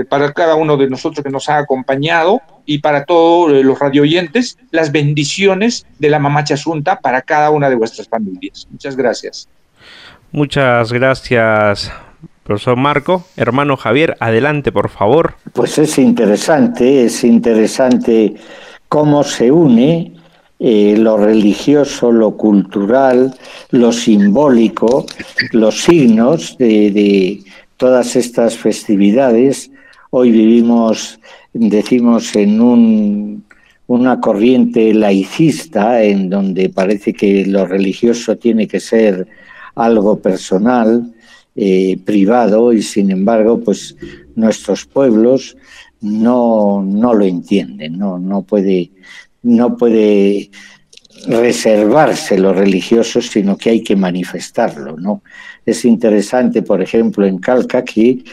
para 0.08 0.32
cada 0.32 0.54
uno 0.54 0.78
de 0.78 0.88
nosotros 0.88 1.24
que 1.24 1.32
nos 1.32 1.50
ha 1.50 1.58
acompañado 1.58 2.42
y 2.64 2.78
para 2.78 3.06
todos 3.06 3.64
los 3.64 3.80
radioyentes, 3.80 4.60
las 4.70 4.92
bendiciones 4.92 5.88
de 5.98 6.10
la 6.12 6.20
Mamacha 6.20 6.54
Asunta 6.54 7.00
para 7.00 7.24
cada 7.24 7.50
una 7.50 7.72
de 7.72 7.76
vuestras 7.76 8.08
familias. 8.08 8.68
Muchas 8.70 8.96
gracias. 8.96 9.50
Muchas 10.32 10.94
gracias, 10.94 11.92
profesor 12.44 12.78
Marco. 12.78 13.26
Hermano 13.38 13.78
Javier, 13.78 14.16
adelante, 14.20 14.72
por 14.72 14.90
favor. 14.90 15.36
Pues 15.54 15.78
es 15.78 15.98
interesante, 15.98 17.06
es 17.06 17.24
interesante 17.24 18.36
cómo 18.88 19.24
se 19.24 19.52
une 19.52 20.14
eh, 20.60 20.96
lo 20.98 21.18
religioso, 21.18 22.12
lo 22.12 22.38
cultural, 22.38 23.34
lo 23.72 23.92
simbólico, 23.92 25.06
los 25.52 25.82
signos 25.84 26.58
de, 26.58 26.92
de 26.92 27.44
todas 27.78 28.16
estas 28.16 28.58
festividades. 28.58 29.72
Hoy 30.12 30.32
vivimos, 30.32 31.20
decimos, 31.54 32.36
en 32.36 32.62
un, 32.62 33.44
una 33.88 34.20
corriente 34.20 34.94
laicista 34.94 36.02
en 36.04 36.30
donde 36.30 36.70
parece 36.70 37.14
que 37.14 37.46
lo 37.46 37.66
religioso 37.66 38.38
tiene 38.38 38.68
que 38.68 38.80
ser 38.80 39.28
algo 39.76 40.20
personal, 40.20 41.12
eh, 41.56 41.98
privado, 42.04 42.74
y 42.74 42.82
sin 42.82 43.12
embargo, 43.12 43.60
pues 43.60 43.96
nuestros 44.36 44.86
pueblos 44.86 45.56
no, 46.02 46.84
no 46.84 47.14
lo 47.14 47.26
entienden, 47.26 47.98
no, 47.98 48.20
no 48.20 48.42
puede, 48.42 48.92
no 49.44 49.78
puede 49.78 50.50
reservarse 51.28 52.38
lo 52.38 52.54
religioso, 52.54 53.22
sino 53.22 53.58
que 53.58 53.70
hay 53.70 53.84
que 53.84 53.96
manifestarlo, 53.96 54.98
¿no? 54.98 55.22
Es 55.66 55.86
interesante, 55.86 56.62
por 56.62 56.82
ejemplo, 56.82 57.26
en 57.26 57.38
Calca, 57.38 57.84
que 57.84 58.24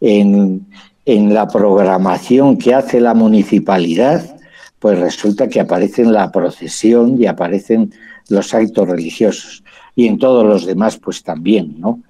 en, 0.00 0.66
en 1.04 1.34
la 1.34 1.46
programación 1.46 2.58
que 2.58 2.74
hace 2.74 3.00
la 3.00 3.14
municipalidad, 3.14 4.36
pues 4.78 4.98
resulta 4.98 5.48
que 5.48 5.60
aparece 5.60 6.02
en 6.02 6.12
la 6.12 6.32
procesión 6.32 7.20
y 7.22 7.26
aparecen 7.26 7.92
los 8.28 8.54
actos 8.54 8.88
religiosos. 8.88 9.62
Y 9.94 10.06
en 10.06 10.18
todos 10.18 10.44
los 10.44 10.66
demás, 10.66 10.98
pues 10.98 11.22
también, 11.22 11.78
¿no? 11.78 12.02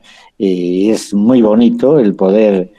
Eh, 0.43 0.91
es 0.91 1.13
muy 1.13 1.43
bonito 1.43 1.99
el 1.99 2.15
poder 2.15 2.71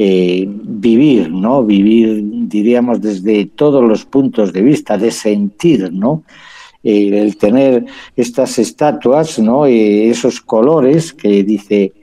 eh, 0.00 0.46
vivir, 0.48 1.28
¿no? 1.28 1.64
Vivir, 1.64 2.22
diríamos, 2.48 3.00
desde 3.00 3.46
todos 3.46 3.82
los 3.82 4.04
puntos 4.04 4.52
de 4.52 4.62
vista, 4.62 4.96
de 4.96 5.10
sentir, 5.10 5.92
¿no? 5.92 6.22
Eh, 6.84 7.20
el 7.20 7.36
tener 7.36 7.84
estas 8.14 8.60
estatuas, 8.60 9.40
¿no? 9.40 9.66
Eh, 9.66 10.08
esos 10.08 10.40
colores 10.40 11.12
que 11.12 11.42
dice 11.42 11.94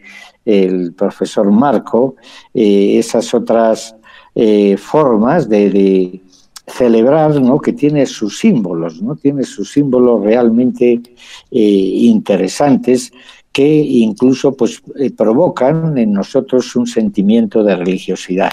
el 0.44 0.92
profesor 0.92 1.50
Marco, 1.50 2.18
esas 2.54 3.34
otras 3.34 3.96
formas 4.78 5.48
de, 5.48 6.20
celebrar, 6.68 7.40
¿no? 7.40 7.62
Que 7.62 7.72
tiene 7.72 8.06
sus 8.08 8.40
símbolos, 8.40 9.02
¿no? 9.02 9.16
Tiene 9.16 9.44
sus 9.44 9.72
símbolos 9.72 10.22
realmente 10.22 11.00
interesantes 11.50 13.14
que 13.56 13.78
incluso 13.78 14.54
pues 14.54 14.82
eh, 15.00 15.12
provocan 15.12 15.98
en 15.98 16.12
nosotros 16.12 16.76
un 16.76 16.86
sentimiento 16.86 17.64
de 17.64 17.78
religiosidad. 17.78 18.52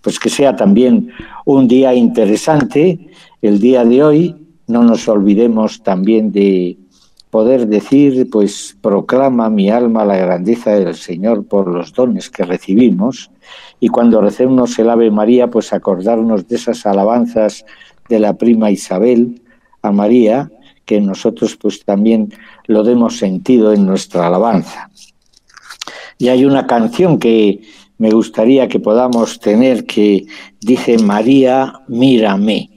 Pues 0.00 0.18
que 0.18 0.30
sea 0.30 0.56
también 0.56 1.10
un 1.44 1.68
día 1.68 1.92
interesante 1.92 3.10
el 3.42 3.60
día 3.60 3.84
de 3.84 4.02
hoy, 4.02 4.34
no 4.68 4.84
nos 4.84 5.06
olvidemos 5.06 5.82
también 5.82 6.32
de 6.32 6.78
poder 7.28 7.66
decir, 7.66 8.30
pues 8.30 8.74
proclama 8.80 9.50
mi 9.50 9.68
alma 9.68 10.06
la 10.06 10.16
grandeza 10.16 10.70
del 10.70 10.94
Señor 10.94 11.44
por 11.44 11.68
los 11.68 11.92
dones 11.92 12.30
que 12.30 12.44
recibimos 12.44 13.30
y 13.80 13.88
cuando 13.88 14.22
recemos 14.22 14.78
el 14.78 14.88
Ave 14.88 15.10
María, 15.10 15.50
pues 15.50 15.74
acordarnos 15.74 16.48
de 16.48 16.56
esas 16.56 16.86
alabanzas 16.86 17.66
de 18.08 18.18
la 18.18 18.38
prima 18.38 18.70
Isabel 18.70 19.42
a 19.82 19.92
María, 19.92 20.50
que 20.84 21.00
nosotros 21.00 21.56
pues 21.56 21.84
también 21.84 22.32
lo 22.66 22.82
demos 22.82 23.18
sentido 23.18 23.72
en 23.72 23.86
nuestra 23.86 24.26
alabanza. 24.26 24.90
Y 26.18 26.28
hay 26.28 26.44
una 26.44 26.66
canción 26.66 27.18
que 27.18 27.62
me 27.98 28.10
gustaría 28.10 28.68
que 28.68 28.80
podamos 28.80 29.38
tener 29.38 29.86
que 29.86 30.26
dice 30.60 30.98
María, 30.98 31.72
mírame. 31.88 32.71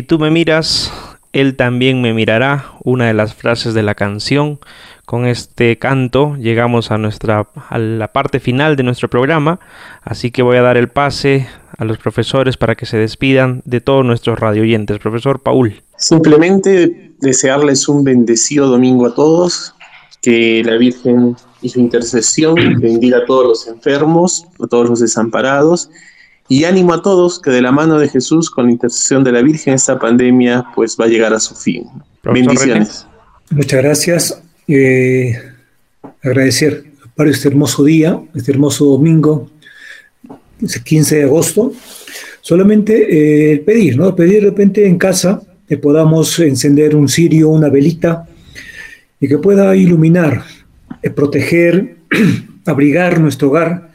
Si 0.00 0.06
tú 0.06 0.18
me 0.18 0.30
miras, 0.30 0.90
Él 1.34 1.56
también 1.56 2.00
me 2.00 2.14
mirará, 2.14 2.72
una 2.82 3.08
de 3.08 3.12
las 3.12 3.34
frases 3.34 3.74
de 3.74 3.82
la 3.82 3.94
canción. 3.94 4.58
Con 5.04 5.26
este 5.26 5.76
canto 5.76 6.36
llegamos 6.36 6.90
a 6.90 6.96
nuestra 6.96 7.48
a 7.68 7.76
la 7.76 8.10
parte 8.10 8.40
final 8.40 8.76
de 8.76 8.82
nuestro 8.82 9.10
programa, 9.10 9.60
así 10.02 10.30
que 10.30 10.40
voy 10.40 10.56
a 10.56 10.62
dar 10.62 10.78
el 10.78 10.88
pase 10.88 11.48
a 11.76 11.84
los 11.84 11.98
profesores 11.98 12.56
para 12.56 12.76
que 12.76 12.86
se 12.86 12.96
despidan 12.96 13.60
de 13.66 13.82
todos 13.82 14.02
nuestros 14.02 14.38
radioyentes. 14.38 14.98
Profesor 15.00 15.40
Paul. 15.40 15.82
Simplemente 15.98 17.12
desearles 17.20 17.86
un 17.86 18.02
bendecido 18.02 18.68
domingo 18.68 19.06
a 19.06 19.14
todos, 19.14 19.74
que 20.22 20.62
la 20.64 20.76
Virgen 20.76 21.36
y 21.60 21.68
su 21.68 21.78
intercesión 21.78 22.54
bendiga 22.80 23.18
a 23.18 23.26
todos 23.26 23.46
los 23.46 23.66
enfermos, 23.68 24.46
a 24.64 24.66
todos 24.66 24.88
los 24.88 25.00
desamparados 25.00 25.90
y 26.50 26.64
ánimo 26.64 26.92
a 26.92 27.00
todos 27.00 27.38
que 27.38 27.52
de 27.52 27.62
la 27.62 27.70
mano 27.70 27.96
de 27.96 28.08
Jesús, 28.08 28.50
con 28.50 28.66
la 28.66 28.72
intercesión 28.72 29.22
de 29.22 29.30
la 29.30 29.40
Virgen, 29.40 29.72
esta 29.72 30.00
pandemia 30.00 30.66
pues 30.74 30.96
va 31.00 31.04
a 31.04 31.08
llegar 31.08 31.32
a 31.32 31.38
su 31.38 31.54
fin. 31.54 31.86
Bendiciones. 32.24 33.06
Muchas 33.50 33.82
gracias. 33.82 34.42
Eh, 34.66 35.38
agradecer 36.20 36.86
para 37.14 37.30
este 37.30 37.46
hermoso 37.46 37.84
día, 37.84 38.20
este 38.34 38.50
hermoso 38.50 38.84
domingo, 38.86 39.48
15 40.84 41.18
de 41.18 41.22
agosto. 41.22 41.72
Solamente 42.40 43.52
eh, 43.52 43.58
pedir, 43.58 43.96
¿no? 43.96 44.16
Pedir 44.16 44.42
de 44.42 44.50
repente 44.50 44.84
en 44.88 44.98
casa 44.98 45.40
que 45.68 45.76
podamos 45.76 46.36
encender 46.40 46.96
un 46.96 47.08
cirio, 47.08 47.50
una 47.50 47.68
velita 47.68 48.26
y 49.20 49.28
que 49.28 49.38
pueda 49.38 49.76
iluminar, 49.76 50.42
eh, 51.00 51.10
proteger, 51.10 51.98
abrigar 52.66 53.20
nuestro 53.20 53.50
hogar 53.50 53.89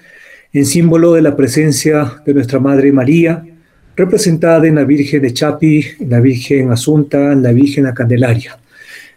en 0.55 0.65
símbolo 0.65 1.11
de 1.11 1.21
la 1.21 1.35
presencia 1.35 2.21
de 2.25 2.33
nuestra 2.33 2.59
Madre 2.59 2.89
María, 2.93 3.43
representada 3.93 4.65
en 4.65 4.75
la 4.75 4.85
Virgen 4.85 5.21
de 5.21 5.33
Chapi, 5.33 5.85
en 5.99 6.09
la 6.09 6.21
Virgen 6.21 6.71
Asunta, 6.71 7.33
en 7.33 7.43
la 7.43 7.51
Virgen 7.51 7.87
a 7.87 7.93
Candelaria. 7.93 8.57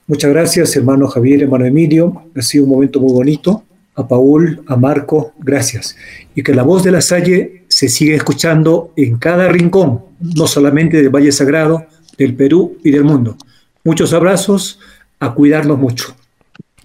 Muchas 0.09 0.33
gracias, 0.33 0.75
hermano 0.75 1.07
Javier, 1.07 1.45
hermano 1.45 1.65
Emilio. 1.65 2.25
Ha 2.35 2.43
sido 2.43 2.65
un 2.65 2.71
momento 2.71 2.99
muy 2.99 3.13
bonito. 3.13 3.63
A 3.95 4.09
Paul, 4.09 4.63
a 4.67 4.77
Marco, 4.77 5.33
gracias. 5.39 5.97
Y 6.35 6.43
que 6.43 6.55
la 6.55 6.65
voz 6.65 6.83
de 6.83 6.91
la 6.91 7.01
Salle 7.01 7.63
se 7.69 7.89
siga 7.89 8.17
escuchando 8.17 8.93
en 8.97 9.19
cada 9.19 9.49
rincón, 9.49 10.01
no 10.19 10.49
solamente 10.49 10.97
del 10.97 11.11
Valle 11.11 11.31
Sagrado, 11.31 11.87
del 12.17 12.35
Perú 12.35 12.79
y 12.83 12.91
del 12.91 13.05
mundo. 13.05 13.37
Muchos 13.85 14.13
abrazos, 14.13 14.81
a 15.21 15.35
cuidarnos 15.35 15.79
mucho. 15.79 16.17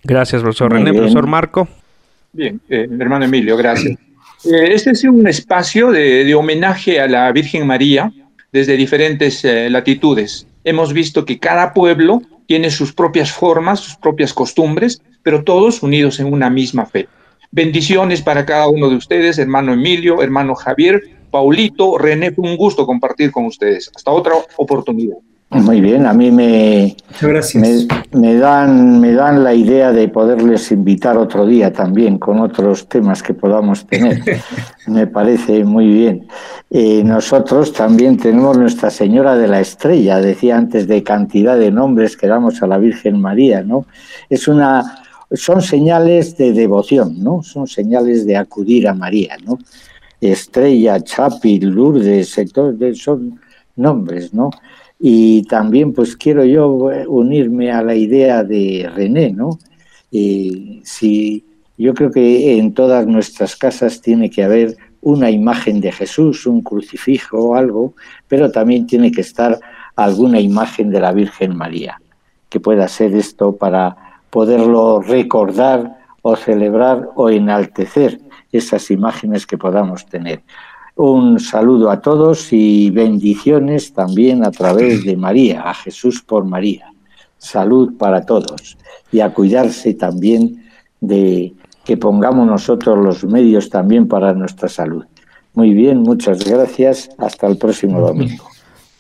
Gracias, 0.04 0.44
profesor 0.44 0.74
René. 0.74 0.94
Profesor 0.94 1.26
Marco. 1.26 1.68
Bien, 2.32 2.62
eh, 2.70 2.88
hermano 3.00 3.26
Emilio, 3.26 3.58
gracias. 3.58 3.98
Eh, 4.46 4.74
este 4.74 4.92
es 4.92 5.04
un 5.04 5.28
espacio 5.28 5.92
de, 5.92 6.34
homenaje 6.36 7.00
a 7.00 7.08
la 7.08 7.32
Virgen 7.32 7.66
María 7.66 8.12
desde 8.52 8.78
diferentes 8.78 9.44
eh, 9.46 9.70
latitudes. 9.70 10.48
Hemos 10.64 10.94
visto 10.94 11.26
que 11.26 11.40
cada 11.40 11.74
pueblo 11.74 12.22
tiene 12.46 12.70
sus 12.70 12.94
propias 12.94 13.32
formas, 13.32 13.80
sus 13.80 13.96
propias 13.96 14.34
costumbres, 14.34 15.02
pero 15.24 15.44
todos 15.44 15.82
unidos 15.82 16.20
en 16.20 16.32
una 16.32 16.50
misma 16.50 16.86
fe. 16.86 17.08
Bendiciones 17.52 18.22
para 18.22 18.46
cada 18.46 18.68
uno 18.68 18.90
de 18.90 18.96
ustedes, 18.96 19.38
hermano 19.38 19.74
Emilio, 19.74 20.22
hermano 20.22 20.56
Javier, 20.56 21.02
Paulito, 21.32 21.98
René, 21.98 22.32
fue 22.32 22.50
un 22.50 22.58
gusto 22.58 22.86
compartir 22.86 23.32
con 23.32 23.46
ustedes. 23.46 23.92
Hasta 23.96 24.12
otra 24.12 24.34
oportunidad. 24.58 25.18
Muy 25.54 25.82
bien, 25.82 26.06
a 26.06 26.14
mí 26.14 26.32
me, 26.32 26.96
me, 28.12 28.36
dan, 28.36 29.00
me 29.00 29.14
dan 29.14 29.44
la 29.44 29.54
idea 29.54 29.92
de 29.92 30.08
poderles 30.08 30.72
invitar 30.72 31.18
otro 31.18 31.46
día 31.46 31.72
también 31.72 32.18
con 32.18 32.40
otros 32.40 32.88
temas 32.88 33.22
que 33.22 33.34
podamos 33.34 33.86
tener. 33.86 34.22
me 34.88 35.08
parece 35.08 35.64
muy 35.64 35.88
bien. 35.88 36.28
Eh, 36.70 37.04
nosotros 37.04 37.72
también 37.72 38.18
tenemos 38.18 38.58
Nuestra 38.58 38.90
Señora 38.90 39.36
de 39.36 39.48
la 39.48 39.60
Estrella, 39.60 40.20
decía 40.20 40.58
antes 40.58 40.88
de 40.88 41.04
cantidad 41.04 41.58
de 41.58 41.72
nombres 41.72 42.18
que 42.18 42.28
damos 42.28 42.62
a 42.64 42.68
la 42.68 42.80
Virgen 42.80 43.22
María, 43.22 43.62
¿no? 43.62 43.86
Es 44.30 44.48
una, 44.48 45.04
son 45.32 45.62
señales 45.62 46.36
de 46.36 46.54
devoción, 46.54 47.24
¿no? 47.24 47.44
Son 47.44 47.68
señales 47.68 48.26
de 48.26 48.38
acudir 48.38 48.88
a 48.88 48.94
María, 48.94 49.38
¿no? 49.46 49.60
Estrella, 50.20 51.02
Chapi, 51.02 51.60
Lourdes, 51.60 52.36
son 52.96 53.40
nombres, 53.76 54.34
¿no? 54.34 54.50
Y 55.06 55.44
también 55.44 55.92
pues 55.92 56.16
quiero 56.16 56.46
yo 56.46 56.90
eh, 56.90 57.06
unirme 57.06 57.74
a 57.74 57.84
la 57.84 57.94
idea 57.94 58.42
de 58.42 58.90
René, 58.96 59.32
¿no? 59.32 59.60
si, 60.10 61.44
yo 61.78 61.94
creo 61.94 62.10
que 62.10 62.58
en 62.58 62.74
todas 62.74 63.06
nuestras 63.06 63.58
casas 63.58 64.00
tiene 64.00 64.30
que 64.30 64.46
haber 64.46 64.78
una 65.02 65.30
imagen 65.30 65.82
de 65.82 65.92
Jesús, 65.92 66.48
un 66.48 66.62
crucifijo 66.62 67.38
o 67.38 67.56
algo, 67.56 67.96
pero 68.30 68.50
también 68.50 68.88
tiene 68.88 69.12
que 69.12 69.20
estar 69.20 69.60
alguna 69.98 70.40
imagen 70.40 70.90
de 70.90 71.02
la 71.02 71.12
Virgen 71.12 71.58
María, 71.58 72.00
que 72.48 72.62
pueda 72.62 72.88
ser 72.88 73.14
esto 73.14 73.58
para 73.58 74.22
poderlo 74.30 75.02
recordar 75.02 75.98
o 76.22 76.38
celebrar 76.38 77.10
o 77.16 77.30
enaltecer 77.30 78.22
esas 78.54 78.90
imágenes 78.90 79.46
que 79.46 79.58
podamos 79.58 80.06
tener. 80.06 80.44
Un 80.96 81.40
saludo 81.40 81.90
a 81.90 82.02
todos 82.02 82.54
y 82.54 82.92
bendiciones 82.92 83.94
también 83.94 84.46
a 84.46 84.52
través 84.52 85.04
de 85.04 85.18
María, 85.18 85.62
a 85.62 85.74
Jesús 85.74 86.22
por 86.22 86.46
María. 86.46 86.92
Salud 87.38 87.98
para 87.98 88.26
todos 88.26 88.78
y 89.12 89.20
a 89.20 89.34
cuidarse 89.34 89.96
también 89.96 90.64
de 91.02 91.54
que 91.84 91.98
pongamos 91.98 92.48
nosotros 92.48 92.98
los 92.98 93.24
medios 93.26 93.70
también 93.70 94.08
para 94.08 94.34
nuestra 94.34 94.70
salud. 94.70 95.04
Muy 95.54 95.74
bien, 95.74 96.02
muchas 96.02 96.46
gracias. 96.46 97.10
Hasta 97.18 97.48
el 97.48 97.58
próximo 97.58 98.00
domingo. 98.00 98.46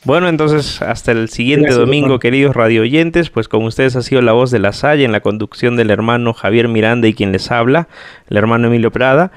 Bueno, 0.05 0.27
entonces 0.27 0.81
hasta 0.81 1.13
el 1.13 1.29
siguiente 1.29 1.71
domingo, 1.71 2.19
queridos 2.19 2.55
radio 2.55 2.81
oyentes, 2.81 3.29
pues 3.29 3.47
como 3.47 3.67
ustedes 3.67 3.95
ha 3.95 4.01
sido 4.01 4.21
la 4.21 4.33
voz 4.33 4.51
de 4.51 4.59
la 4.59 4.73
Salle 4.73 5.05
en 5.05 5.13
la 5.13 5.21
conducción 5.21 5.77
del 5.77 5.91
hermano 5.91 6.33
Javier 6.33 6.67
Miranda 6.67 7.07
y 7.07 7.13
quien 7.13 7.31
les 7.31 7.51
habla, 7.51 7.87
el 8.29 8.35
hermano 8.35 8.67
Emilio 8.67 8.91
Prada. 8.91 9.31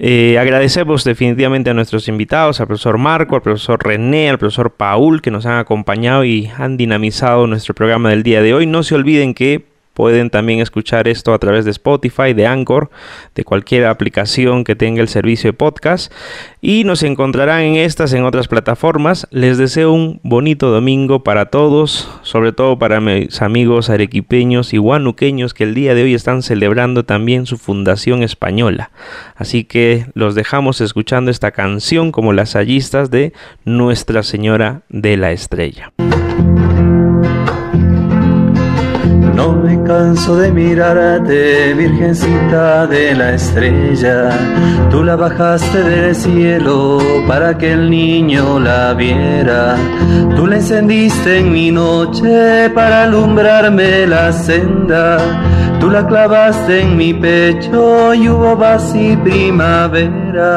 Eh, 0.00 0.38
agradecemos 0.38 1.02
definitivamente 1.02 1.70
a 1.70 1.74
nuestros 1.74 2.06
invitados, 2.06 2.60
al 2.60 2.68
profesor 2.68 2.98
Marco, 2.98 3.34
al 3.34 3.42
profesor 3.42 3.84
René, 3.84 4.30
al 4.30 4.38
profesor 4.38 4.70
Paul, 4.70 5.20
que 5.20 5.32
nos 5.32 5.44
han 5.44 5.58
acompañado 5.58 6.24
y 6.24 6.48
han 6.56 6.76
dinamizado 6.76 7.48
nuestro 7.48 7.74
programa 7.74 8.10
del 8.10 8.22
día 8.22 8.40
de 8.40 8.54
hoy. 8.54 8.64
No 8.66 8.84
se 8.84 8.94
olviden 8.94 9.34
que 9.34 9.64
Pueden 9.98 10.30
también 10.30 10.60
escuchar 10.60 11.08
esto 11.08 11.34
a 11.34 11.40
través 11.40 11.64
de 11.64 11.72
Spotify, 11.72 12.32
de 12.32 12.46
Anchor, 12.46 12.88
de 13.34 13.42
cualquier 13.42 13.84
aplicación 13.86 14.62
que 14.62 14.76
tenga 14.76 15.02
el 15.02 15.08
servicio 15.08 15.48
de 15.48 15.54
podcast. 15.54 16.12
Y 16.60 16.84
nos 16.84 17.02
encontrarán 17.02 17.62
en 17.62 17.74
estas, 17.74 18.12
en 18.12 18.22
otras 18.22 18.46
plataformas. 18.46 19.26
Les 19.32 19.58
deseo 19.58 19.92
un 19.92 20.20
bonito 20.22 20.70
domingo 20.70 21.24
para 21.24 21.46
todos, 21.46 22.08
sobre 22.22 22.52
todo 22.52 22.78
para 22.78 23.00
mis 23.00 23.42
amigos 23.42 23.90
arequipeños 23.90 24.72
y 24.72 24.76
guanuqueños 24.76 25.52
que 25.52 25.64
el 25.64 25.74
día 25.74 25.96
de 25.96 26.04
hoy 26.04 26.14
están 26.14 26.42
celebrando 26.42 27.04
también 27.04 27.46
su 27.46 27.58
fundación 27.58 28.22
española. 28.22 28.92
Así 29.34 29.64
que 29.64 30.06
los 30.14 30.36
dejamos 30.36 30.80
escuchando 30.80 31.32
esta 31.32 31.50
canción 31.50 32.12
como 32.12 32.32
las 32.32 32.54
hallistas 32.54 33.10
de 33.10 33.32
Nuestra 33.64 34.22
Señora 34.22 34.82
de 34.90 35.16
la 35.16 35.32
Estrella. 35.32 35.92
No 39.38 39.52
me 39.52 39.80
canso 39.84 40.36
de 40.36 40.50
mirarte, 40.50 41.72
Virgencita 41.72 42.88
de 42.88 43.14
la 43.14 43.34
estrella. 43.34 44.30
Tú 44.90 45.04
la 45.04 45.14
bajaste 45.14 45.80
del 45.84 46.12
cielo 46.16 46.98
para 47.28 47.56
que 47.56 47.70
el 47.70 47.88
niño 47.88 48.58
la 48.58 48.94
viera. 48.94 49.76
Tú 50.34 50.48
la 50.48 50.56
encendiste 50.56 51.38
en 51.38 51.52
mi 51.52 51.70
noche 51.70 52.68
para 52.70 53.04
alumbrarme 53.04 54.08
la 54.08 54.32
senda. 54.32 55.18
Tú 55.78 55.88
la 55.88 56.04
clavaste 56.04 56.80
en 56.80 56.96
mi 56.96 57.14
pecho 57.14 58.12
y 58.14 58.28
hubo 58.28 58.58
paz 58.58 58.92
y 58.96 59.16
primavera 59.18 60.48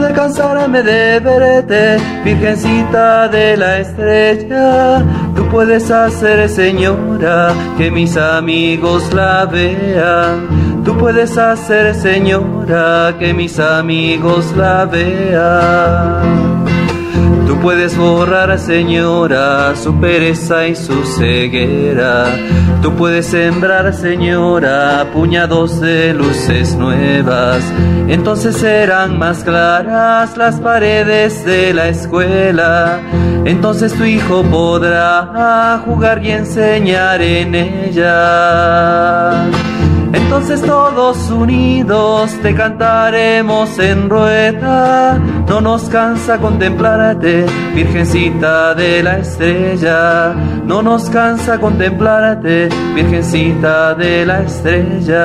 de 0.00 0.12
cansarme 0.12 0.82
de 0.82 1.20
verte, 1.20 1.98
Virgencita 2.24 3.28
de 3.28 3.56
la 3.56 3.78
estrella. 3.78 5.04
Tú 5.36 5.46
puedes 5.48 5.90
hacer, 5.90 6.48
Señora, 6.48 7.52
que 7.76 7.90
mis 7.90 8.16
amigos 8.16 9.12
la 9.12 9.46
vean. 9.46 10.82
Tú 10.84 10.96
puedes 10.96 11.36
hacer, 11.36 11.94
Señora, 11.94 13.14
que 13.18 13.34
mis 13.34 13.58
amigos 13.58 14.52
la 14.56 14.86
vean. 14.86 16.49
Puedes 17.62 17.96
borrar, 17.96 18.58
Señora, 18.58 19.76
su 19.76 19.94
pereza 20.00 20.66
y 20.66 20.74
su 20.74 21.04
ceguera. 21.04 22.24
Tú 22.80 22.94
puedes 22.94 23.26
sembrar, 23.26 23.92
Señora, 23.92 25.06
puñados 25.12 25.78
de 25.80 26.14
luces 26.14 26.74
nuevas. 26.76 27.62
Entonces 28.08 28.56
serán 28.56 29.18
más 29.18 29.44
claras 29.44 30.38
las 30.38 30.58
paredes 30.58 31.44
de 31.44 31.74
la 31.74 31.88
escuela. 31.88 32.98
Entonces 33.44 33.92
tu 33.92 34.04
hijo 34.04 34.42
podrá 34.44 35.82
jugar 35.84 36.24
y 36.24 36.30
enseñar 36.30 37.20
en 37.20 37.54
ella. 37.54 39.46
Entonces 40.12 40.62
todos 40.62 41.30
unidos 41.30 42.32
te 42.42 42.54
cantaremos 42.54 43.78
en 43.78 44.08
rueda. 44.08 45.18
No 45.48 45.60
nos 45.60 45.88
cansa 45.88 46.38
contemplarte, 46.38 47.46
Virgencita 47.74 48.74
de 48.74 49.02
la 49.02 49.18
estrella. 49.18 50.34
No 50.64 50.82
nos 50.82 51.10
cansa 51.10 51.58
contemplarte, 51.58 52.68
Virgencita 52.94 53.94
de 53.94 54.26
la 54.26 54.40
estrella. 54.42 55.20